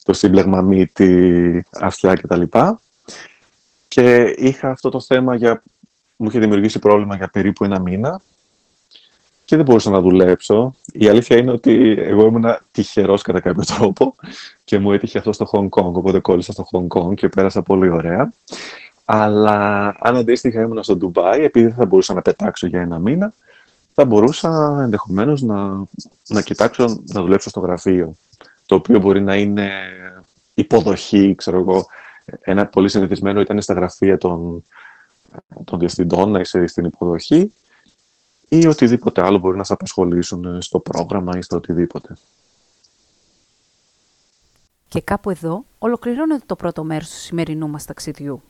το 0.05 0.13
σύμπλεγμα 0.13 0.61
μύτη, 0.61 1.65
αυτιά 1.79 2.15
κτλ. 2.15 2.41
Και 3.87 4.35
είχα 4.37 4.69
αυτό 4.69 4.89
το 4.89 4.99
θέμα 4.99 5.35
για... 5.35 5.63
Μου 6.15 6.27
είχε 6.27 6.39
δημιουργήσει 6.39 6.79
πρόβλημα 6.79 7.15
για 7.15 7.27
περίπου 7.27 7.63
ένα 7.63 7.79
μήνα 7.79 8.21
και 9.45 9.55
δεν 9.55 9.65
μπορούσα 9.65 9.89
να 9.89 10.01
δουλέψω. 10.01 10.75
Η 10.93 11.07
αλήθεια 11.07 11.37
είναι 11.37 11.51
ότι 11.51 11.95
εγώ 11.97 12.25
ήμουν 12.25 12.45
τυχερός 12.71 13.21
κατά 13.21 13.39
κάποιο 13.39 13.63
τρόπο 13.75 14.15
και 14.63 14.79
μου 14.79 14.91
έτυχε 14.91 15.17
αυτό 15.17 15.33
στο 15.33 15.49
Hong 15.51 15.69
Kong, 15.69 15.93
οπότε 15.93 16.19
κόλλησα 16.19 16.51
στο 16.51 16.67
Hong 16.71 16.87
Kong 16.87 17.13
και 17.13 17.29
πέρασα 17.29 17.61
πολύ 17.61 17.89
ωραία. 17.89 18.33
Αλλά 19.05 19.87
αν 19.99 20.15
αντίστοιχα 20.15 20.61
ήμουν 20.61 20.83
στο 20.83 20.95
Ντουμπάι, 20.95 21.43
επειδή 21.43 21.65
δεν 21.65 21.75
θα 21.75 21.85
μπορούσα 21.85 22.13
να 22.13 22.21
πετάξω 22.21 22.67
για 22.67 22.81
ένα 22.81 22.99
μήνα, 22.99 23.33
θα 23.93 24.05
μπορούσα 24.05 24.79
ενδεχομένως 24.81 25.41
να, 25.41 25.83
να 26.27 26.41
κοιτάξω 26.41 26.85
να 27.13 27.21
δουλέψω 27.21 27.49
στο 27.49 27.59
γραφείο, 27.59 28.15
το 28.65 28.75
οποίο 28.75 28.99
μπορεί 28.99 29.21
να 29.21 29.35
είναι 29.35 29.71
υποδοχή, 30.53 31.35
ξέρω 31.35 31.59
εγώ. 31.59 31.85
Ένα 32.41 32.67
πολύ 32.67 32.89
συνηθισμένο 32.89 33.39
ήταν 33.39 33.61
στα 33.61 33.73
γραφεία 33.73 34.17
των, 34.17 34.63
των 35.63 35.79
διευθυντών 35.79 36.31
να 36.31 36.39
είσαι 36.39 36.67
στην 36.67 36.85
υποδοχή 36.85 37.53
ή 38.49 38.67
οτιδήποτε 38.67 39.25
άλλο 39.25 39.37
μπορεί 39.37 39.57
να 39.57 39.63
σε 39.63 39.73
απασχολήσουν 39.73 40.61
στο 40.61 40.79
πρόγραμμα 40.79 41.37
ή 41.37 41.41
στο 41.41 41.55
οτιδήποτε. 41.55 42.17
Και 44.87 45.01
κάπου 45.01 45.29
εδώ 45.29 45.65
ολοκληρώνεται 45.79 46.43
το 46.45 46.55
πρώτο 46.55 46.83
μέρος 46.83 47.09
του 47.09 47.15
σημερινού 47.15 47.67
μας 47.67 47.85
ταξιδιού. 47.85 48.41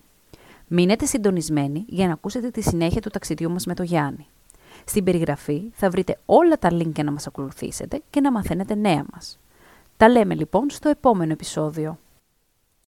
Μείνετε 0.67 1.05
συντονισμένοι 1.05 1.85
για 1.87 2.07
να 2.07 2.13
ακούσετε 2.13 2.49
τη 2.49 2.61
συνέχεια 2.61 3.01
του 3.01 3.09
ταξιδιού 3.09 3.51
μας 3.51 3.65
με 3.65 3.73
το 3.73 3.83
Γιάννη. 3.83 4.27
Στην 4.85 5.03
περιγραφή 5.03 5.61
θα 5.73 5.89
βρείτε 5.89 6.19
όλα 6.25 6.57
τα 6.59 6.69
link 6.71 6.91
για 6.93 7.03
να 7.03 7.11
μας 7.11 7.27
ακολουθήσετε 7.27 8.01
και 8.09 8.21
να 8.21 8.31
μαθαίνετε 8.31 8.75
νέα 8.75 9.05
μας. 9.13 9.39
Τα 9.97 10.09
λέμε 10.09 10.35
λοιπόν 10.35 10.69
στο 10.69 10.89
επόμενο 10.89 11.31
επεισόδιο. 11.31 11.99